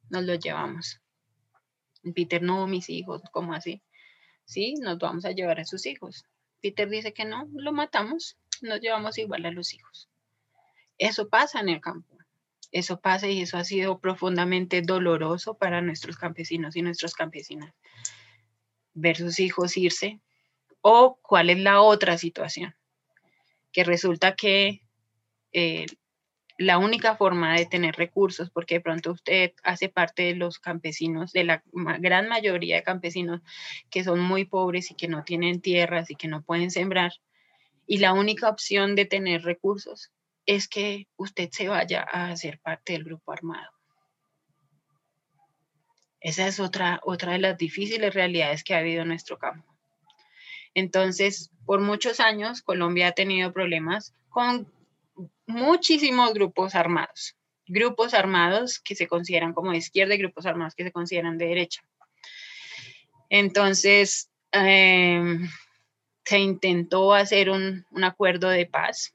Nos 0.10 0.24
los 0.24 0.40
llevamos. 0.40 1.00
Peter, 2.14 2.42
no, 2.42 2.68
mis 2.68 2.90
hijos, 2.90 3.22
¿cómo 3.32 3.54
así? 3.54 3.82
Sí, 4.46 4.74
nos 4.76 4.98
vamos 4.98 5.24
a 5.24 5.32
llevar 5.32 5.62
a 5.62 5.66
sus 5.66 5.86
hijos. 5.86 6.26
Peter 6.62 6.90
dice 6.90 7.14
que 7.14 7.24
no, 7.24 7.48
lo 7.54 7.72
matamos, 7.72 8.38
nos 8.62 8.82
llevamos 8.82 9.18
igual 9.18 9.46
a 9.46 9.52
los 9.52 9.74
hijos. 9.74 10.10
Eso 10.98 11.30
pasa 11.30 11.62
en 11.62 11.70
el 11.70 11.80
campo. 11.80 12.18
Eso 12.72 13.00
pasa 13.00 13.28
y 13.28 13.42
eso 13.42 13.58
ha 13.58 13.64
sido 13.64 14.00
profundamente 14.00 14.82
doloroso 14.82 15.58
para 15.58 15.82
nuestros 15.82 16.18
campesinos 16.18 16.76
y 16.76 16.82
nuestras 16.82 17.14
campesinas 17.14 17.74
ver 18.94 19.18
sus 19.18 19.40
hijos 19.40 19.78
irse? 19.78 20.20
¿O 20.82 21.18
cuál 21.22 21.50
es 21.50 21.60
la 21.60 21.82
otra 21.82 22.18
situación? 22.18 22.76
Que 23.72 23.84
resulta 23.84 24.36
que 24.36 24.82
eh, 25.52 25.86
la 26.58 26.78
única 26.78 27.16
forma 27.16 27.56
de 27.56 27.66
tener 27.66 27.96
recursos, 27.96 28.50
porque 28.50 28.76
de 28.76 28.82
pronto 28.82 29.12
usted 29.12 29.54
hace 29.64 29.90
parte 29.90 30.24
de 30.24 30.36
los 30.36 30.60
campesinos, 30.60 31.32
de 31.32 31.44
la 31.44 31.64
gran 32.00 32.28
mayoría 32.28 32.76
de 32.76 32.84
campesinos 32.84 33.42
que 33.90 34.04
son 34.04 34.20
muy 34.20 34.46
pobres 34.46 34.92
y 34.92 34.96
que 34.96 35.08
no 35.08 35.24
tienen 35.24 35.62
tierras 35.62 36.12
y 36.12 36.16
que 36.16 36.28
no 36.28 36.44
pueden 36.44 36.72
sembrar, 36.72 37.14
y 37.86 37.98
la 37.98 38.14
única 38.14 38.50
opción 38.50 38.96
de 38.96 39.06
tener 39.06 39.44
recursos 39.44 40.12
es 40.46 40.68
que 40.68 41.08
usted 41.16 41.50
se 41.52 41.70
vaya 41.70 42.02
a 42.02 42.36
ser 42.36 42.60
parte 42.60 42.94
del 42.94 43.04
grupo 43.04 43.32
armado. 43.32 43.73
Esa 46.24 46.48
es 46.48 46.62
otra, 46.62 47.02
otra 47.04 47.34
de 47.34 47.40
las 47.40 47.58
difíciles 47.58 48.14
realidades 48.14 48.64
que 48.64 48.74
ha 48.74 48.80
habido 48.80 49.02
en 49.02 49.10
nuestro 49.10 49.38
campo. 49.38 49.76
Entonces, 50.74 51.52
por 51.66 51.82
muchos 51.82 52.22
años, 52.22 52.62
Colombia 52.62 53.10
ha 53.10 53.12
tenido 53.12 53.52
problemas 53.52 54.16
con 54.30 54.72
muchísimos 55.46 56.34
grupos 56.34 56.76
armados. 56.76 57.36
Grupos 57.68 58.14
armados 58.14 58.80
que 58.80 58.96
se 58.96 59.08
consideran 59.08 59.54
como 59.54 59.72
de 59.72 59.78
izquierda 59.78 60.16
y 60.16 60.18
grupos 60.18 60.46
armados 60.46 60.76
que 60.76 60.86
se 60.86 60.94
consideran 60.94 61.38
de 61.38 61.48
derecha. 61.48 61.84
Entonces, 63.30 64.32
em, 64.54 65.50
se 66.24 66.40
intentó 66.40 67.14
hacer 67.14 67.50
un, 67.50 67.86
un 67.92 68.04
acuerdo 68.06 68.48
de 68.48 68.66
paz 68.66 69.13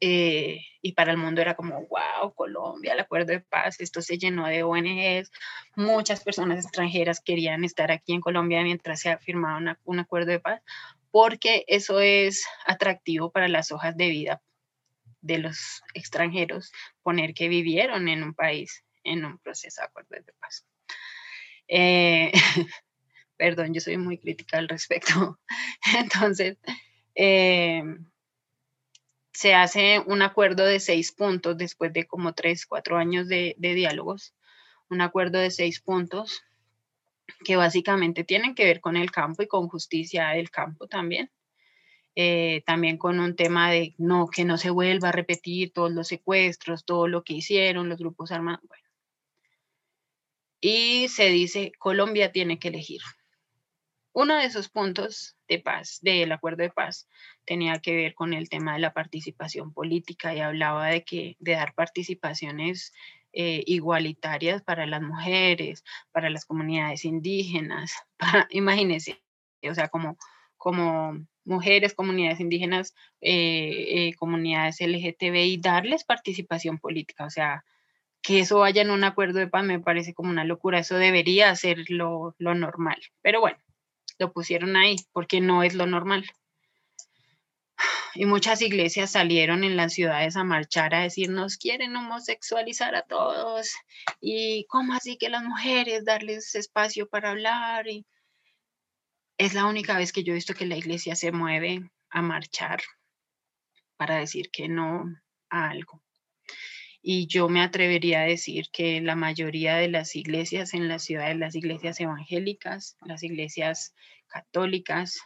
eh, 0.00 0.60
y 0.82 0.92
para 0.92 1.12
el 1.12 1.18
mundo 1.18 1.40
era 1.40 1.54
como, 1.54 1.86
wow, 1.86 2.34
Colombia, 2.34 2.92
el 2.92 3.00
acuerdo 3.00 3.32
de 3.32 3.40
paz, 3.40 3.80
esto 3.80 4.02
se 4.02 4.18
llenó 4.18 4.46
de 4.46 4.62
ONGs, 4.62 5.30
muchas 5.76 6.22
personas 6.22 6.64
extranjeras 6.64 7.20
querían 7.20 7.64
estar 7.64 7.90
aquí 7.90 8.12
en 8.12 8.20
Colombia 8.20 8.62
mientras 8.62 9.00
se 9.00 9.16
firmaba 9.18 9.78
un 9.84 9.98
acuerdo 9.98 10.32
de 10.32 10.40
paz, 10.40 10.62
porque 11.10 11.64
eso 11.68 12.00
es 12.00 12.44
atractivo 12.66 13.30
para 13.30 13.48
las 13.48 13.72
hojas 13.72 13.96
de 13.96 14.08
vida 14.08 14.42
de 15.20 15.38
los 15.38 15.82
extranjeros, 15.94 16.70
poner 17.02 17.32
que 17.32 17.48
vivieron 17.48 18.08
en 18.08 18.22
un 18.22 18.34
país 18.34 18.84
en 19.04 19.24
un 19.24 19.38
proceso 19.38 19.80
de 19.80 19.86
acuerdo 19.86 20.08
de 20.10 20.32
paz. 20.38 20.66
Eh, 21.68 22.32
perdón, 23.36 23.72
yo 23.72 23.80
soy 23.80 23.96
muy 23.96 24.18
crítica 24.18 24.58
al 24.58 24.68
respecto. 24.68 25.38
Entonces, 25.98 26.58
eh, 27.14 27.82
se 29.34 29.52
hace 29.52 30.00
un 30.06 30.22
acuerdo 30.22 30.64
de 30.64 30.78
seis 30.78 31.10
puntos 31.10 31.58
después 31.58 31.92
de 31.92 32.06
como 32.06 32.34
tres, 32.34 32.66
cuatro 32.66 32.96
años 32.96 33.26
de, 33.26 33.56
diálogos, 33.58 34.32
un 34.88 35.00
acuerdo 35.00 35.38
de 35.40 35.50
seis 35.50 35.80
puntos 35.80 36.44
que 37.44 37.56
básicamente 37.56 38.22
tienen 38.22 38.54
que 38.54 38.64
ver 38.64 38.80
con 38.80 38.96
el 38.96 39.10
campo 39.10 39.42
y 39.42 39.48
con 39.48 39.68
justicia 39.68 40.28
del 40.28 40.50
campo 40.50 40.86
también. 40.86 41.30
Eh, 42.16 42.62
también 42.64 42.96
con 42.96 43.18
un 43.18 43.34
tema 43.34 43.72
de 43.72 43.96
no, 43.98 44.28
que 44.28 44.44
no 44.44 44.56
se 44.56 44.70
vuelva 44.70 45.08
a 45.08 45.12
repetir 45.12 45.72
todos 45.72 45.90
los 45.90 46.06
secuestros, 46.06 46.84
todo 46.84 47.08
lo 47.08 47.24
que 47.24 47.34
hicieron 47.34 47.88
los 47.88 47.98
grupos 47.98 48.30
armados. 48.30 48.62
Y 50.60 51.08
se 51.08 51.28
dice, 51.30 51.72
Colombia 51.76 52.30
tiene 52.30 52.60
que 52.60 52.68
elegir. 52.68 53.00
Uno 54.16 54.36
de 54.36 54.44
esos 54.44 54.68
puntos 54.68 55.36
de 55.48 55.58
paz, 55.58 55.98
del 56.00 56.30
acuerdo 56.30 56.62
de 56.62 56.70
paz, 56.70 57.08
tenía 57.44 57.80
que 57.80 57.96
ver 57.96 58.14
con 58.14 58.32
el 58.32 58.48
tema 58.48 58.74
de 58.74 58.78
la 58.78 58.94
participación 58.94 59.72
política 59.72 60.32
y 60.32 60.38
hablaba 60.38 60.86
de 60.86 61.02
que 61.02 61.36
de 61.40 61.52
dar 61.54 61.74
participaciones 61.74 62.92
eh, 63.32 63.64
igualitarias 63.66 64.62
para 64.62 64.86
las 64.86 65.02
mujeres, 65.02 65.82
para 66.12 66.30
las 66.30 66.44
comunidades 66.44 67.04
indígenas, 67.04 67.92
para, 68.16 68.46
imagínense, 68.50 69.20
o 69.68 69.74
sea, 69.74 69.88
como, 69.88 70.16
como 70.56 71.26
mujeres, 71.44 71.92
comunidades 71.92 72.38
indígenas, 72.38 72.94
eh, 73.20 74.10
eh, 74.10 74.14
comunidades 74.14 74.80
LGTBI, 74.80 75.58
darles 75.60 76.04
participación 76.04 76.78
política, 76.78 77.24
o 77.24 77.30
sea, 77.30 77.64
que 78.22 78.38
eso 78.38 78.60
vaya 78.60 78.82
en 78.82 78.92
un 78.92 79.02
acuerdo 79.02 79.40
de 79.40 79.48
paz 79.48 79.64
me 79.64 79.80
parece 79.80 80.14
como 80.14 80.30
una 80.30 80.44
locura, 80.44 80.78
eso 80.78 80.96
debería 80.98 81.52
ser 81.56 81.90
lo, 81.90 82.36
lo 82.38 82.54
normal, 82.54 83.00
pero 83.20 83.40
bueno, 83.40 83.58
lo 84.18 84.32
pusieron 84.32 84.76
ahí 84.76 84.96
porque 85.12 85.40
no 85.40 85.62
es 85.62 85.74
lo 85.74 85.86
normal 85.86 86.24
y 88.14 88.26
muchas 88.26 88.62
iglesias 88.62 89.12
salieron 89.12 89.64
en 89.64 89.76
las 89.76 89.92
ciudades 89.92 90.36
a 90.36 90.44
marchar 90.44 90.94
a 90.94 91.02
decir 91.02 91.30
nos 91.30 91.56
quieren 91.56 91.96
homosexualizar 91.96 92.94
a 92.94 93.02
todos 93.02 93.72
y 94.20 94.66
cómo 94.68 94.94
así 94.94 95.16
que 95.16 95.28
las 95.28 95.42
mujeres 95.42 96.04
darles 96.04 96.54
espacio 96.54 97.08
para 97.08 97.30
hablar 97.30 97.88
y 97.88 98.06
es 99.36 99.54
la 99.54 99.66
única 99.66 99.98
vez 99.98 100.12
que 100.12 100.22
yo 100.22 100.32
he 100.32 100.36
visto 100.36 100.54
que 100.54 100.66
la 100.66 100.76
iglesia 100.76 101.16
se 101.16 101.32
mueve 101.32 101.90
a 102.10 102.22
marchar 102.22 102.80
para 103.96 104.16
decir 104.16 104.50
que 104.52 104.68
no 104.68 105.04
a 105.50 105.70
algo. 105.70 106.03
Y 107.06 107.26
yo 107.26 107.50
me 107.50 107.60
atrevería 107.60 108.22
a 108.22 108.24
decir 108.24 108.70
que 108.72 109.02
la 109.02 109.14
mayoría 109.14 109.76
de 109.76 109.88
las 109.88 110.16
iglesias 110.16 110.72
en 110.72 110.88
las 110.88 111.04
ciudades, 111.04 111.36
las 111.36 111.54
iglesias 111.54 112.00
evangélicas, 112.00 112.96
las 113.04 113.22
iglesias 113.22 113.94
católicas, 114.26 115.18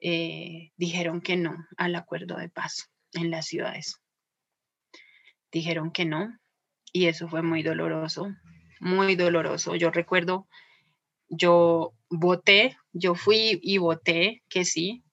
eh, 0.00 0.72
dijeron 0.76 1.22
que 1.22 1.36
no 1.38 1.56
al 1.78 1.94
acuerdo 1.94 2.36
de 2.36 2.50
paz 2.50 2.90
en 3.14 3.30
las 3.30 3.46
ciudades. 3.46 4.02
Dijeron 5.50 5.92
que 5.92 6.04
no 6.04 6.38
y 6.92 7.06
eso 7.06 7.26
fue 7.26 7.40
muy 7.40 7.62
doloroso, 7.62 8.34
muy 8.78 9.16
doloroso. 9.16 9.76
Yo 9.76 9.90
recuerdo, 9.90 10.46
yo 11.30 11.94
voté, 12.10 12.76
yo 12.92 13.14
fui 13.14 13.58
y 13.62 13.78
voté 13.78 14.42
que 14.50 14.66
sí. 14.66 15.04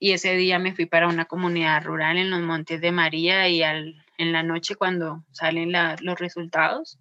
Y 0.00 0.12
ese 0.12 0.34
día 0.34 0.58
me 0.58 0.74
fui 0.74 0.86
para 0.86 1.08
una 1.08 1.26
comunidad 1.26 1.84
rural 1.84 2.16
en 2.16 2.30
los 2.30 2.40
Montes 2.40 2.80
de 2.80 2.90
María 2.90 3.50
y 3.50 3.62
al, 3.62 4.05
en 4.18 4.32
la 4.32 4.42
noche 4.42 4.74
cuando 4.74 5.24
salen 5.32 5.72
los 6.00 6.18
resultados, 6.18 6.98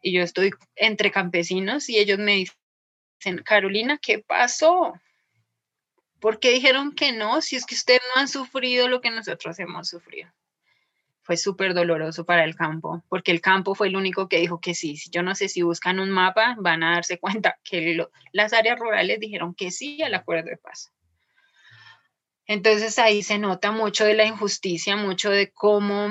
y 0.00 0.12
yo 0.12 0.22
estoy 0.22 0.52
entre 0.76 1.10
campesinos 1.10 1.88
y 1.88 1.98
ellos 1.98 2.18
me 2.18 2.34
dicen, 2.36 3.42
Carolina, 3.42 3.98
¿qué 4.00 4.18
pasó? 4.18 4.94
¿Por 6.20 6.38
qué 6.38 6.52
dijeron 6.52 6.94
que 6.94 7.12
no? 7.12 7.40
Si 7.40 7.56
es 7.56 7.66
que 7.66 7.74
ustedes 7.74 8.00
no 8.14 8.20
han 8.20 8.28
sufrido 8.28 8.88
lo 8.88 9.00
que 9.00 9.10
nosotros 9.10 9.58
hemos 9.58 9.88
sufrido. 9.88 10.30
Fue 11.22 11.38
súper 11.38 11.72
doloroso 11.72 12.26
para 12.26 12.44
el 12.44 12.54
campo, 12.54 13.02
porque 13.08 13.30
el 13.30 13.40
campo 13.40 13.74
fue 13.74 13.88
el 13.88 13.96
único 13.96 14.28
que 14.28 14.38
dijo 14.38 14.60
que 14.60 14.74
sí. 14.74 14.98
Yo 15.10 15.22
no 15.22 15.34
sé 15.34 15.48
si 15.48 15.62
buscan 15.62 15.98
un 15.98 16.10
mapa, 16.10 16.54
van 16.58 16.82
a 16.82 16.94
darse 16.94 17.18
cuenta 17.18 17.58
que 17.64 18.06
las 18.32 18.52
áreas 18.52 18.78
rurales 18.78 19.20
dijeron 19.20 19.54
que 19.54 19.70
sí 19.70 20.02
al 20.02 20.14
acuerdo 20.14 20.50
de 20.50 20.58
paz. 20.58 20.93
Entonces 22.46 22.98
ahí 22.98 23.22
se 23.22 23.38
nota 23.38 23.72
mucho 23.72 24.04
de 24.04 24.14
la 24.14 24.26
injusticia, 24.26 24.96
mucho 24.96 25.30
de 25.30 25.50
cómo, 25.50 26.10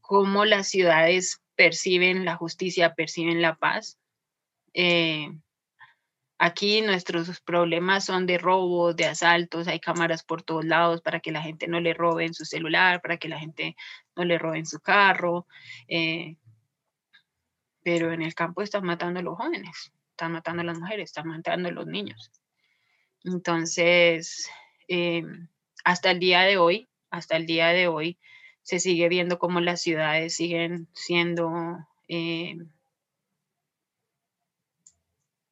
cómo 0.00 0.44
las 0.44 0.68
ciudades 0.68 1.40
perciben 1.54 2.24
la 2.24 2.36
justicia, 2.36 2.94
perciben 2.94 3.40
la 3.40 3.56
paz. 3.56 3.98
Eh, 4.74 5.28
aquí 6.38 6.82
nuestros 6.82 7.40
problemas 7.40 8.04
son 8.04 8.26
de 8.26 8.38
robo, 8.38 8.94
de 8.94 9.06
asaltos, 9.06 9.68
hay 9.68 9.80
cámaras 9.80 10.24
por 10.24 10.42
todos 10.42 10.64
lados 10.64 11.00
para 11.00 11.20
que 11.20 11.32
la 11.32 11.42
gente 11.42 11.68
no 11.68 11.80
le 11.80 11.94
robe 11.94 12.24
en 12.24 12.34
su 12.34 12.44
celular, 12.44 13.00
para 13.00 13.18
que 13.18 13.28
la 13.28 13.38
gente 13.38 13.76
no 14.16 14.24
le 14.24 14.38
robe 14.38 14.58
en 14.58 14.66
su 14.66 14.80
carro. 14.80 15.46
Eh, 15.88 16.36
pero 17.82 18.12
en 18.12 18.22
el 18.22 18.34
campo 18.34 18.62
están 18.62 18.84
matando 18.84 19.20
a 19.20 19.22
los 19.22 19.36
jóvenes, 19.36 19.92
están 20.10 20.32
matando 20.32 20.62
a 20.62 20.66
las 20.66 20.78
mujeres, 20.78 21.10
están 21.10 21.28
matando 21.28 21.68
a 21.68 21.72
los 21.72 21.86
niños. 21.86 22.30
Entonces, 23.24 24.48
eh, 24.88 25.24
hasta 25.84 26.10
el 26.10 26.18
día 26.18 26.42
de 26.42 26.58
hoy, 26.58 26.88
hasta 27.10 27.36
el 27.36 27.46
día 27.46 27.68
de 27.68 27.88
hoy, 27.88 28.18
se 28.62 28.80
sigue 28.80 29.08
viendo 29.08 29.38
cómo 29.38 29.60
las 29.60 29.80
ciudades 29.80 30.34
siguen 30.34 30.88
siendo, 30.92 31.50
eh, 32.08 32.56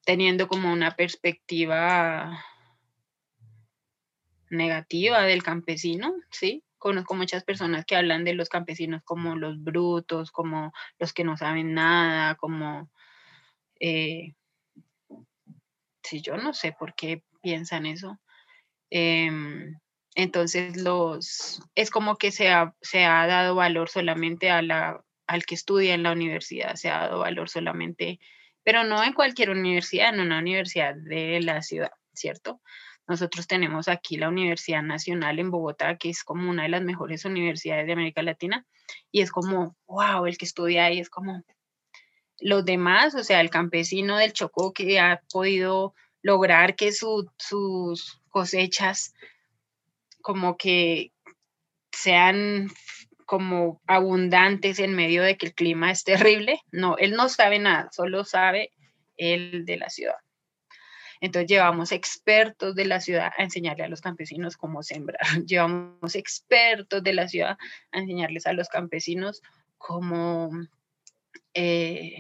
teniendo 0.05 0.49
como 0.49 0.73
una 0.73 0.97
perspectiva 0.97 2.45
negativa 4.51 5.23
del 5.23 5.43
campesino, 5.43 6.15
¿sí? 6.31 6.63
Conozco 6.79 7.15
muchas 7.15 7.43
personas 7.43 7.85
que 7.85 7.97
hablan 7.97 8.25
de 8.25 8.35
los 8.35 8.49
campesinos 8.49 9.03
como 9.03 9.35
los 9.35 9.63
brutos, 9.63 10.31
como 10.31 10.73
los 10.99 11.13
que 11.13 11.25
no 11.25 11.37
saben 11.37 11.75
nada, 11.75 12.35
como... 12.37 12.91
Eh, 13.81 14.35
si 16.03 16.21
yo 16.21 16.37
no 16.37 16.55
sé 16.55 16.73
por 16.79 16.95
qué 16.95 17.23
piensan 17.43 17.87
eso. 17.87 18.21
Em, 18.91 19.75
entonces, 20.15 20.77
los, 20.77 21.63
es 21.75 21.91
como 21.91 22.17
que 22.17 22.33
se 22.33 22.49
ha, 22.49 22.75
se 22.81 23.05
ha 23.05 23.27
dado 23.27 23.55
valor 23.55 23.89
solamente 23.89 24.51
a 24.51 24.63
la, 24.63 25.05
al 25.27 25.45
que 25.45 25.55
estudia 25.55 25.95
en 25.95 26.03
la 26.03 26.13
universidad, 26.13 26.75
se 26.77 26.89
ha 26.91 27.01
dado 27.01 27.21
valor 27.21 27.49
solamente, 27.49 28.19
pero 28.63 28.85
no 28.85 29.03
en 29.03 29.13
cualquier 29.13 29.51
universidad, 29.51 30.15
en 30.15 30.21
una 30.21 30.39
universidad 30.39 30.95
de 30.95 31.41
la 31.43 31.63
ciudad, 31.63 31.93
¿cierto? 32.15 32.61
Nosotros 33.07 33.47
tenemos 33.47 33.89
aquí 33.89 34.17
la 34.17 34.29
Universidad 34.29 34.83
Nacional 34.83 35.39
en 35.39 35.51
Bogotá, 35.51 35.97
que 35.97 36.11
es 36.11 36.25
como 36.25 36.51
una 36.51 36.65
de 36.65 36.71
las 36.71 36.83
mejores 36.83 37.25
universidades 37.25 37.87
de 37.87 37.93
América 37.93 38.23
Latina, 38.23 38.67
y 39.13 39.21
es 39.21 39.31
como, 39.31 39.77
wow, 39.87 40.27
el 40.27 40.39
que 40.39 40.45
estudia 40.45 40.87
ahí 40.87 40.99
es 40.99 41.11
como 41.11 41.45
los 42.41 42.65
demás, 42.65 43.15
o 43.15 43.25
sea, 43.25 43.41
el 43.41 43.51
campesino 43.51 44.19
del 44.19 44.33
Chocó 44.33 44.73
que 44.73 44.99
ha 44.99 45.21
podido 45.33 45.95
lograr 46.23 46.75
que 46.75 46.93
sus 46.93 48.21
cosechas 48.37 49.15
como 50.21 50.59
que 50.59 51.11
sean 51.91 52.69
como 53.25 53.81
abundantes 53.87 54.79
en 54.79 54.95
medio 54.95 55.23
de 55.23 55.39
que 55.39 55.47
el 55.47 55.55
clima 55.55 55.91
es 55.91 56.05
terrible. 56.05 56.61
No, 56.71 56.99
él 56.99 57.13
no 57.13 57.31
sabe 57.31 57.59
nada, 57.59 57.89
solo 57.93 58.25
sabe 58.25 58.73
el 59.17 59.65
de 59.65 59.79
la 59.79 59.89
ciudad. 59.89 60.19
Entonces 61.23 61.49
llevamos 61.49 61.93
expertos 61.93 62.75
de 62.75 62.85
la 62.85 63.01
ciudad 63.01 63.33
a 63.39 63.43
enseñarle 63.43 63.85
a 63.85 63.89
los 63.89 64.03
campesinos 64.03 64.59
cómo 64.59 64.83
sembrar. 64.83 65.19
Llevamos 65.47 66.15
expertos 66.15 67.03
de 67.03 67.15
la 67.15 67.29
ciudad 67.29 67.57
a 67.91 67.99
enseñarles 67.99 68.47
a 68.47 68.53
los 68.53 68.69
campesinos 68.69 69.41
cómo 69.79 70.51
eh, 71.55 72.19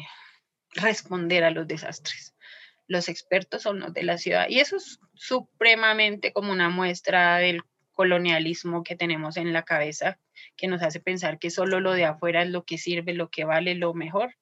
responder 0.76 1.44
a 1.44 1.50
los 1.50 1.68
desastres 1.68 2.35
los 2.88 3.08
expertos 3.08 3.62
son 3.62 3.80
los 3.80 3.92
de 3.92 4.02
la 4.02 4.18
ciudad. 4.18 4.46
Y 4.48 4.60
eso 4.60 4.76
es 4.76 5.00
supremamente 5.14 6.32
como 6.32 6.52
una 6.52 6.68
muestra 6.68 7.38
del 7.38 7.62
colonialismo 7.92 8.84
que 8.84 8.94
tenemos 8.94 9.36
en 9.36 9.52
la 9.52 9.64
cabeza, 9.64 10.18
que 10.56 10.68
nos 10.68 10.82
hace 10.82 11.00
pensar 11.00 11.38
que 11.38 11.50
solo 11.50 11.80
lo 11.80 11.92
de 11.92 12.04
afuera 12.04 12.42
es 12.42 12.50
lo 12.50 12.64
que 12.64 12.78
sirve, 12.78 13.14
lo 13.14 13.30
que 13.30 13.44
vale, 13.44 13.74
lo 13.74 13.94
mejor. 13.94 14.36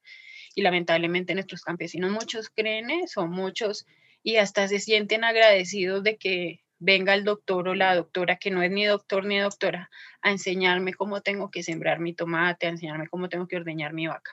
Y 0.55 0.63
lamentablemente 0.63 1.35
nuestros 1.35 1.63
campesinos, 1.63 2.11
muchos 2.11 2.51
creen 2.51 2.91
eso, 2.91 3.27
muchos, 3.27 3.87
y 4.23 4.37
hasta 4.37 4.69
se 4.69 4.81
sienten 4.81 5.25
agradecidos 5.25 6.03
de 6.03 6.17
que 6.17 6.61
venga 6.79 7.15
el 7.15 7.25
doctor 7.25 7.69
o 7.69 7.75
la 7.75 7.95
doctora, 7.95 8.37
que 8.37 8.51
no 8.51 8.63
es 8.63 8.71
ni 8.71 8.85
doctor 8.85 9.25
ni 9.25 9.39
doctora, 9.39 9.91
a 10.21 10.31
enseñarme 10.31 10.93
cómo 10.93 11.23
tengo 11.23 11.51
que 11.51 11.63
sembrar 11.63 12.01
mi 12.01 12.13
tomate, 12.13 12.67
a 12.67 12.71
enseñarme 12.71 13.09
cómo 13.09 13.29
tengo 13.29 13.47
que 13.47 13.57
ordeñar 13.57 13.93
mi 13.93 14.07
vaca. 14.07 14.33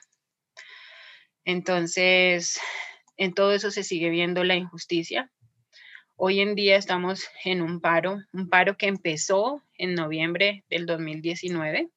Entonces, 1.44 2.60
en 3.22 3.34
todo 3.34 3.52
eso 3.52 3.70
se 3.70 3.84
sigue 3.84 4.10
viendo 4.10 4.42
la 4.42 4.56
injusticia. 4.56 5.30
Hoy 6.16 6.40
en 6.40 6.56
día 6.56 6.76
estamos 6.76 7.28
en 7.44 7.62
un 7.62 7.80
paro, 7.80 8.18
un 8.32 8.48
paro 8.48 8.76
que 8.76 8.88
empezó 8.88 9.62
en 9.78 9.94
noviembre 9.94 10.64
del 10.68 10.86
2019, 10.86 11.88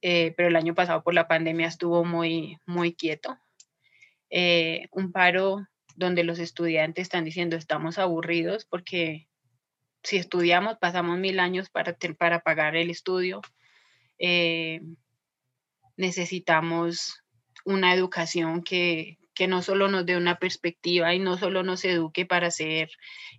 eh, 0.00 0.32
pero 0.38 0.48
el 0.48 0.56
año 0.56 0.74
pasado 0.74 1.02
por 1.02 1.12
la 1.12 1.28
pandemia 1.28 1.66
estuvo 1.66 2.02
muy, 2.02 2.56
muy 2.64 2.94
quieto. 2.94 3.36
Eh, 4.30 4.88
un 4.90 5.12
paro 5.12 5.66
donde 5.96 6.24
los 6.24 6.38
estudiantes 6.38 7.02
están 7.02 7.26
diciendo 7.26 7.56
estamos 7.56 7.98
aburridos 7.98 8.64
porque 8.64 9.28
si 10.02 10.16
estudiamos 10.16 10.78
pasamos 10.78 11.18
mil 11.18 11.38
años 11.40 11.68
para, 11.68 11.94
para 12.18 12.40
pagar 12.40 12.74
el 12.74 12.88
estudio. 12.88 13.42
Eh, 14.18 14.80
necesitamos 15.98 17.22
una 17.66 17.92
educación 17.92 18.62
que, 18.62 19.18
que 19.34 19.48
no 19.48 19.62
solo 19.62 19.88
nos 19.88 20.06
dé 20.06 20.16
una 20.16 20.38
perspectiva 20.38 21.14
y 21.14 21.18
no 21.18 21.36
solo 21.36 21.62
nos 21.62 21.84
eduque 21.84 22.24
para 22.24 22.50
ser 22.50 22.90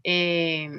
eh, 0.04 0.70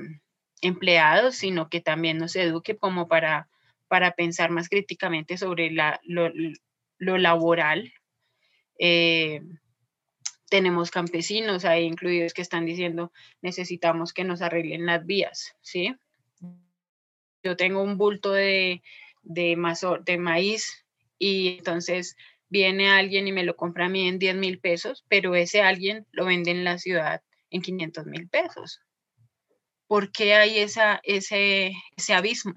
empleados, 0.60 1.36
sino 1.36 1.68
que 1.68 1.80
también 1.80 2.18
nos 2.18 2.36
eduque 2.36 2.76
como 2.76 3.08
para, 3.08 3.48
para 3.88 4.12
pensar 4.12 4.50
más 4.50 4.68
críticamente 4.68 5.38
sobre 5.38 5.70
la, 5.70 6.00
lo, 6.04 6.30
laboral. 6.98 7.92
Eh, 8.78 9.42
tenemos 10.48 10.90
campesinos 10.90 11.64
ahí 11.64 11.84
incluidos 11.84 12.32
que 12.32 12.42
están 12.42 12.66
diciendo 12.66 13.10
necesitamos 13.42 14.12
que 14.12 14.22
nos 14.22 14.42
arreglen 14.42 14.86
las 14.86 15.04
vías, 15.04 15.56
¿sí? 15.60 15.96
Yo 17.42 17.56
tengo 17.56 17.82
un 17.82 17.96
bulto 17.96 18.32
de, 18.32 18.82
de, 19.22 19.56
de 20.04 20.18
maíz 20.18 20.84
y 21.18 21.58
entonces 21.58 22.16
viene 22.48 22.90
alguien 22.90 23.26
y 23.28 23.32
me 23.32 23.44
lo 23.44 23.56
compra 23.56 23.86
a 23.86 23.88
mí 23.88 24.06
en 24.06 24.18
10 24.18 24.36
mil 24.36 24.58
pesos, 24.58 25.04
pero 25.08 25.34
ese 25.34 25.62
alguien 25.62 26.06
lo 26.12 26.24
vende 26.24 26.50
en 26.50 26.64
la 26.64 26.78
ciudad 26.78 27.22
en 27.50 27.62
500 27.62 28.06
mil 28.06 28.28
pesos. 28.28 28.80
¿Por 29.86 30.10
qué 30.10 30.34
hay 30.34 30.58
esa, 30.58 31.00
ese, 31.04 31.72
ese 31.96 32.14
abismo? 32.14 32.54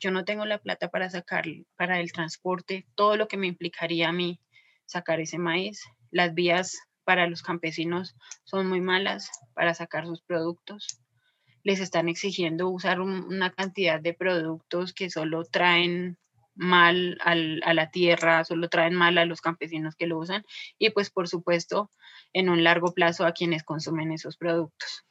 Yo 0.00 0.12
no 0.12 0.24
tengo 0.24 0.44
la 0.44 0.58
plata 0.58 0.88
para 0.88 1.10
sacar, 1.10 1.44
para 1.76 2.00
el 2.00 2.12
transporte, 2.12 2.86
todo 2.94 3.16
lo 3.16 3.26
que 3.26 3.36
me 3.36 3.48
implicaría 3.48 4.08
a 4.08 4.12
mí 4.12 4.40
sacar 4.86 5.20
ese 5.20 5.38
maíz. 5.38 5.82
Las 6.10 6.34
vías 6.34 6.78
para 7.04 7.26
los 7.26 7.42
campesinos 7.42 8.14
son 8.44 8.68
muy 8.68 8.80
malas 8.80 9.30
para 9.54 9.74
sacar 9.74 10.06
sus 10.06 10.22
productos. 10.22 11.00
Les 11.64 11.80
están 11.80 12.08
exigiendo 12.08 12.68
usar 12.68 13.00
una 13.00 13.50
cantidad 13.50 14.00
de 14.00 14.14
productos 14.14 14.92
que 14.92 15.10
solo 15.10 15.44
traen 15.44 16.16
mal 16.58 17.18
a 17.22 17.72
la 17.72 17.90
tierra, 17.90 18.44
solo 18.44 18.68
traen 18.68 18.94
mal 18.94 19.16
a 19.16 19.24
los 19.24 19.40
campesinos 19.40 19.94
que 19.94 20.08
lo 20.08 20.18
usan 20.18 20.44
y 20.76 20.90
pues 20.90 21.08
por 21.08 21.28
supuesto 21.28 21.90
en 22.32 22.48
un 22.48 22.64
largo 22.64 22.92
plazo 22.92 23.24
a 23.24 23.32
quienes 23.32 23.62
consumen 23.62 24.10
esos 24.12 24.36
productos. 24.36 25.04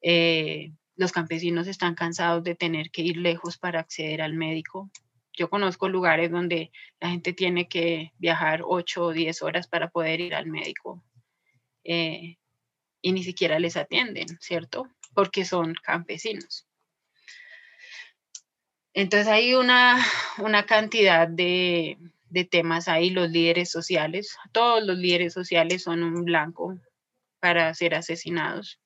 Eh, 0.00 0.72
los 0.96 1.12
campesinos 1.12 1.66
están 1.66 1.94
cansados 1.94 2.44
de 2.44 2.54
tener 2.54 2.90
que 2.90 3.02
ir 3.02 3.16
lejos 3.16 3.58
para 3.58 3.80
acceder 3.80 4.22
al 4.22 4.34
médico. 4.34 4.90
Yo 5.32 5.50
conozco 5.50 5.88
lugares 5.88 6.30
donde 6.30 6.70
la 7.00 7.10
gente 7.10 7.32
tiene 7.32 7.68
que 7.68 8.12
viajar 8.18 8.62
8 8.64 9.04
o 9.04 9.12
10 9.12 9.42
horas 9.42 9.66
para 9.66 9.90
poder 9.90 10.20
ir 10.20 10.34
al 10.34 10.46
médico 10.46 11.02
eh, 11.82 12.36
y 13.00 13.12
ni 13.12 13.24
siquiera 13.24 13.58
les 13.58 13.76
atienden, 13.76 14.26
¿cierto? 14.40 14.86
Porque 15.14 15.44
son 15.44 15.74
campesinos. 15.82 16.68
Entonces 18.94 19.28
hay 19.28 19.54
una, 19.54 20.04
cantidad 20.66 21.26
de, 21.26 21.98
temas 22.50 22.88
ahí, 22.88 23.10
los 23.10 23.30
líderes 23.30 23.70
sociales, 23.70 24.36
todos 24.52 24.84
los 24.84 24.98
líderes 24.98 25.32
sociales 25.32 25.82
son 25.82 26.02
un 26.02 26.24
blanco 26.24 26.78
para 27.40 27.72
ser 27.74 27.94
asesinados. 27.94 28.78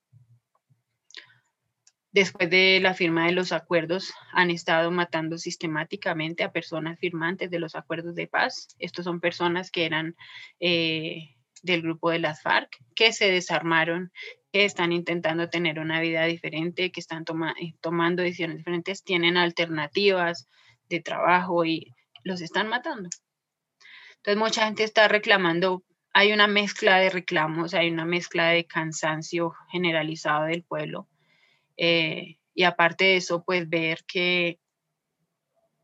Después 2.12 2.48
de 2.48 2.78
la 2.80 2.94
firma 2.94 3.26
de 3.26 3.32
los 3.32 3.52
acuerdos, 3.52 4.14
han 4.32 4.50
estado 4.50 4.90
matando 4.90 5.36
sistemáticamente 5.36 6.44
a 6.44 6.52
personas 6.52 6.98
firmantes 6.98 7.50
de 7.50 7.58
los 7.58 7.74
acuerdos 7.74 8.14
de 8.14 8.26
paz. 8.26 8.68
Estos 8.78 9.04
son 9.04 9.20
personas 9.20 9.70
que 9.70 9.84
eran 9.84 10.16
eh, 10.58 11.36
del 11.62 11.82
grupo 11.82 12.08
de 12.10 12.20
las 12.20 12.40
FARC, 12.40 12.70
que 12.94 13.12
se 13.12 13.30
desarmaron 13.30 14.12
que 14.56 14.64
están 14.64 14.90
intentando 14.92 15.50
tener 15.50 15.78
una 15.78 16.00
vida 16.00 16.24
diferente, 16.24 16.90
que 16.90 17.00
están 17.00 17.26
eh, 17.60 17.74
tomando 17.82 18.22
decisiones 18.22 18.56
diferentes, 18.56 19.04
tienen 19.04 19.36
alternativas 19.36 20.48
de 20.88 21.00
trabajo 21.02 21.66
y 21.66 21.92
los 22.24 22.40
están 22.40 22.66
matando. 22.66 23.10
Entonces 24.16 24.38
mucha 24.38 24.64
gente 24.64 24.82
está 24.82 25.08
reclamando, 25.08 25.82
hay 26.14 26.32
una 26.32 26.46
mezcla 26.46 26.96
de 26.96 27.10
reclamos, 27.10 27.74
hay 27.74 27.90
una 27.90 28.06
mezcla 28.06 28.48
de 28.48 28.64
cansancio 28.64 29.52
generalizado 29.70 30.46
del 30.46 30.62
pueblo. 30.62 31.06
Eh, 31.76 32.38
Y 32.54 32.62
aparte 32.62 33.04
de 33.04 33.16
eso, 33.16 33.44
pues 33.44 33.68
ver 33.68 34.04
que 34.08 34.58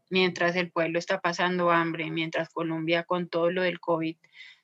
mientras 0.09 0.57
el 0.57 0.71
pueblo 0.71 0.99
está 0.99 1.21
pasando 1.21 1.71
hambre, 1.71 2.11
mientras 2.11 2.49
Colombia 2.49 3.05
con 3.05 3.29
todo 3.29 3.51
lo 3.51 3.61
del 3.61 3.81
COVID, 3.81 4.17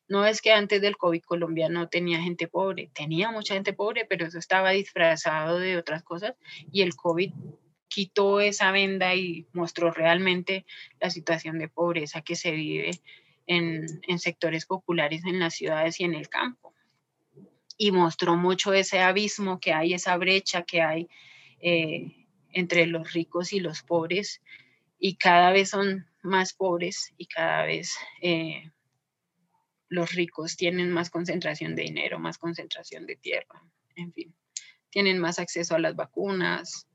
no 0.09 0.25
es 0.25 0.41
que 0.41 0.53
antes 0.53 0.81
del 0.81 0.97
COVID 0.97 1.23
Colombia 1.23 1.69
no 1.69 1.89
tenía 1.89 2.21
gente 2.21 2.49
pobre, 2.49 2.91
tenía 2.95 3.31
mucha 3.31 3.55
gente 3.55 3.73
pobre, 3.73 4.07
pero 4.07 4.27
eso 4.27 4.39
estaba 4.39 4.71
disfrazado 4.71 5.59
de 5.59 5.77
otras 5.77 6.03
cosas 6.03 6.35
y 6.73 6.83
el 6.83 6.95
COVID 6.95 7.33
quitó 7.89 8.41
esa 8.41 8.71
venda 8.71 9.15
y 9.15 9.47
mostró 9.53 9.91
realmente 9.91 10.65
la 11.01 11.11
situación 11.11 11.59
de 11.59 11.69
pobreza 11.69 12.23
que 12.23 12.37
se 12.37 12.53
vive 12.53 12.91
en, 13.47 14.19
sectores 14.19 14.67
populares 14.67 15.23
en 15.25 15.41
las 15.41 15.55
ciudades 15.55 15.99
y 16.01 16.05
en 16.05 16.15
el 16.15 16.29
campo. 16.29 16.75
Y 17.77 17.93
mostró 17.93 18.37
mucho 18.37 18.73
ese 18.73 19.01
abismo 19.01 19.61
que 19.61 19.73
hay, 19.73 19.95
esa 19.95 20.17
brecha 20.17 20.63
que 20.63 20.83
hay 20.83 21.09
eh, 21.61 22.27
entre 22.53 22.87
los 22.87 23.13
ricos 23.13 23.53
y 23.53 23.61
los 23.61 23.83
pobres, 23.83 24.43
y 24.99 25.17
cada 25.17 25.53
vez 25.53 25.71
son 25.71 26.07
más 26.23 26.53
pobres 26.53 27.15
y 27.17 27.27
cada 27.27 27.65
vez 27.65 27.97
eh, 28.21 28.71
los 29.89 30.13
ricos 30.13 30.57
tienen 30.57 30.91
más 30.91 31.11
concentración 31.11 31.75
de 31.75 31.83
dinero, 31.83 32.19
más 32.19 32.39
concentración 32.39 33.07
de 33.07 33.17
tierra, 33.17 33.63
en 33.97 34.13
fin, 34.13 34.35
tienen 34.91 35.19
más 35.19 35.39
acceso 35.39 35.75
a 35.75 35.79
las 35.79 35.97
vacunas. 35.97 36.87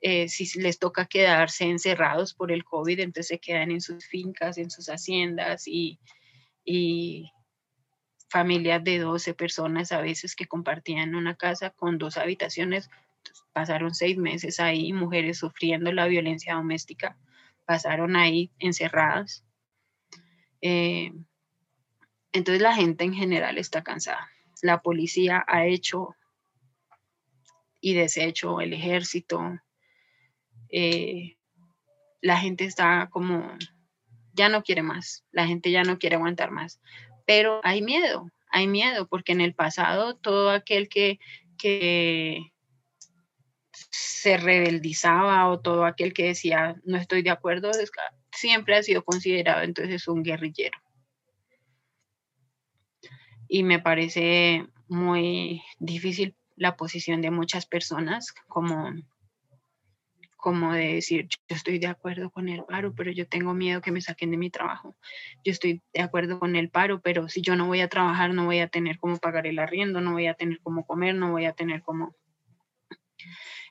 Eh, 0.00 0.28
si 0.28 0.58
les 0.60 0.78
toca 0.78 1.06
quedarse 1.06 1.64
encerrados 1.64 2.34
por 2.34 2.50
el 2.50 2.64
COVID, 2.64 2.98
entonces 3.00 3.28
se 3.28 3.38
quedan 3.38 3.70
en 3.70 3.80
sus 3.80 4.04
fincas, 4.06 4.58
en 4.58 4.70
sus 4.70 4.88
haciendas 4.88 5.68
y, 5.68 6.00
y 6.64 7.30
familias 8.28 8.82
de 8.82 8.98
12 8.98 9.34
personas 9.34 9.92
a 9.92 10.00
veces 10.00 10.34
que 10.34 10.46
compartían 10.46 11.14
una 11.14 11.36
casa 11.36 11.70
con 11.70 11.98
dos 11.98 12.16
habitaciones, 12.16 12.90
pasaron 13.52 13.94
seis 13.94 14.16
meses 14.16 14.58
ahí, 14.58 14.92
mujeres 14.92 15.38
sufriendo 15.38 15.92
la 15.92 16.06
violencia 16.06 16.54
doméstica, 16.54 17.16
pasaron 17.64 18.16
ahí 18.16 18.50
encerradas. 18.58 19.44
Eh, 20.62 21.12
entonces 22.32 22.62
la 22.62 22.74
gente 22.74 23.04
en 23.04 23.14
general 23.14 23.58
está 23.58 23.82
cansada. 23.82 24.30
La 24.62 24.80
policía 24.80 25.44
ha 25.46 25.66
hecho 25.66 26.16
y 27.80 27.94
deshecho 27.94 28.60
el 28.60 28.72
ejército. 28.72 29.60
Eh, 30.70 31.36
la 32.22 32.38
gente 32.38 32.64
está 32.64 33.08
como, 33.10 33.56
ya 34.32 34.48
no 34.48 34.62
quiere 34.62 34.82
más, 34.82 35.24
la 35.32 35.46
gente 35.46 35.70
ya 35.70 35.82
no 35.82 35.98
quiere 35.98 36.16
aguantar 36.16 36.50
más. 36.50 36.80
Pero 37.26 37.60
hay 37.64 37.82
miedo, 37.82 38.30
hay 38.50 38.66
miedo, 38.66 39.08
porque 39.08 39.32
en 39.32 39.40
el 39.40 39.54
pasado 39.54 40.16
todo 40.16 40.50
aquel 40.50 40.88
que, 40.88 41.18
que 41.58 42.52
se 43.72 44.36
rebeldizaba 44.36 45.48
o 45.48 45.60
todo 45.60 45.84
aquel 45.84 46.14
que 46.14 46.26
decía 46.26 46.76
no 46.84 46.96
estoy 46.96 47.22
de 47.22 47.30
acuerdo, 47.30 47.72
siempre 48.30 48.76
ha 48.76 48.82
sido 48.82 49.04
considerado 49.04 49.62
entonces 49.62 50.06
un 50.08 50.22
guerrillero 50.22 50.81
y 53.52 53.64
me 53.64 53.80
parece 53.80 54.66
muy 54.88 55.62
difícil 55.78 56.34
la 56.56 56.74
posición 56.74 57.20
de 57.20 57.30
muchas 57.30 57.66
personas 57.66 58.32
como 58.48 58.94
como 60.38 60.72
de 60.72 60.94
decir, 60.94 61.28
yo 61.28 61.54
estoy 61.54 61.78
de 61.78 61.86
acuerdo 61.86 62.30
con 62.30 62.48
el 62.48 62.64
paro, 62.64 62.94
pero 62.96 63.12
yo 63.12 63.28
tengo 63.28 63.54
miedo 63.54 63.80
que 63.80 63.92
me 63.92 64.00
saquen 64.00 64.32
de 64.32 64.36
mi 64.38 64.50
trabajo. 64.50 64.96
Yo 65.44 65.52
estoy 65.52 65.82
de 65.92 66.00
acuerdo 66.00 66.40
con 66.40 66.56
el 66.56 66.68
paro, 66.68 67.00
pero 67.00 67.28
si 67.28 67.42
yo 67.42 67.54
no 67.54 67.66
voy 67.66 67.80
a 67.80 67.88
trabajar, 67.88 68.34
no 68.34 68.46
voy 68.46 68.58
a 68.58 68.66
tener 68.66 68.98
cómo 68.98 69.18
pagar 69.18 69.46
el 69.46 69.60
arriendo, 69.60 70.00
no 70.00 70.12
voy 70.12 70.26
a 70.26 70.34
tener 70.34 70.58
cómo 70.62 70.84
comer, 70.84 71.14
no 71.14 71.30
voy 71.30 71.44
a 71.44 71.52
tener 71.52 71.82
cómo... 71.82 72.16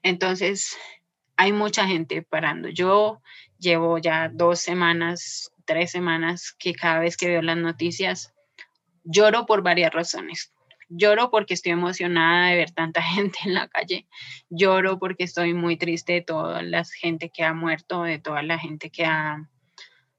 Entonces, 0.01 0.77
hay 1.35 1.51
mucha 1.51 1.87
gente 1.87 2.21
parando. 2.21 2.69
Yo 2.69 3.21
llevo 3.59 3.97
ya 3.97 4.29
dos 4.29 4.61
semanas, 4.61 5.51
tres 5.65 5.91
semanas 5.91 6.55
que 6.57 6.73
cada 6.73 6.99
vez 6.99 7.17
que 7.17 7.27
veo 7.27 7.41
las 7.41 7.57
noticias 7.57 8.33
Lloro 9.03 9.45
por 9.45 9.61
varias 9.63 9.93
razones. 9.93 10.53
Lloro 10.89 11.31
porque 11.31 11.53
estoy 11.53 11.71
emocionada 11.71 12.49
de 12.49 12.57
ver 12.57 12.71
tanta 12.71 13.01
gente 13.15 13.39
en 13.45 13.53
la 13.53 13.67
calle. 13.67 14.07
Lloro 14.49 14.99
porque 14.99 15.23
estoy 15.23 15.53
muy 15.53 15.77
triste 15.77 16.13
de 16.13 16.21
toda 16.21 16.61
la 16.61 16.83
gente 16.83 17.29
que 17.29 17.43
ha 17.43 17.53
muerto, 17.53 18.03
de 18.03 18.19
toda 18.19 18.41
la 18.43 18.59
gente 18.59 18.89
que 18.89 19.05
ha... 19.05 19.47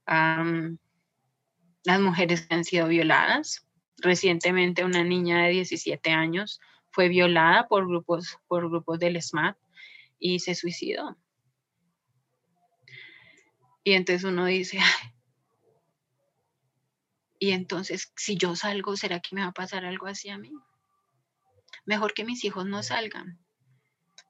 las 0.07 2.01
mujeres 2.01 2.47
que 2.47 2.55
han 2.55 2.65
sido 2.65 2.89
violadas. 2.89 3.67
Recientemente 3.99 4.85
una 4.85 5.05
niña 5.05 5.45
de 5.45 5.51
17 5.51 6.11
años 6.11 6.61
fue 6.91 7.09
violada 7.09 7.69
por 7.69 7.87
grupos, 7.87 8.39
por 8.49 8.69
grupos 8.69 8.99
del 8.99 9.21
SMAT 9.21 9.57
y 10.19 10.41
se 10.41 10.55
suicidó. 10.55 11.17
Y 13.85 13.93
entonces 13.93 14.25
uno 14.25 14.47
dice, 14.47 14.79
y 17.43 17.51
entonces, 17.51 18.13
si 18.15 18.37
yo 18.37 18.55
salgo, 18.55 18.97
¿será 18.97 19.19
que 19.19 19.35
me 19.35 19.41
va 19.41 19.49
a 19.49 19.53
pasar 19.53 19.85
algo 19.85 20.07
así 20.07 20.29
a 20.29 20.39
mí? 20.39 20.53
Mejor 21.85 22.15
que 22.15 22.25
mis 22.25 22.45
hijos 22.45 22.67
no 22.67 22.85
salgan. 22.85 23.41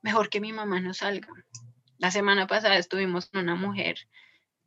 Mejor 0.01 0.31
que 0.31 0.41
mi 0.41 0.55
mamá 0.55 0.81
no 0.81 0.95
salga. 0.95 1.29
La 1.99 2.11
semana 2.11 2.47
pasada 2.47 2.79
estuvimos 2.79 3.27
con 3.27 3.43
una 3.43 3.55
mujer 3.55 3.99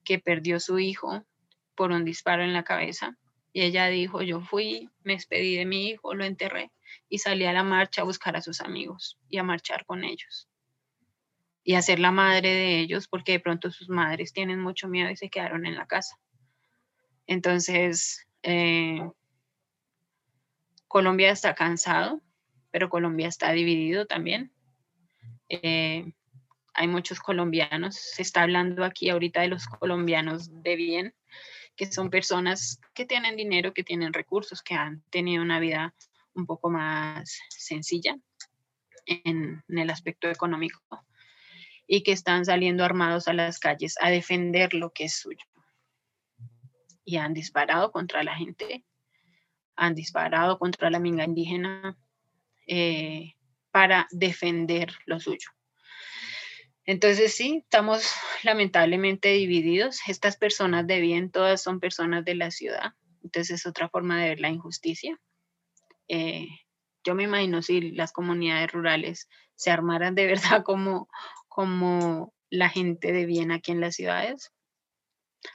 que 0.04 0.20
perdió 0.20 0.60
su 0.60 0.78
hijo 0.78 1.26
por 1.74 1.90
un 1.90 2.06
disparo 2.06 2.44
en 2.44 2.54
la 2.54 2.64
cabeza. 2.64 3.18
Y 3.52 3.64
ella 3.64 3.88
dijo, 3.88 4.22
yo 4.22 4.42
fui, 4.42 4.92
me 5.04 5.14
despedí 5.14 5.56
de 5.56 5.66
mi 5.66 5.88
hijo, 5.88 6.14
lo 6.14 6.24
enterré 6.24 6.72
y 7.10 7.18
salí 7.18 7.46
a 7.46 7.52
la 7.52 7.64
marcha 7.64 8.04
a 8.04 8.06
buscar 8.06 8.36
a 8.36 8.44
sus 8.44 8.62
amigos 8.62 9.18
y 9.28 9.40
a 9.40 9.44
marchar 9.44 9.88
con 9.88 10.04
ellos. 10.04 10.48
Y 11.64 11.74
a 11.74 11.82
ser 11.82 11.98
la 11.98 12.12
madre 12.12 12.54
de 12.54 12.80
ellos 12.80 13.08
porque 13.08 13.32
de 13.32 13.40
pronto 13.40 13.72
sus 13.72 13.90
madres 13.90 14.34
tienen 14.34 14.60
mucho 14.60 14.88
miedo 14.88 15.10
y 15.10 15.16
se 15.16 15.32
quedaron 15.32 15.66
en 15.66 15.74
la 15.74 15.88
casa. 15.88 16.20
Entonces, 17.26 18.28
eh, 18.46 19.02
Colombia 20.88 21.32
está 21.32 21.56
cansado, 21.56 22.22
pero 22.70 22.90
Colombia 22.90 23.28
está 23.28 23.52
dividido 23.52 24.06
también. 24.06 24.54
Eh, 25.50 26.14
hay 26.74 26.88
muchos 26.88 27.20
colombianos, 27.20 27.96
se 27.96 28.22
está 28.22 28.44
hablando 28.44 28.84
aquí 28.84 29.10
ahorita 29.10 29.42
de 29.42 29.48
los 29.48 29.66
colombianos 29.66 30.62
de 30.62 30.76
bien, 30.76 31.16
que 31.76 31.92
son 31.92 32.10
personas 32.10 32.80
que 32.94 33.06
tienen 33.06 33.36
dinero, 33.36 33.74
que 33.74 33.84
tienen 33.84 34.14
recursos, 34.14 34.62
que 34.62 34.76
han 34.76 35.02
tenido 35.10 35.42
una 35.42 35.60
vida 35.60 35.96
un 36.36 36.46
poco 36.46 36.70
más 36.70 37.40
sencilla 37.50 38.16
en, 39.08 39.64
en 39.68 39.78
el 39.78 39.90
aspecto 39.90 40.30
económico 40.30 40.80
y 41.88 42.04
que 42.04 42.12
están 42.12 42.46
saliendo 42.46 42.84
armados 42.84 43.28
a 43.28 43.34
las 43.34 43.60
calles 43.60 43.96
a 44.02 44.12
defender 44.12 44.74
lo 44.74 44.92
que 44.92 45.06
es 45.06 45.16
suyo 45.16 45.46
y 47.06 47.18
han 47.18 47.34
disparado 47.34 47.92
contra 47.92 48.24
la 48.24 48.36
gente, 48.36 48.84
han 49.76 49.96
disparado 49.96 50.60
contra 50.60 50.90
la 50.90 51.00
minga 51.00 51.24
indígena 51.24 51.98
eh, 52.68 53.36
para 53.72 54.08
defender 54.12 54.94
lo 55.06 55.20
suyo. 55.20 55.52
Entonces 56.86 57.34
sí, 57.34 57.62
estamos 57.64 58.14
lamentablemente 58.44 59.30
divididos. 59.30 60.00
Estas 60.08 60.38
personas 60.38 60.86
de 60.86 61.00
bien, 61.00 61.32
todas 61.32 61.62
son 61.62 61.80
personas 61.80 62.26
de 62.26 62.36
la 62.36 62.52
ciudad. 62.52 62.94
Entonces 63.24 63.62
es 63.62 63.66
otra 63.66 63.90
forma 63.90 64.22
de 64.22 64.30
ver 64.30 64.40
la 64.40 64.50
injusticia. 64.50 65.20
Eh, 66.08 66.48
yo 67.04 67.16
me 67.16 67.24
imagino 67.24 67.62
si 67.62 67.92
las 67.92 68.12
comunidades 68.12 68.72
rurales 68.72 69.30
se 69.56 69.72
armaran 69.72 70.16
de 70.16 70.26
verdad 70.28 70.64
como, 70.64 71.10
como 71.48 72.34
la 72.50 72.70
gente 72.70 73.12
de 73.12 73.26
bien 73.26 73.52
aquí 73.52 73.72
en 73.72 73.82
las 73.82 73.96
ciudades, 73.96 74.52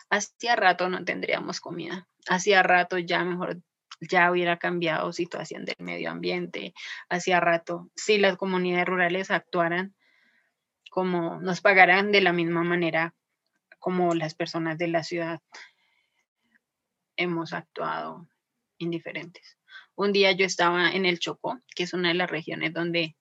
Hacía 0.08 0.56
rato 0.56 0.88
no 0.88 1.04
tendríamos 1.04 1.60
comida. 1.60 2.08
Hacía 2.28 2.62
rato 2.62 2.98
ya 2.98 3.24
mejor 3.24 3.60
ya 4.00 4.30
hubiera 4.30 4.58
cambiado 4.58 5.12
situación 5.12 5.64
del 5.64 5.76
medio 5.78 6.10
ambiente. 6.10 6.74
Hacía 7.08 7.38
rato, 7.40 7.90
si 7.94 8.18
las 8.18 8.36
comunidades 8.36 8.86
rurales 8.86 9.30
actuaran 9.30 9.94
como 10.90 11.40
nos 11.40 11.60
pagaran 11.60 12.10
de 12.10 12.20
la 12.20 12.32
misma 12.32 12.64
manera 12.64 13.14
como 13.78 14.14
las 14.14 14.34
personas 14.34 14.76
de 14.76 14.88
la 14.88 15.04
ciudad 15.04 15.40
hemos 17.16 17.52
actuado 17.52 18.28
indiferentes. 18.78 19.58
Un 19.94 20.12
día 20.12 20.32
yo 20.32 20.46
estaba 20.46 20.90
en 20.90 21.06
el 21.06 21.18
Chocó, 21.18 21.60
que 21.74 21.84
es 21.84 21.92
una 21.92 22.08
de 22.08 22.14
las 22.14 22.30
regiones 22.30 22.72
donde 22.72 23.16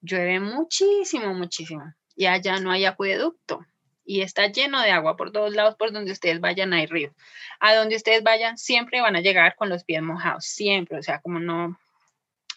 llueve 0.00 0.40
muchísimo, 0.40 1.34
muchísimo, 1.34 1.92
y 2.14 2.26
allá 2.26 2.58
no 2.60 2.70
hay 2.70 2.84
acueducto 2.84 3.66
y 4.04 4.22
está 4.22 4.46
lleno 4.48 4.80
de 4.80 4.90
agua 4.90 5.16
por 5.16 5.32
todos 5.32 5.54
lados, 5.54 5.76
por 5.76 5.92
donde 5.92 6.12
ustedes 6.12 6.40
vayan 6.40 6.72
hay 6.72 6.86
río. 6.86 7.14
A 7.60 7.74
donde 7.74 7.96
ustedes 7.96 8.22
vayan 8.22 8.58
siempre 8.58 9.00
van 9.00 9.16
a 9.16 9.20
llegar 9.20 9.54
con 9.56 9.68
los 9.68 9.84
pies 9.84 10.02
mojados, 10.02 10.44
siempre, 10.44 10.98
o 10.98 11.02
sea, 11.02 11.20
como 11.20 11.38
no, 11.38 11.78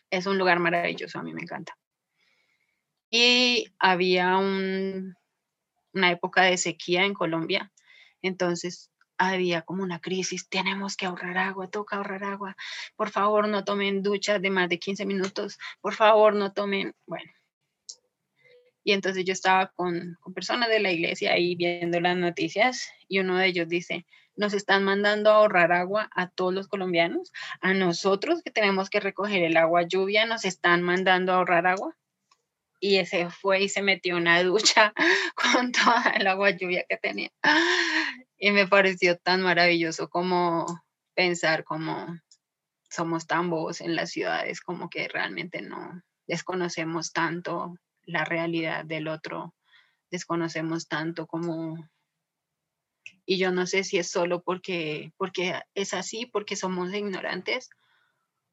es 0.09 0.25
un 0.25 0.37
lugar 0.37 0.59
maravilloso, 0.59 1.19
a 1.19 1.23
mí 1.23 1.33
me 1.33 1.41
encanta. 1.41 1.77
Y 3.09 3.67
había 3.79 4.37
un, 4.37 5.15
una 5.93 6.11
época 6.11 6.43
de 6.43 6.57
sequía 6.57 7.05
en 7.05 7.13
Colombia, 7.13 7.71
entonces 8.21 8.91
había 9.17 9.61
como 9.61 9.83
una 9.83 9.99
crisis, 9.99 10.49
tenemos 10.49 10.97
que 10.97 11.05
ahorrar 11.05 11.37
agua, 11.37 11.69
toca 11.69 11.97
ahorrar 11.97 12.23
agua, 12.23 12.55
por 12.95 13.09
favor 13.09 13.47
no 13.47 13.63
tomen 13.63 14.01
duchas 14.01 14.41
de 14.41 14.49
más 14.49 14.69
de 14.69 14.79
15 14.79 15.05
minutos, 15.05 15.59
por 15.81 15.93
favor 15.93 16.33
no 16.33 16.53
tomen, 16.53 16.95
bueno. 17.05 17.31
Y 18.83 18.91
entonces 18.91 19.25
yo 19.25 19.33
estaba 19.33 19.67
con, 19.75 20.17
con 20.19 20.33
personas 20.33 20.69
de 20.69 20.79
la 20.79 20.91
iglesia 20.91 21.33
ahí 21.33 21.55
viendo 21.55 21.99
las 21.99 22.17
noticias 22.17 22.89
y 23.07 23.19
uno 23.19 23.37
de 23.37 23.47
ellos 23.47 23.69
dice, 23.69 24.05
nos 24.35 24.53
están 24.53 24.83
mandando 24.83 25.29
a 25.29 25.35
ahorrar 25.35 25.71
agua 25.71 26.09
a 26.13 26.29
todos 26.29 26.53
los 26.53 26.67
colombianos, 26.67 27.31
a 27.61 27.73
nosotros 27.73 28.41
que 28.43 28.51
tenemos 28.51 28.89
que 28.89 28.99
recoger 28.99 29.43
el 29.43 29.57
agua 29.57 29.83
lluvia, 29.83 30.25
nos 30.25 30.45
están 30.45 30.81
mandando 30.81 31.33
a 31.33 31.37
ahorrar 31.37 31.67
agua. 31.67 31.95
Y 32.79 32.97
ese 32.97 33.29
fue 33.29 33.61
y 33.63 33.69
se 33.69 33.81
metió 33.81 34.17
una 34.17 34.43
ducha 34.43 34.93
con 35.35 35.71
toda 35.71 36.13
el 36.17 36.27
agua 36.27 36.49
lluvia 36.51 36.85
que 36.87 36.97
tenía. 36.97 37.29
Y 38.37 38.51
me 38.51 38.67
pareció 38.67 39.17
tan 39.17 39.41
maravilloso 39.41 40.09
como 40.09 40.65
pensar 41.15 41.63
como 41.63 42.07
somos 42.89 43.25
tan 43.25 43.49
bobos 43.49 43.81
en 43.81 43.95
las 43.95 44.11
ciudades, 44.11 44.61
como 44.61 44.89
que 44.89 45.07
realmente 45.07 45.61
no 45.61 46.01
desconocemos 46.27 47.11
tanto 47.13 47.75
la 48.05 48.25
realidad 48.25 48.85
del 48.85 49.07
otro, 49.07 49.55
desconocemos 50.11 50.87
tanto 50.87 51.27
como 51.27 51.77
y 53.25 53.37
yo 53.37 53.51
no 53.51 53.65
sé 53.65 53.83
si 53.83 53.97
es 53.97 54.09
solo 54.09 54.43
porque, 54.43 55.13
porque 55.17 55.61
es 55.75 55.93
así, 55.93 56.25
porque 56.25 56.55
somos 56.55 56.93
ignorantes, 56.93 57.69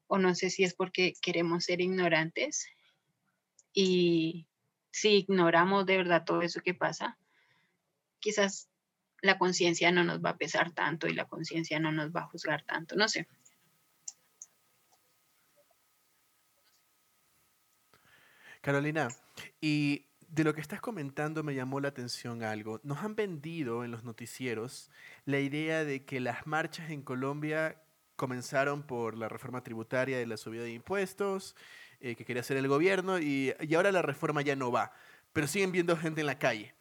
o 0.07 0.17
no 0.17 0.33
sé 0.35 0.49
si 0.49 0.63
es 0.63 0.73
porque 0.73 1.13
queremos 1.21 1.65
ser 1.65 1.81
ignorantes. 1.81 2.67
Y 3.73 4.47
si 4.91 5.09
ignoramos 5.17 5.85
de 5.85 5.97
verdad 5.97 6.23
todo 6.25 6.41
eso 6.41 6.61
que 6.61 6.73
pasa, 6.73 7.17
quizás 8.19 8.69
la 9.21 9.37
conciencia 9.37 9.91
no 9.91 10.03
nos 10.03 10.23
va 10.23 10.31
a 10.31 10.37
pesar 10.37 10.71
tanto 10.71 11.07
y 11.07 11.13
la 11.13 11.25
conciencia 11.25 11.79
no 11.79 11.91
nos 11.91 12.11
va 12.11 12.21
a 12.21 12.27
juzgar 12.27 12.63
tanto, 12.63 12.95
no 12.95 13.07
sé. 13.07 13.27
Carolina, 18.61 19.07
y 19.59 20.05
de 20.27 20.43
lo 20.43 20.53
que 20.53 20.61
estás 20.61 20.79
comentando 20.79 21.43
me 21.43 21.55
llamó 21.55 21.79
la 21.79 21.89
atención 21.89 22.43
algo. 22.43 22.79
Nos 22.83 22.99
han 22.99 23.15
vendido 23.15 23.83
en 23.83 23.91
los 23.91 24.03
noticieros 24.03 24.89
la 25.25 25.39
idea 25.39 25.83
de 25.83 26.05
que 26.05 26.19
las 26.19 26.47
marchas 26.47 26.89
en 26.89 27.01
Colombia 27.01 27.81
comenzaron 28.15 28.83
por 28.83 29.17
la 29.17 29.27
reforma 29.27 29.63
tributaria 29.63 30.17
de 30.17 30.27
la 30.27 30.37
subida 30.37 30.63
de 30.63 30.73
impuestos 30.73 31.55
eh, 31.99 32.15
que 32.15 32.23
quería 32.23 32.41
hacer 32.41 32.57
el 32.57 32.67
gobierno 32.67 33.19
y, 33.19 33.53
y 33.59 33.75
ahora 33.75 33.91
la 33.91 34.01
reforma 34.01 34.41
ya 34.41 34.55
no 34.55 34.71
va, 34.71 34.93
pero 35.33 35.47
siguen 35.47 35.71
viendo 35.71 35.97
gente 35.97 36.21
en 36.21 36.27
la 36.27 36.39
calle. 36.39 36.75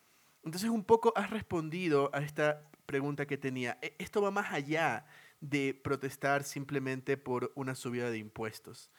Entonces 0.45 0.71
un 0.71 0.85
poco 0.85 1.13
has 1.17 1.31
respondido 1.31 2.11
a 2.15 2.21
esta 2.21 2.63
pregunta 2.87 3.27
que 3.27 3.39
tenía. 3.39 3.79
E, 3.83 3.95
esto 3.99 4.23
va 4.23 4.31
más 4.31 4.53
allá 4.53 5.07
de 5.41 5.75
protestar 5.75 6.45
simplemente 6.45 7.17
por 7.17 7.53
una 7.55 7.75
subida 7.75 8.11
de 8.11 8.19
impuestos. 8.19 8.91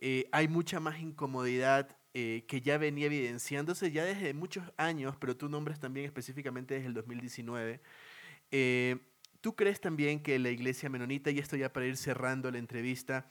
Eh, 0.00 0.28
hay 0.32 0.48
mucha 0.48 0.80
más 0.80 1.00
incomodidad 1.00 1.96
eh, 2.12 2.44
que 2.48 2.60
ya 2.60 2.76
venía 2.76 3.06
evidenciándose 3.06 3.92
ya 3.92 4.04
desde 4.04 4.34
muchos 4.34 4.64
años, 4.76 5.14
pero 5.20 5.36
tú 5.36 5.48
nombras 5.48 5.78
también 5.78 6.06
específicamente 6.06 6.74
desde 6.74 6.88
el 6.88 6.94
2019. 6.94 7.80
Eh, 8.50 8.98
¿Tú 9.40 9.54
crees 9.54 9.80
también 9.80 10.20
que 10.20 10.36
la 10.40 10.50
iglesia 10.50 10.90
menonita, 10.90 11.30
y 11.30 11.38
esto 11.38 11.56
ya 11.56 11.72
para 11.72 11.86
ir 11.86 11.96
cerrando 11.96 12.50
la 12.50 12.58
entrevista, 12.58 13.30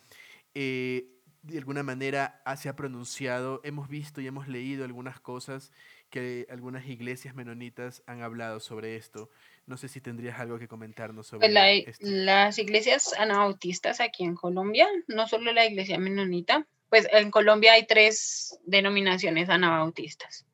eh, 0.54 1.20
de 1.44 1.58
alguna 1.58 1.84
manera 1.84 2.42
se 2.56 2.70
ha 2.70 2.76
pronunciado, 2.78 3.60
hemos 3.66 3.90
visto 3.90 4.22
y 4.22 4.28
hemos 4.28 4.48
leído 4.48 4.86
algunas 4.86 5.20
cosas 5.20 5.74
que 6.10 6.48
algunas 6.50 6.88
iglesias 6.88 7.36
menonitas 7.36 8.04
han 8.06 8.22
hablado 8.22 8.60
sobre 8.60 8.96
esto. 8.96 9.30
No 9.66 9.78
sé 9.78 9.88
si 9.88 10.02
tendrías 10.02 10.40
algo 10.40 10.60
que 10.60 10.68
comentarnos 10.68 11.28
sobre 11.28 11.50
pues 11.50 11.88
esto. 11.88 12.06
Las 12.08 12.58
iglesias 12.60 13.14
anabautistas 13.18 14.02
aquí 14.02 14.24
en 14.24 14.36
Colombia, 14.36 14.88
no 15.08 15.28
solo 15.28 15.52
la 15.54 15.66
iglesia 15.66 15.98
menonita, 15.98 16.66
pues 16.90 17.08
en 17.12 17.32
Colombia 17.32 17.74
hay 17.74 17.86
tres 17.86 18.60
denominaciones 18.66 19.50
anabautistas. 19.50 20.46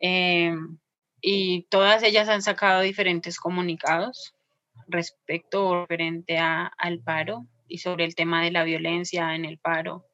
Eh, 0.00 0.54
y 1.20 1.62
todas 1.70 2.02
ellas 2.02 2.28
han 2.28 2.42
sacado 2.42 2.82
diferentes 2.82 3.38
comunicados 3.38 4.34
respecto 4.86 5.82
referente 5.82 6.38
a, 6.38 6.66
al 6.66 7.00
paro 7.00 7.46
y 7.66 7.78
sobre 7.78 8.04
el 8.04 8.14
tema 8.14 8.42
de 8.42 8.50
la 8.50 8.64
violencia 8.64 9.34
en 9.34 9.44
el 9.44 9.58
paro. 9.58 10.04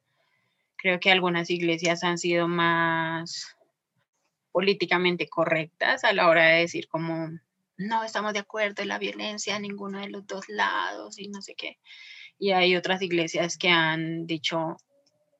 Creo 0.77 0.99
que 0.99 1.11
algunas 1.11 1.49
iglesias 1.49 2.03
han 2.03 2.17
sido 2.17 2.47
más 2.47 3.54
políticamente 4.55 5.27
correctas 5.27 6.05
a 6.05 6.13
la 6.13 6.29
hora 6.29 6.45
de 6.45 6.59
decir 6.59 6.87
como 6.87 7.27
no 7.75 8.05
estamos 8.05 8.31
de 8.31 8.39
acuerdo 8.39 8.83
en 8.83 8.87
la 8.87 8.97
violencia 8.97 9.57
a 9.57 9.59
ninguno 9.59 9.99
de 9.99 10.07
los 10.07 10.25
dos 10.25 10.47
lados 10.47 11.19
y 11.19 11.27
no 11.27 11.41
sé 11.41 11.55
qué. 11.55 11.77
Y 12.39 12.51
hay 12.51 12.77
otras 12.77 13.01
iglesias 13.01 13.57
que 13.57 13.67
han 13.67 14.25
dicho 14.25 14.77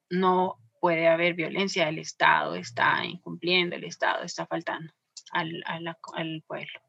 no 0.10 0.58
puede 0.82 1.08
haber 1.08 1.34
violencia, 1.34 1.88
el 1.88 1.98
Estado 1.98 2.56
está 2.56 3.06
incumpliendo, 3.06 3.78
el 3.78 3.86
Estado 3.86 4.26
está 4.26 4.48
faltando 4.48 4.92
al, 5.32 5.64
al, 5.66 6.44
pueblo. 6.46 6.82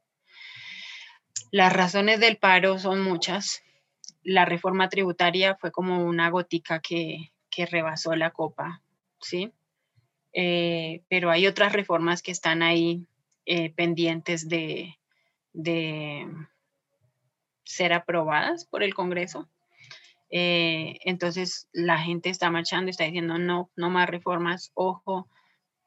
Las 1.53 1.73
razones 1.73 2.19
del 2.19 2.39
paro 2.39 2.81
son 2.81 3.03
muchas. 3.03 3.63
La 4.25 4.45
reforma 4.45 4.89
tributaria 4.89 5.55
fue 5.61 5.71
como 5.71 6.05
una 6.05 6.29
gotica 6.31 6.81
que, 6.81 7.31
que 7.51 7.67
rebasó 7.67 8.17
la 8.17 8.33
copa, 8.33 8.83
¿sí? 9.21 9.53
Eh, 10.39 11.03
pero 11.09 11.31
hay 11.31 11.47
otras 11.47 11.73
reformas 11.73 12.21
que 12.21 12.31
están 12.31 12.63
ahí 12.63 13.07
eh, 13.47 13.71
pendientes 13.71 14.51
de, 14.51 14.99
de 15.55 16.27
ser 17.65 17.95
aprobadas 17.95 18.67
por 18.67 18.83
el 18.83 18.93
Congreso. 18.93 19.49
Eh, 20.29 20.99
entonces 21.07 21.71
la 21.73 21.99
gente 21.99 22.29
está 22.29 22.51
marchando, 22.51 22.91
está 22.91 23.05
diciendo 23.05 23.39
no, 23.39 23.71
no 23.77 23.89
más 23.89 24.11
reformas, 24.11 24.73
ojo. 24.75 25.27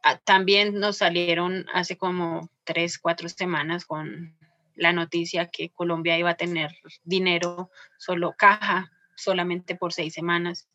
Ah, 0.02 0.18
también 0.18 0.80
nos 0.80 0.98
salieron 0.98 1.68
hace 1.72 1.96
como 1.96 2.50
tres, 2.64 2.98
cuatro 2.98 3.30
semanas 3.30 3.86
con 3.86 4.36
la 4.74 4.94
noticia 4.94 5.50
que 5.52 5.70
Colombia 5.70 6.18
iba 6.18 6.32
a 6.32 6.38
tener 6.38 6.72
dinero, 7.04 7.70
solo 8.00 8.34
caja, 8.36 8.92
solamente 9.16 9.76
por 9.76 9.94
seis 9.94 10.14
semanas. 10.14 10.68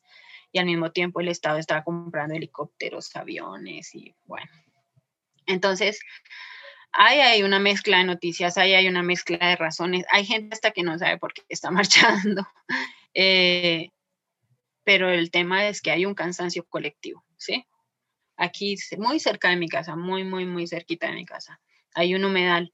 Y 0.54 0.60
al 0.60 0.66
mismo 0.66 0.92
tiempo 0.92 1.20
el 1.20 1.26
Estado 1.26 1.58
estaba 1.58 1.82
comprando 1.82 2.36
helicópteros, 2.36 3.16
aviones 3.16 3.92
y 3.92 4.14
bueno. 4.24 4.48
Entonces, 5.46 5.98
ahí 6.92 7.18
hay 7.18 7.42
una 7.42 7.58
mezcla 7.58 7.98
de 7.98 8.04
noticias, 8.04 8.56
ahí 8.56 8.72
hay 8.72 8.86
una 8.86 9.02
mezcla 9.02 9.36
de 9.36 9.56
razones. 9.56 10.06
Hay 10.12 10.24
gente 10.24 10.54
hasta 10.54 10.70
que 10.70 10.84
no 10.84 10.96
sabe 10.96 11.18
por 11.18 11.34
qué 11.34 11.42
está 11.48 11.70
marchando. 11.72 12.46
Eh, 13.14 13.90
pero 14.84 15.10
el 15.10 15.32
tema 15.32 15.66
es 15.66 15.82
que 15.82 15.90
hay 15.90 16.06
un 16.06 16.14
cansancio 16.14 16.64
colectivo, 16.68 17.24
¿sí? 17.36 17.66
Aquí, 18.36 18.76
muy 18.96 19.18
cerca 19.18 19.48
de 19.48 19.56
mi 19.56 19.68
casa, 19.68 19.96
muy, 19.96 20.22
muy, 20.22 20.46
muy 20.46 20.68
cerquita 20.68 21.08
de 21.08 21.14
mi 21.14 21.26
casa, 21.26 21.60
hay 21.96 22.14
un 22.14 22.24
humedal. 22.24 22.72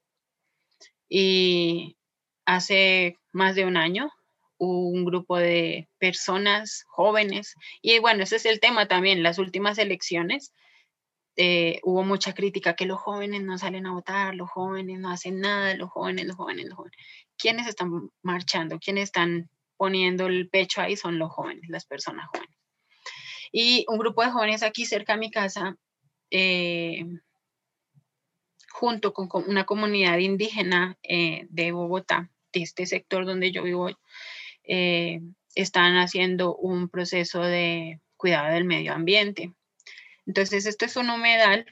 Y 1.08 1.96
hace 2.44 3.16
más 3.32 3.54
de 3.54 3.64
un 3.64 3.78
año 3.78 4.10
un 4.68 5.04
grupo 5.04 5.38
de 5.38 5.88
personas 5.98 6.84
jóvenes, 6.88 7.54
y 7.82 7.98
bueno, 7.98 8.22
ese 8.22 8.36
es 8.36 8.46
el 8.46 8.60
tema 8.60 8.88
también, 8.88 9.22
las 9.22 9.38
últimas 9.38 9.78
elecciones, 9.78 10.52
eh, 11.36 11.80
hubo 11.82 12.02
mucha 12.02 12.34
crítica 12.34 12.74
que 12.74 12.86
los 12.86 13.00
jóvenes 13.00 13.42
no 13.42 13.56
salen 13.56 13.86
a 13.86 13.92
votar, 13.92 14.34
los 14.34 14.50
jóvenes 14.50 14.98
no 14.98 15.10
hacen 15.10 15.40
nada, 15.40 15.74
los 15.74 15.90
jóvenes, 15.90 16.26
los 16.26 16.36
jóvenes, 16.36 16.66
los 16.66 16.74
jóvenes. 16.74 16.96
¿Quiénes 17.38 17.66
están 17.66 18.10
marchando? 18.22 18.78
¿Quiénes 18.78 19.04
están 19.04 19.48
poniendo 19.80 20.26
el 20.26 20.50
pecho 20.50 20.82
ahí 20.82 20.94
son 20.94 21.18
los 21.18 21.32
jóvenes, 21.32 21.70
las 21.70 21.86
personas 21.86 22.28
jóvenes. 22.28 22.54
Y 23.50 23.86
un 23.88 23.96
grupo 23.96 24.22
de 24.22 24.30
jóvenes 24.30 24.62
aquí 24.62 24.84
cerca 24.84 25.14
de 25.14 25.20
mi 25.20 25.30
casa, 25.30 25.74
eh, 26.30 27.02
junto 28.70 29.14
con, 29.14 29.30
una 29.48 29.64
comunidad 29.64 30.18
indígena 30.18 30.98
eh, 31.02 31.46
de 31.48 31.72
Bogotá, 31.72 32.30
de 32.52 32.60
este 32.60 32.84
sector 32.84 33.24
donde 33.24 33.52
yo 33.52 33.62
vivo, 33.62 33.88
eh, 34.72 35.20
están 35.56 35.96
haciendo 35.96 36.54
un 36.54 36.88
proceso 36.88 37.42
de 37.42 37.98
cuidado 38.16 38.54
del 38.54 38.62
medio 38.62 38.94
ambiente. 38.94 39.52
Entonces, 40.26 40.64
esto 40.64 40.84
es 40.84 40.94
un 40.94 41.10
humedal. 41.10 41.66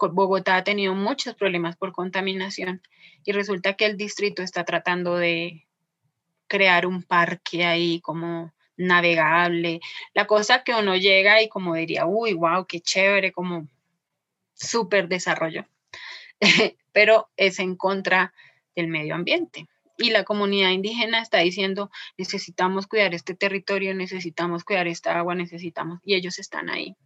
Bogotá 0.00 0.56
ha 0.56 0.64
tenido 0.64 0.94
muchos 0.94 1.34
problemas 1.34 1.76
por 1.76 1.92
contaminación 1.92 2.80
y 3.22 3.32
resulta 3.32 3.74
que 3.74 3.84
el 3.84 3.98
distrito 3.98 4.42
está 4.42 4.64
tratando 4.64 5.16
de 5.16 5.66
crear 6.46 6.86
un 6.86 7.02
parque 7.02 7.66
ahí 7.66 8.00
como 8.00 8.54
navegable. 8.78 9.80
La 10.14 10.26
cosa 10.26 10.62
que 10.62 10.72
uno 10.72 10.96
llega 10.96 11.42
y 11.42 11.50
como 11.50 11.74
diría, 11.74 12.06
uy, 12.06 12.32
wow, 12.32 12.64
qué 12.66 12.80
chévere, 12.80 13.30
como 13.30 13.68
súper 14.54 15.06
desarrollo. 15.06 15.66
Pero 16.92 17.28
es 17.36 17.58
en 17.58 17.76
contra 17.76 18.32
del 18.74 18.88
medio 18.88 19.14
ambiente. 19.14 19.68
Y 19.98 20.10
la 20.10 20.24
comunidad 20.24 20.70
indígena 20.70 21.20
está 21.20 21.38
diciendo, 21.38 21.90
necesitamos 22.16 22.86
cuidar 22.86 23.14
este 23.14 23.34
territorio, 23.34 23.94
necesitamos 23.94 24.64
cuidar 24.64 24.86
esta 24.86 25.18
agua, 25.18 25.34
necesitamos, 25.34 26.00
y 26.04 26.14
ellos 26.14 26.38
están 26.38 26.70
ahí. 26.70 26.96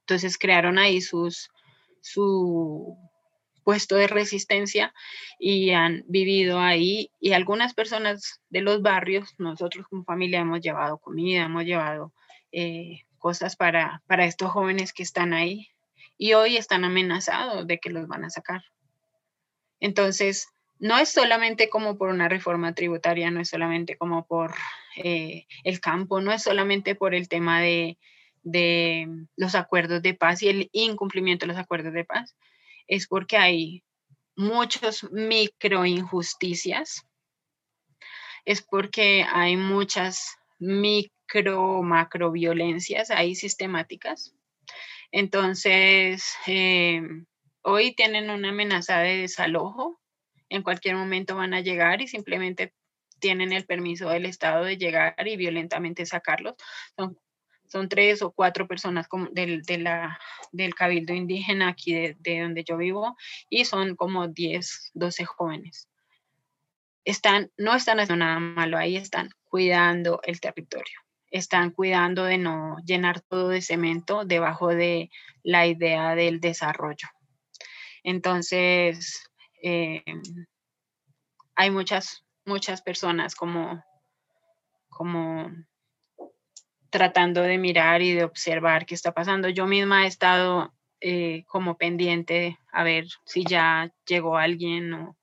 Entonces 0.00 0.36
crearon 0.38 0.78
ahí 0.78 1.00
sus, 1.00 1.50
su, 2.02 2.98
puesto 3.64 3.96
de 3.96 4.08
resistencia 4.08 4.92
y 5.38 5.70
han 5.70 6.04
vivido 6.08 6.58
ahí 6.58 7.10
y 7.20 7.32
algunas 7.32 7.74
personas 7.74 8.40
de 8.48 8.62
los 8.62 8.82
barrios, 8.82 9.34
nosotros 9.38 9.86
como 9.88 10.04
familia 10.04 10.40
hemos 10.40 10.60
llevado 10.60 10.98
comida, 10.98 11.44
hemos 11.44 11.64
llevado 11.64 12.12
eh, 12.52 13.02
cosas 13.18 13.56
para, 13.56 14.02
para 14.06 14.24
estos 14.24 14.50
jóvenes 14.50 14.92
que 14.92 15.02
están 15.02 15.32
ahí 15.32 15.68
y 16.18 16.32
hoy 16.34 16.56
están 16.56 16.84
amenazados 16.84 17.66
de 17.66 17.78
que 17.78 17.90
los 17.90 18.06
van 18.08 18.24
a 18.24 18.30
sacar. 18.30 18.62
Entonces, 19.78 20.48
no 20.80 20.98
es 20.98 21.10
solamente 21.10 21.68
como 21.68 21.96
por 21.98 22.08
una 22.08 22.28
reforma 22.28 22.74
tributaria, 22.74 23.30
no 23.30 23.40
es 23.40 23.50
solamente 23.50 23.96
como 23.96 24.26
por 24.26 24.54
eh, 24.96 25.46
el 25.62 25.78
campo, 25.78 26.22
no 26.22 26.32
es 26.32 26.42
solamente 26.42 26.94
por 26.94 27.14
el 27.14 27.28
tema 27.28 27.60
de, 27.60 27.98
de 28.42 29.06
los 29.36 29.54
acuerdos 29.54 30.00
de 30.02 30.14
paz 30.14 30.42
y 30.42 30.48
el 30.48 30.70
incumplimiento 30.72 31.44
de 31.44 31.52
los 31.52 31.60
acuerdos 31.60 31.92
de 31.92 32.06
paz, 32.06 32.34
es 32.86 33.06
porque 33.06 33.36
hay 33.36 33.84
muchas 34.36 35.04
micro 35.12 35.84
injusticias, 35.84 37.06
es 38.46 38.62
porque 38.62 39.26
hay 39.30 39.58
muchas 39.58 40.38
micro, 40.58 41.82
macro 41.82 42.32
violencias 42.32 43.10
ahí 43.10 43.34
sistemáticas. 43.34 44.34
Entonces, 45.12 46.24
eh, 46.46 47.02
hoy 47.62 47.94
tienen 47.94 48.30
una 48.30 48.48
amenaza 48.48 49.00
de 49.00 49.18
desalojo, 49.18 49.99
en 50.50 50.62
cualquier 50.62 50.96
momento 50.96 51.36
van 51.36 51.54
a 51.54 51.60
llegar 51.60 52.02
y 52.02 52.08
simplemente 52.08 52.74
tienen 53.20 53.52
el 53.52 53.64
permiso 53.64 54.08
del 54.08 54.26
Estado 54.26 54.64
de 54.64 54.76
llegar 54.76 55.14
y 55.26 55.36
violentamente 55.36 56.04
sacarlos. 56.04 56.54
Son, 56.96 57.16
son 57.66 57.88
tres 57.88 58.20
o 58.22 58.32
cuatro 58.32 58.66
personas 58.66 59.06
como 59.06 59.28
del, 59.30 59.62
de 59.62 60.08
del 60.52 60.74
cabildo 60.74 61.14
indígena 61.14 61.68
aquí 61.68 61.94
de, 61.94 62.16
de, 62.18 62.40
donde 62.40 62.64
yo 62.64 62.76
vivo 62.76 63.16
y 63.48 63.64
son 63.64 63.94
como 63.94 64.26
10, 64.26 64.90
12 64.94 65.24
jóvenes. 65.24 65.88
Están, 67.04 67.50
no 67.56 67.74
están 67.74 68.00
haciendo 68.00 68.24
nada 68.24 68.40
malo, 68.40 68.76
ahí 68.76 68.96
están 68.96 69.30
cuidando 69.44 70.20
el 70.24 70.40
territorio. 70.40 70.98
Están 71.30 71.70
cuidando 71.70 72.24
de 72.24 72.38
no 72.38 72.76
llenar 72.84 73.20
todo 73.20 73.50
de 73.50 73.62
cemento 73.62 74.24
debajo 74.24 74.68
de 74.68 75.10
la 75.44 75.66
idea 75.66 76.16
del 76.16 76.40
desarrollo. 76.40 77.08
Entonces, 78.02 79.29
eh, 79.62 80.04
hay 81.54 81.70
muchas, 81.70 82.24
muchas 82.44 82.82
personas 82.82 83.34
como, 83.34 83.82
como 84.88 85.50
tratando 86.90 87.42
de 87.42 87.58
mirar 87.58 88.02
y 88.02 88.12
de 88.14 88.24
observar 88.24 88.86
qué 88.86 88.94
está 88.94 89.12
pasando. 89.12 89.48
Yo 89.48 89.66
misma 89.66 90.04
he 90.04 90.08
estado 90.08 90.74
eh, 91.00 91.44
como 91.46 91.76
pendiente 91.76 92.58
a 92.72 92.82
ver 92.82 93.06
si 93.24 93.44
ya 93.44 93.92
llegó 94.06 94.36
alguien 94.36 94.92
o, 94.94 95.16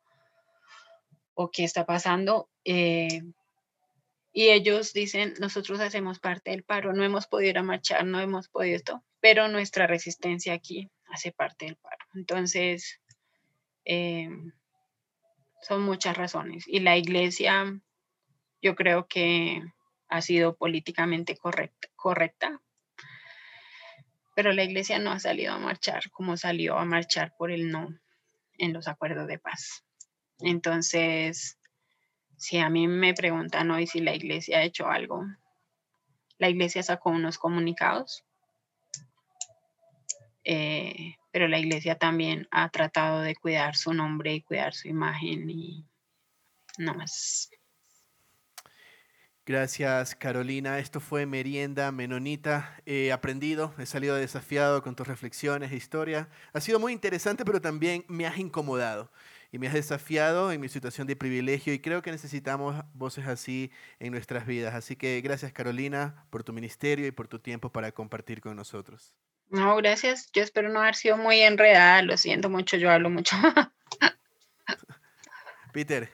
o 1.34 1.52
qué 1.52 1.64
está 1.64 1.86
pasando. 1.86 2.50
Eh, 2.64 3.22
y 4.32 4.50
ellos 4.50 4.94
dicen, 4.94 5.34
nosotros 5.40 5.80
hacemos 5.80 6.20
parte 6.20 6.52
del 6.52 6.64
paro, 6.64 6.94
no 6.94 7.04
hemos 7.04 7.26
podido 7.26 7.64
marchar, 7.64 8.06
no 8.06 8.20
hemos 8.20 8.50
podido 8.50 8.76
esto, 8.76 9.04
pero 9.20 9.48
nuestra 9.48 9.88
resistencia 9.88 10.54
aquí 10.54 10.90
hace 11.08 11.32
parte 11.32 11.66
del 11.66 11.76
paro. 11.78 12.06
Entonces, 12.14 13.02
eh, 13.90 14.30
son 15.62 15.82
muchas 15.84 16.18
razones. 16.18 16.66
Y 16.68 16.82
la 16.82 16.98
iglesia, 16.98 17.80
yo 18.62 18.76
creo 18.76 19.08
que 19.08 19.64
ha 20.10 20.22
sido 20.22 20.56
políticamente 20.56 21.38
correcta, 21.38 21.88
correcta, 21.96 22.62
pero 24.36 24.52
la 24.52 24.64
iglesia 24.64 25.00
no 25.00 25.12
ha 25.12 25.20
salido 25.20 25.54
a 25.54 25.58
marchar 25.58 26.12
como 26.12 26.38
salió 26.38 26.78
a 26.78 26.86
marchar 26.86 27.34
por 27.38 27.50
el 27.50 27.72
no 27.72 27.88
en 28.58 28.74
los 28.74 28.88
acuerdos 28.88 29.28
de 29.28 29.40
paz. 29.40 29.84
Entonces, 30.40 31.58
si 32.36 32.60
a 32.60 32.70
mí 32.70 32.88
me 32.88 33.14
preguntan 33.14 33.72
hoy 33.72 33.88
si 33.88 34.02
la 34.02 34.14
iglesia 34.14 34.60
ha 34.60 34.64
hecho 34.64 34.90
algo, 34.90 35.26
la 36.38 36.50
iglesia 36.50 36.84
sacó 36.84 37.10
unos 37.10 37.38
comunicados, 37.38 38.26
eh, 40.44 41.16
pero 41.38 41.48
la 41.48 41.60
iglesia 41.60 41.94
también 41.94 42.48
ha 42.50 42.68
tratado 42.70 43.22
de 43.22 43.36
cuidar 43.36 43.76
su 43.76 43.94
nombre 43.94 44.34
y 44.34 44.42
cuidar 44.42 44.74
su 44.74 44.88
imagen 44.88 45.48
y 45.52 45.86
no 46.80 46.96
más. 46.96 47.52
Gracias, 49.46 50.16
Carolina. 50.16 50.80
Esto 50.80 51.00
fue 51.00 51.28
Merienda 51.28 51.92
Menonita. 51.92 52.82
He 52.88 53.12
aprendido, 53.12 53.72
he 53.78 53.86
salido 53.86 54.16
desafiado 54.16 54.82
con 54.82 54.96
tus 54.96 55.08
reflexiones 55.08 55.72
e 55.72 55.76
historia. 55.76 56.28
Ha 56.54 56.60
sido 56.60 56.80
muy 56.80 56.92
interesante, 56.92 57.46
pero 57.46 57.62
también 57.62 58.04
me 58.08 58.26
has 58.26 58.40
incomodado 58.40 59.12
y 59.52 59.60
me 59.60 59.68
has 59.68 59.76
desafiado 59.76 60.52
en 60.52 60.60
mi 60.60 60.70
situación 60.70 61.06
de 61.06 61.16
privilegio 61.16 61.72
y 61.72 61.78
creo 61.78 62.02
que 62.02 62.12
necesitamos 62.12 62.84
voces 62.96 63.28
así 63.28 63.72
en 64.00 64.12
nuestras 64.12 64.48
vidas. 64.48 64.74
Así 64.74 64.96
que 64.96 65.22
gracias, 65.22 65.54
Carolina, 65.54 66.26
por 66.32 66.44
tu 66.44 66.52
ministerio 66.52 67.06
y 67.06 67.12
por 67.12 67.28
tu 67.28 67.38
tiempo 67.38 67.72
para 67.72 67.92
compartir 67.92 68.42
con 68.42 68.56
nosotros. 68.56 69.14
No, 69.50 69.76
gracias. 69.78 70.30
Yo 70.34 70.44
espero 70.44 70.70
no 70.70 70.82
haber 70.82 70.96
sido 70.96 71.18
muy 71.18 71.40
enredada. 71.40 72.02
Lo 72.02 72.18
siento 72.18 72.50
mucho, 72.50 72.78
yo 72.78 72.92
hablo 72.92 73.10
mucho. 73.10 73.36
Peter. 75.74 76.10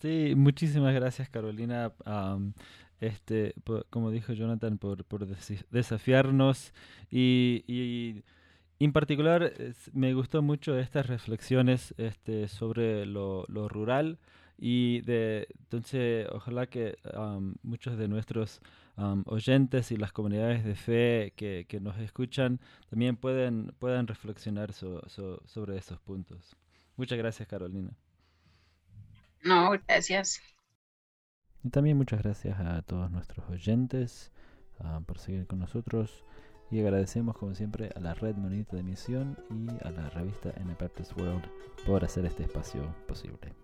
Sí, 0.00 0.34
muchísimas 0.36 0.94
gracias 0.94 1.28
Carolina. 1.30 1.92
este, 3.00 3.54
como 3.90 4.10
dijo 4.10 4.32
Jonathan, 4.32 4.78
por, 4.78 5.04
por 5.04 5.26
desafiarnos 5.70 6.72
y, 7.10 7.64
y, 7.66 8.22
en 8.78 8.92
particular 8.92 9.52
me 9.92 10.12
gustó 10.12 10.42
mucho 10.42 10.78
estas 10.78 11.06
reflexiones 11.06 11.94
este, 11.96 12.48
sobre 12.48 13.06
lo, 13.06 13.46
lo 13.48 13.68
rural 13.68 14.18
y 14.58 15.00
de 15.00 15.48
entonces 15.58 16.28
ojalá 16.30 16.66
que 16.66 16.98
muchos 17.62 17.96
de 17.96 18.06
nuestros 18.06 18.60
oyentes 18.96 19.90
y 19.90 19.96
las 19.96 20.12
comunidades 20.12 20.64
de 20.64 20.74
fe 20.74 21.32
que, 21.36 21.66
que, 21.68 21.80
nos 21.80 21.98
escuchan 21.98 22.60
también 22.88 23.16
pueden, 23.16 23.74
puedan 23.78 24.06
reflexionar 24.06 24.72
sobre 24.72 25.76
esos 25.76 26.00
puntos. 26.00 26.56
Muchas 26.96 27.18
gracias 27.18 27.48
Carolina. 27.48 27.90
No, 29.42 29.72
gracias. 29.86 30.40
Y 31.62 31.70
también 31.70 31.96
muchas 31.96 32.22
gracias 32.22 32.58
a 32.60 32.82
todos 32.82 33.10
nuestros 33.10 33.48
oyentes 33.48 34.30
por 35.06 35.18
seguir 35.18 35.46
con 35.46 35.58
nosotros. 35.58 36.24
Y 36.70 36.80
agradecemos 36.80 37.36
como 37.36 37.54
siempre 37.54 37.90
a 37.94 38.00
la 38.00 38.14
red 38.14 38.36
Monita 38.36 38.76
de 38.76 38.82
Misión 38.82 39.38
y 39.50 39.68
a 39.86 39.90
la 39.90 40.10
revista 40.10 40.52
Baptist 40.80 41.16
World 41.18 41.44
por 41.86 42.04
hacer 42.04 42.24
este 42.24 42.44
espacio 42.44 42.94
posible. 43.06 43.63